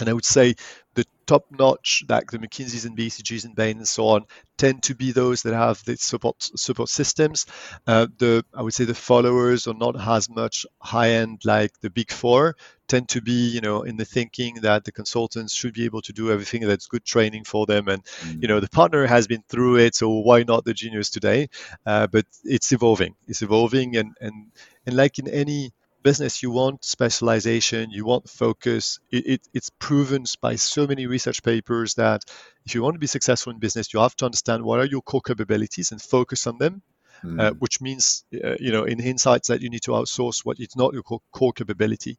And 0.00 0.08
I 0.08 0.12
would 0.12 0.24
say 0.24 0.54
the 0.94 1.04
top 1.26 1.44
notch, 1.50 2.02
like 2.08 2.30
the 2.30 2.38
McKinseys 2.38 2.84
and 2.84 2.96
BCGs 2.96 3.44
and 3.44 3.54
Bain 3.54 3.76
and 3.76 3.86
so 3.86 4.08
on, 4.08 4.24
tend 4.56 4.82
to 4.84 4.94
be 4.94 5.12
those 5.12 5.42
that 5.42 5.54
have 5.54 5.84
the 5.84 5.96
support 5.96 6.36
support 6.56 6.88
systems. 6.88 7.46
Uh, 7.86 8.06
the 8.18 8.44
I 8.54 8.62
would 8.62 8.74
say 8.74 8.84
the 8.86 8.94
followers 8.94 9.66
are 9.68 9.74
not 9.74 10.00
as 10.00 10.28
much 10.28 10.66
high 10.80 11.10
end 11.10 11.42
like 11.44 11.78
the 11.80 11.90
big 11.90 12.10
four. 12.10 12.56
Tend 12.92 13.08
to 13.08 13.22
be 13.22 13.48
you 13.56 13.62
know 13.62 13.78
in 13.90 13.96
the 13.96 14.04
thinking 14.04 14.52
that 14.68 14.84
the 14.84 14.92
consultants 14.92 15.54
should 15.54 15.72
be 15.72 15.86
able 15.86 16.02
to 16.02 16.12
do 16.12 16.30
everything 16.30 16.60
that's 16.66 16.88
good 16.94 17.06
training 17.06 17.44
for 17.44 17.64
them, 17.64 17.88
and 17.88 18.04
mm. 18.04 18.42
you 18.42 18.48
know 18.48 18.60
the 18.60 18.68
partner 18.68 19.06
has 19.06 19.26
been 19.26 19.42
through 19.48 19.76
it, 19.78 19.94
so 19.94 20.10
why 20.28 20.42
not 20.42 20.66
the 20.66 20.74
juniors 20.74 21.08
today? 21.08 21.48
Uh, 21.86 22.06
but 22.06 22.26
it's 22.44 22.70
evolving. 22.70 23.14
It's 23.26 23.40
evolving, 23.40 23.96
and 23.96 24.10
and 24.20 24.34
and 24.84 24.94
like 24.94 25.18
in 25.18 25.26
any 25.26 25.72
business, 26.02 26.42
you 26.42 26.50
want 26.50 26.84
specialization, 26.84 27.90
you 27.90 28.04
want 28.04 28.28
focus. 28.28 29.00
It, 29.10 29.26
it, 29.26 29.40
it's 29.54 29.70
proven 29.70 30.24
by 30.42 30.56
so 30.56 30.86
many 30.86 31.06
research 31.06 31.42
papers 31.42 31.94
that 31.94 32.22
if 32.66 32.74
you 32.74 32.82
want 32.82 32.94
to 32.96 33.00
be 33.06 33.06
successful 33.06 33.52
in 33.52 33.58
business, 33.58 33.94
you 33.94 34.00
have 34.00 34.16
to 34.16 34.26
understand 34.26 34.64
what 34.64 34.80
are 34.80 34.86
your 34.94 35.02
core 35.02 35.22
capabilities 35.22 35.92
and 35.92 36.02
focus 36.02 36.46
on 36.46 36.58
them. 36.58 36.82
Mm. 37.24 37.40
Uh, 37.40 37.52
which 37.60 37.80
means, 37.80 38.24
uh, 38.44 38.56
you 38.58 38.72
know, 38.72 38.82
in 38.82 38.98
insights 38.98 39.46
that 39.46 39.62
you 39.62 39.70
need 39.70 39.82
to 39.82 39.92
outsource 39.92 40.44
what 40.44 40.58
is 40.58 40.74
not 40.74 40.92
your 40.92 41.04
core, 41.04 41.20
core 41.30 41.52
capability. 41.52 42.18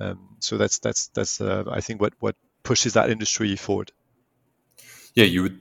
Um, 0.00 0.36
so 0.40 0.58
that's 0.58 0.80
that's 0.80 1.06
that's 1.14 1.40
uh, 1.40 1.64
I 1.70 1.80
think 1.80 2.00
what 2.00 2.14
what 2.18 2.34
pushes 2.64 2.94
that 2.94 3.10
industry 3.10 3.54
forward. 3.54 3.92
Yeah, 5.14 5.26
you 5.26 5.42
would 5.42 5.60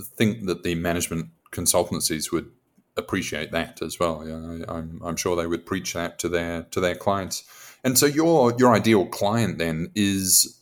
think 0.00 0.46
that 0.46 0.64
the 0.64 0.74
management 0.74 1.28
consultancies 1.52 2.32
would 2.32 2.50
appreciate 2.96 3.52
that 3.52 3.82
as 3.82 3.98
well. 3.98 4.26
Yeah, 4.26 4.64
I, 4.68 4.78
I'm 4.78 5.00
I'm 5.04 5.16
sure 5.16 5.36
they 5.36 5.46
would 5.46 5.66
preach 5.66 5.92
that 5.92 6.18
to 6.20 6.28
their 6.28 6.62
to 6.72 6.80
their 6.80 6.96
clients. 6.96 7.44
And 7.84 7.98
so 7.98 8.06
your 8.06 8.54
your 8.58 8.74
ideal 8.74 9.06
client 9.06 9.58
then 9.58 9.90
is 9.94 10.60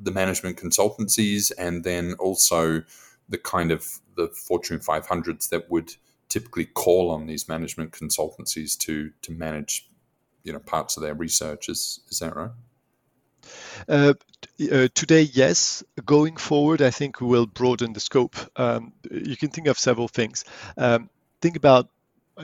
the 0.00 0.10
management 0.10 0.56
consultancies, 0.56 1.52
and 1.58 1.84
then 1.84 2.14
also 2.14 2.82
the 3.28 3.38
kind 3.38 3.72
of 3.72 4.00
the 4.16 4.28
Fortune 4.28 4.78
500s 4.78 5.48
that 5.48 5.70
would 5.70 5.94
typically 6.34 6.64
call 6.64 7.12
on 7.12 7.28
these 7.28 7.48
management 7.48 7.92
consultancies 7.92 8.76
to 8.76 9.12
to 9.22 9.30
manage 9.30 9.88
you 10.42 10.52
know 10.52 10.58
parts 10.58 10.96
of 10.96 11.02
their 11.04 11.14
research. 11.14 11.68
Is 11.68 12.00
is 12.10 12.18
that 12.18 12.34
right? 12.34 12.50
Uh, 13.88 14.14
uh, 14.72 14.88
today, 14.94 15.22
yes. 15.32 15.84
Going 16.04 16.36
forward, 16.36 16.82
I 16.82 16.90
think 16.90 17.20
we 17.20 17.28
will 17.28 17.46
broaden 17.46 17.92
the 17.92 18.00
scope. 18.00 18.36
Um, 18.56 18.92
you 19.10 19.36
can 19.36 19.50
think 19.50 19.68
of 19.68 19.78
several 19.78 20.08
things. 20.08 20.44
Um, 20.76 21.08
think 21.40 21.56
about 21.56 21.88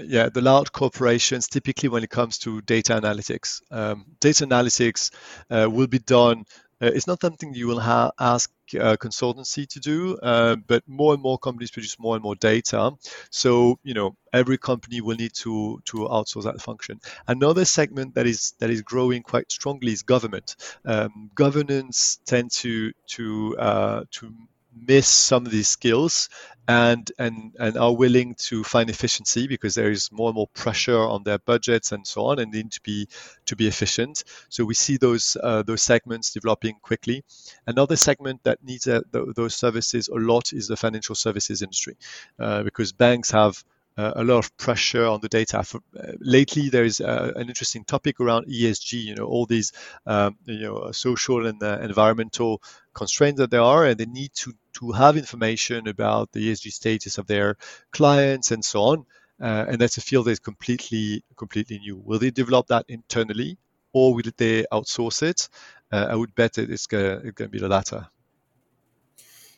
yeah 0.04 0.28
the 0.28 0.40
large 0.40 0.70
corporations 0.70 1.48
typically 1.48 1.88
when 1.88 2.04
it 2.04 2.10
comes 2.10 2.38
to 2.38 2.60
data 2.60 2.92
analytics 2.92 3.60
um, 3.72 4.04
data 4.20 4.46
analytics 4.46 5.10
uh, 5.50 5.68
will 5.68 5.88
be 5.88 5.98
done 5.98 6.44
it's 6.86 7.06
not 7.06 7.20
something 7.20 7.54
you 7.54 7.66
will 7.66 7.80
ha- 7.80 8.12
ask 8.18 8.50
uh, 8.74 8.96
consultancy 8.96 9.66
to 9.68 9.80
do 9.80 10.16
uh, 10.18 10.56
but 10.66 10.82
more 10.86 11.14
and 11.14 11.22
more 11.22 11.38
companies 11.38 11.70
produce 11.70 11.98
more 11.98 12.14
and 12.14 12.22
more 12.22 12.36
data. 12.36 12.92
So 13.30 13.78
you 13.82 13.94
know 13.94 14.16
every 14.32 14.58
company 14.58 15.00
will 15.00 15.16
need 15.16 15.34
to 15.34 15.80
to 15.86 15.96
outsource 15.98 16.44
that 16.44 16.60
function. 16.60 17.00
Another 17.26 17.64
segment 17.64 18.14
that 18.14 18.26
is 18.26 18.54
that 18.58 18.70
is 18.70 18.82
growing 18.82 19.22
quite 19.22 19.50
strongly 19.50 19.92
is 19.92 20.02
government. 20.02 20.56
Um, 20.84 21.30
governance 21.34 22.20
tend 22.26 22.50
to 22.52 22.92
to 23.08 23.56
uh, 23.58 24.04
to 24.12 24.32
miss 24.74 25.08
some 25.08 25.46
of 25.46 25.52
these 25.52 25.68
skills 25.68 26.28
and 26.68 27.10
and 27.18 27.56
and 27.58 27.76
are 27.76 27.94
willing 27.94 28.34
to 28.34 28.62
find 28.62 28.90
efficiency 28.90 29.46
because 29.46 29.74
there 29.74 29.90
is 29.90 30.10
more 30.12 30.28
and 30.28 30.36
more 30.36 30.46
pressure 30.48 30.98
on 31.00 31.22
their 31.24 31.38
budgets 31.38 31.90
and 31.92 32.06
so 32.06 32.26
on 32.26 32.38
and 32.38 32.52
need 32.52 32.70
to 32.70 32.80
be 32.82 33.08
to 33.46 33.56
be 33.56 33.66
efficient 33.66 34.22
so 34.48 34.64
we 34.64 34.74
see 34.74 34.96
those 34.96 35.36
uh, 35.42 35.62
those 35.62 35.82
segments 35.82 36.32
developing 36.32 36.76
quickly 36.82 37.24
another 37.66 37.96
segment 37.96 38.40
that 38.44 38.62
needs 38.62 38.86
uh, 38.86 39.00
th- 39.12 39.34
those 39.34 39.54
services 39.54 40.08
a 40.08 40.14
lot 40.14 40.52
is 40.52 40.68
the 40.68 40.76
financial 40.76 41.14
services 41.14 41.62
industry 41.62 41.96
uh, 42.38 42.62
because 42.62 42.92
banks 42.92 43.30
have 43.30 43.64
a 43.96 44.24
lot 44.24 44.38
of 44.38 44.56
pressure 44.56 45.04
on 45.04 45.20
the 45.20 45.28
data. 45.28 45.62
For, 45.62 45.80
uh, 45.98 46.12
lately, 46.20 46.68
there 46.68 46.84
is 46.84 47.00
uh, 47.00 47.32
an 47.36 47.48
interesting 47.48 47.84
topic 47.84 48.20
around 48.20 48.46
ESG. 48.46 48.92
You 49.02 49.14
know, 49.14 49.24
all 49.24 49.46
these 49.46 49.72
um, 50.06 50.36
you 50.46 50.60
know 50.60 50.90
social 50.92 51.46
and 51.46 51.62
uh, 51.62 51.78
environmental 51.82 52.62
constraints 52.94 53.38
that 53.38 53.50
there 53.50 53.62
are, 53.62 53.86
and 53.86 53.98
they 53.98 54.06
need 54.06 54.32
to 54.36 54.54
to 54.80 54.92
have 54.92 55.16
information 55.16 55.86
about 55.88 56.32
the 56.32 56.50
ESG 56.50 56.72
status 56.72 57.18
of 57.18 57.26
their 57.26 57.56
clients 57.92 58.50
and 58.50 58.64
so 58.64 58.82
on. 58.82 59.06
Uh, 59.40 59.64
and 59.68 59.80
that's 59.80 59.96
a 59.96 60.02
field 60.02 60.26
that's 60.26 60.38
completely 60.38 61.22
completely 61.36 61.78
new. 61.78 61.96
Will 62.04 62.18
they 62.18 62.30
develop 62.30 62.66
that 62.66 62.84
internally, 62.88 63.56
or 63.92 64.14
will 64.14 64.30
they 64.36 64.64
outsource 64.72 65.22
it? 65.22 65.48
Uh, 65.90 66.08
I 66.10 66.14
would 66.14 66.34
bet 66.34 66.54
that 66.54 66.70
it's 66.70 66.86
going 66.86 67.32
to 67.34 67.48
be 67.48 67.58
the 67.58 67.68
latter. 67.68 68.06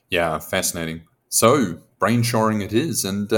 Yeah, 0.09 0.39
fascinating. 0.39 1.03
So 1.29 1.81
brainshoring 2.01 2.62
it 2.62 2.73
is, 2.73 3.05
and 3.05 3.33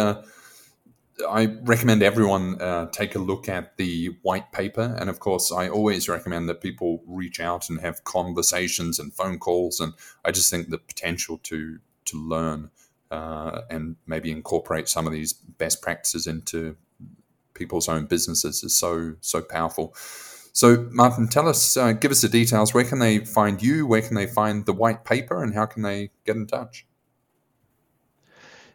I 1.28 1.46
recommend 1.62 2.02
everyone 2.02 2.60
uh, 2.60 2.86
take 2.90 3.14
a 3.14 3.18
look 3.18 3.48
at 3.48 3.76
the 3.76 4.16
white 4.22 4.52
paper. 4.52 4.96
And 4.98 5.08
of 5.08 5.20
course, 5.20 5.52
I 5.52 5.68
always 5.68 6.08
recommend 6.08 6.48
that 6.48 6.60
people 6.60 7.02
reach 7.06 7.40
out 7.40 7.68
and 7.68 7.80
have 7.80 8.04
conversations 8.04 8.98
and 8.98 9.14
phone 9.14 9.38
calls. 9.38 9.80
And 9.80 9.94
I 10.24 10.32
just 10.32 10.50
think 10.50 10.70
the 10.70 10.78
potential 10.78 11.38
to 11.44 11.78
to 12.06 12.18
learn 12.18 12.70
uh, 13.10 13.62
and 13.70 13.96
maybe 14.06 14.30
incorporate 14.30 14.88
some 14.88 15.06
of 15.06 15.12
these 15.12 15.32
best 15.32 15.80
practices 15.82 16.26
into 16.26 16.76
people's 17.54 17.88
own 17.88 18.06
businesses 18.06 18.64
is 18.64 18.76
so 18.76 19.14
so 19.20 19.40
powerful. 19.40 19.94
So, 20.52 20.88
Martin, 20.92 21.26
tell 21.26 21.48
us, 21.48 21.76
uh, 21.76 21.92
give 21.92 22.12
us 22.12 22.20
the 22.20 22.28
details. 22.28 22.72
Where 22.72 22.84
can 22.84 23.00
they 23.00 23.18
find 23.18 23.60
you? 23.60 23.88
Where 23.88 24.02
can 24.02 24.14
they 24.14 24.28
find 24.28 24.64
the 24.66 24.72
white 24.72 25.04
paper, 25.04 25.42
and 25.42 25.52
how 25.52 25.66
can 25.66 25.82
they 25.82 26.10
get 26.24 26.36
in 26.36 26.46
touch? 26.46 26.86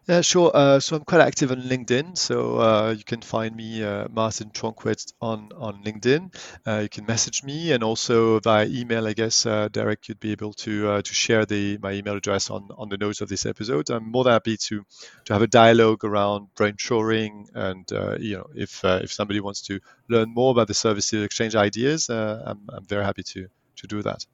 Yeah, 0.09 0.21
sure. 0.21 0.49
Uh, 0.51 0.79
so 0.79 0.95
I'm 0.95 1.03
quite 1.03 1.21
active 1.21 1.51
on 1.51 1.61
LinkedIn. 1.61 2.17
So 2.17 2.59
uh, 2.59 2.95
you 2.97 3.03
can 3.03 3.21
find 3.21 3.55
me, 3.55 3.83
uh, 3.83 4.07
Martin 4.09 4.49
Tronquet, 4.49 5.13
on 5.21 5.51
on 5.55 5.83
LinkedIn. 5.83 6.33
Uh, 6.65 6.79
you 6.79 6.89
can 6.89 7.05
message 7.05 7.43
me, 7.43 7.73
and 7.73 7.83
also 7.83 8.39
via 8.39 8.65
email. 8.65 9.05
I 9.05 9.13
guess 9.13 9.45
uh, 9.45 9.67
Derek, 9.67 10.07
you'd 10.07 10.19
be 10.19 10.31
able 10.31 10.53
to 10.65 10.89
uh, 10.89 11.01
to 11.03 11.13
share 11.13 11.45
the 11.45 11.77
my 11.77 11.91
email 11.91 12.15
address 12.15 12.49
on 12.49 12.69
on 12.75 12.89
the 12.89 12.97
notes 12.97 13.21
of 13.21 13.29
this 13.29 13.45
episode. 13.45 13.91
I'm 13.91 14.11
more 14.11 14.23
than 14.23 14.33
happy 14.33 14.57
to 14.57 14.83
to 15.25 15.33
have 15.33 15.43
a 15.43 15.47
dialogue 15.47 16.03
around 16.03 16.47
brainshoring, 16.55 17.45
and 17.53 17.85
you 18.19 18.37
know, 18.37 18.47
if 18.55 18.83
if 18.83 19.13
somebody 19.13 19.41
wants 19.41 19.61
to 19.67 19.79
learn 20.09 20.33
more 20.33 20.49
about 20.49 20.69
the 20.69 20.73
services, 20.73 21.23
exchange 21.23 21.55
ideas, 21.55 22.09
I'm 22.09 22.61
I'm 22.69 22.85
very 22.87 23.05
happy 23.05 23.21
to 23.21 23.47
to 23.75 23.87
do 23.87 24.01
that. 24.01 24.25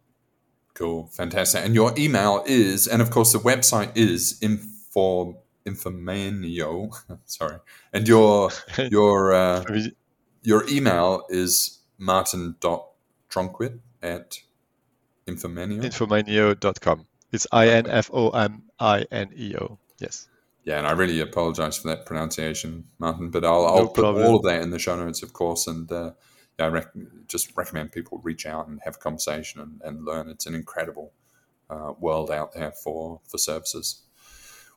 Cool, 0.74 1.08
fantastic. 1.08 1.66
And 1.66 1.76
your 1.76 1.94
email 1.98 2.46
is, 2.46 2.88
and 2.88 3.02
of 3.02 3.10
course 3.10 3.34
the 3.34 3.40
website 3.40 3.92
is 3.98 4.40
info 4.42 5.45
Infomenio. 5.66 6.92
Sorry, 7.26 7.58
and 7.94 8.08
your 8.08 8.52
your 8.90 9.34
uh, 9.34 9.64
your 10.44 10.68
email 10.70 11.26
is 11.30 11.80
martin.tronquit 11.98 13.80
at 14.02 14.40
Infomenio. 15.28 15.82
Infomenio.com. 15.82 17.06
It's 17.32 17.48
I 17.52 17.70
N 17.70 17.88
F 17.88 18.10
O 18.14 18.30
M 18.30 18.64
I 18.80 19.06
N 19.12 19.32
E 19.36 19.56
O. 19.60 19.78
Yes. 20.00 20.28
Yeah, 20.64 20.80
and 20.80 20.88
I 20.88 20.94
really 20.94 21.20
apologize 21.20 21.78
for 21.78 21.90
that 21.90 22.08
pronunciation, 22.08 22.86
Martin. 22.98 23.30
But 23.30 23.46
I'll, 23.46 23.66
I'll 23.68 23.88
put 23.88 24.04
all 24.04 24.38
of 24.38 24.44
that 24.44 24.62
in 24.62 24.72
the 24.72 24.80
show 24.80 24.96
notes, 24.96 25.22
of 25.22 25.32
course. 25.32 25.68
And 25.68 25.92
uh, 25.92 26.12
yeah, 26.58 26.66
I 26.66 26.70
rec- 26.70 26.94
just 27.28 27.56
recommend 27.56 27.92
people 27.92 28.20
reach 28.24 28.48
out 28.48 28.68
and 28.68 28.80
have 28.84 28.96
a 28.96 29.00
conversation 29.00 29.62
and, 29.62 29.82
and 29.84 30.06
learn. 30.06 30.28
It's 30.30 30.48
an 30.48 30.56
incredible 30.56 31.14
uh, 31.70 31.94
world 32.00 32.32
out 32.32 32.54
there 32.54 32.72
for 32.72 33.22
for 33.28 33.38
services. 33.38 34.02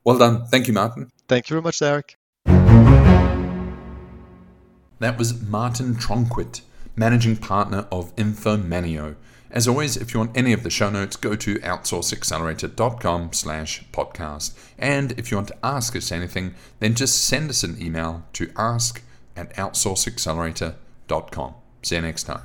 Well 0.08 0.16
done. 0.16 0.46
Thank 0.46 0.66
you, 0.68 0.72
Martin. 0.72 1.10
Thank 1.28 1.50
you 1.50 1.54
very 1.54 1.62
much, 1.62 1.80
Derek. 1.80 2.16
That 5.00 5.18
was 5.18 5.38
Martin 5.42 5.96
Tronquit, 5.96 6.62
managing 6.96 7.36
partner 7.36 7.86
of 7.92 8.16
Infomenio. 8.16 9.16
As 9.50 9.68
always, 9.68 9.98
if 9.98 10.14
you 10.14 10.20
want 10.20 10.34
any 10.34 10.54
of 10.54 10.62
the 10.62 10.70
show 10.70 10.88
notes, 10.88 11.16
go 11.16 11.36
to 11.36 11.56
outsourceaccelerator.com 11.56 13.34
slash 13.34 13.84
podcast. 13.92 14.54
And 14.78 15.12
if 15.18 15.30
you 15.30 15.36
want 15.36 15.48
to 15.48 15.58
ask 15.62 15.94
us 15.94 16.10
anything, 16.10 16.54
then 16.80 16.94
just 16.94 17.26
send 17.26 17.50
us 17.50 17.62
an 17.62 17.76
email 17.78 18.24
to 18.32 18.50
ask 18.56 19.02
at 19.36 19.54
outsourceaccelerator.com. 19.56 21.54
See 21.82 21.96
you 21.96 22.00
next 22.00 22.22
time. 22.22 22.44